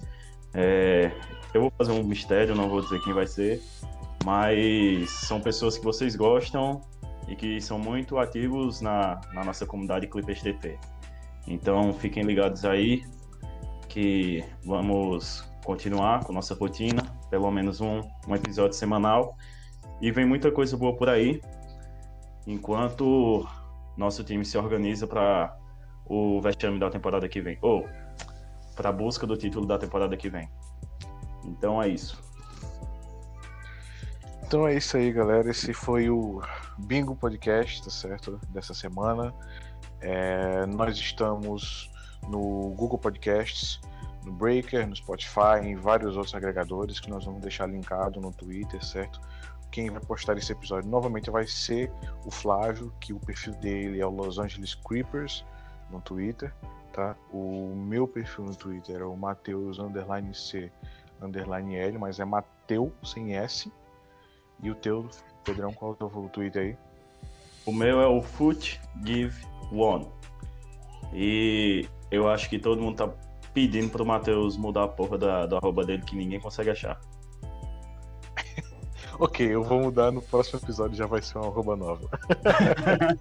É, 0.54 1.12
eu 1.54 1.62
vou 1.62 1.74
fazer 1.78 1.92
um 1.92 2.04
mistério, 2.04 2.56
não 2.56 2.70
vou 2.70 2.82
dizer 2.82 3.02
quem 3.02 3.14
vai 3.14 3.28
ser, 3.28 3.62
mas 4.26 5.12
são 5.12 5.40
pessoas 5.40 5.78
que 5.78 5.86
vocês 5.86 6.16
gostam 6.16 6.82
e 7.28 7.36
que 7.36 7.62
são 7.62 7.78
muito 7.78 8.18
ativos 8.18 8.82
na, 8.82 9.22
na 9.36 9.44
nossa 9.44 9.68
comunidade 9.68 10.08
Clippers 10.08 10.42
TT. 10.42 10.80
Então 11.48 11.94
fiquem 11.94 12.24
ligados 12.24 12.66
aí 12.66 13.06
que 13.88 14.44
vamos 14.66 15.48
continuar 15.64 16.24
com 16.24 16.34
nossa 16.34 16.56
rotina, 16.56 17.04
pelo 17.30 17.52
menos 17.52 17.82
um, 17.82 18.02
um 18.28 18.34
episódio 18.34 18.76
semanal. 18.76 19.38
E 20.02 20.12
vem 20.12 20.26
muita 20.26 20.52
coisa 20.52 20.76
boa 20.76 20.96
por 20.98 21.08
aí 21.08 21.40
enquanto 22.48 23.48
nosso 23.96 24.24
time 24.24 24.44
se 24.44 24.58
organiza 24.58 25.06
para 25.06 25.56
o 26.04 26.42
vexame 26.42 26.80
da 26.80 26.90
temporada 26.90 27.30
que 27.30 27.42
vem, 27.42 27.60
ou 27.62 27.88
para 28.76 28.90
a 28.90 28.92
busca 28.92 29.28
do 29.28 29.38
título 29.38 29.68
da 29.68 29.78
temporada 29.78 30.18
que 30.18 30.30
vem. 30.30 30.50
Então 31.44 31.80
é 31.80 31.90
isso. 31.90 32.25
Então 34.48 34.68
é 34.68 34.76
isso 34.76 34.96
aí, 34.96 35.12
galera. 35.12 35.50
Esse 35.50 35.74
foi 35.74 36.08
o 36.08 36.40
Bingo 36.78 37.16
Podcast, 37.16 37.84
tá 37.84 37.90
certo? 37.90 38.40
Dessa 38.50 38.76
semana. 38.76 39.34
É, 40.00 40.68
nós 40.68 40.98
estamos 40.98 41.90
no 42.30 42.70
Google 42.78 43.00
Podcasts, 43.00 43.82
no 44.24 44.32
Breaker, 44.32 44.88
no 44.88 44.96
Spotify, 44.96 45.64
em 45.64 45.76
vários 45.76 46.16
outros 46.16 46.36
agregadores 46.36 47.00
que 47.00 47.10
nós 47.10 47.26
vamos 47.26 47.42
deixar 47.42 47.68
linkado 47.68 48.22
no 48.22 48.32
Twitter, 48.32 48.86
certo? 48.86 49.20
quem 49.72 49.90
vai 49.90 50.00
postar 50.00 50.38
esse 50.38 50.54
episódio 50.54 50.90
novamente 50.90 51.30
vai 51.30 51.46
ser 51.46 51.92
o 52.24 52.32
Flávio, 52.32 52.94
que 53.02 53.12
o 53.12 53.20
perfil 53.20 53.54
dele 53.56 54.00
é 54.00 54.06
o 54.06 54.10
Los 54.10 54.40
Angeles 54.40 54.74
Creepers 54.74 55.44
no 55.90 56.00
Twitter, 56.00 56.54
tá? 56.94 57.14
O 57.30 57.76
meu 57.76 58.08
perfil 58.08 58.46
no 58.46 58.56
Twitter 58.56 59.02
é 59.02 59.04
o 59.04 59.18
Mateus 59.18 59.78
underline 59.78 60.34
C 60.34 60.72
underline 61.22 61.76
L, 61.76 61.98
mas 61.98 62.22
é 62.22 62.26
Mateu 62.26 62.94
sem 63.04 63.36
S. 63.36 63.70
E 64.66 64.72
o 64.72 64.74
teu, 64.74 65.08
Pedrão, 65.44 65.72
qual 65.72 65.92
é 65.92 66.04
o 66.04 66.10
teu 66.10 66.30
Twitter 66.34 66.64
aí? 66.64 66.78
O 67.68 67.72
meu 67.72 68.02
é 68.02 68.08
o 68.08 68.20
Foot 68.20 68.82
Give 69.06 69.46
One. 69.72 70.08
E 71.14 71.88
eu 72.10 72.28
acho 72.28 72.50
que 72.50 72.58
todo 72.58 72.82
mundo 72.82 72.96
tá 72.98 73.14
pedindo 73.54 73.92
pro 73.92 74.04
Matheus 74.04 74.58
mudar 74.58 74.86
a 74.86 74.88
porra 74.88 75.20
da, 75.20 75.46
do 75.46 75.58
arroba 75.58 75.86
dele 75.86 76.02
que 76.02 76.16
ninguém 76.16 76.40
consegue 76.40 76.72
achar. 76.72 77.00
Ok, 79.18 79.46
eu 79.48 79.64
vou 79.64 79.80
mudar 79.80 80.12
no 80.12 80.22
próximo 80.22 80.60
episódio, 80.60 80.98
já 80.98 81.06
vai 81.06 81.22
ser 81.22 81.38
uma 81.38 81.48
arroba 81.48 81.78
nova. 81.78 82.10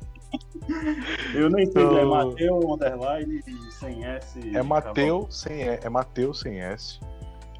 eu 1.36 1.48
nem 1.48 1.66
sei, 1.66 1.82
então... 1.84 1.98
é 1.98 2.04
Mateu 2.04 2.72
underline 2.72 3.44
sem 3.70 4.04
S. 4.04 4.56
É 4.56 4.62
Mateu 4.62 5.28
sem 5.30 5.62
é 5.62 5.88
Mateu 5.88 6.34
sem 6.34 6.60
S. 6.60 6.98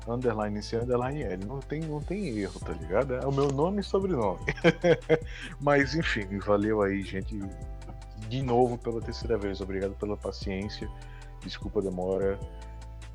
Underline 0.06 0.62
C, 0.62 0.76
underline 0.76 1.22
L. 1.22 1.44
Não 1.46 1.60
tem, 1.60 1.80
não 1.80 2.00
tem 2.00 2.38
erro, 2.38 2.60
tá 2.60 2.72
ligado? 2.72 3.14
É 3.14 3.26
o 3.26 3.32
meu 3.32 3.48
nome 3.48 3.80
e 3.80 3.84
sobrenome. 3.84 4.40
Mas 5.60 5.94
enfim, 5.94 6.38
valeu 6.38 6.82
aí, 6.82 7.02
gente. 7.02 7.38
De 8.28 8.42
novo 8.42 8.76
pela 8.76 9.00
terceira 9.00 9.38
vez. 9.38 9.60
Obrigado 9.60 9.94
pela 9.94 10.16
paciência. 10.16 10.88
Desculpa 11.42 11.80
a 11.80 11.82
demora. 11.82 12.38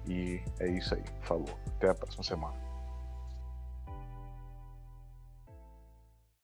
E 0.08 0.42
é 0.60 0.68
isso 0.68 0.96
aí. 0.96 1.04
Falou. 1.22 1.50
Até 1.76 1.90
a 1.90 1.96
próxima 1.96 2.24
semana. 2.24 2.69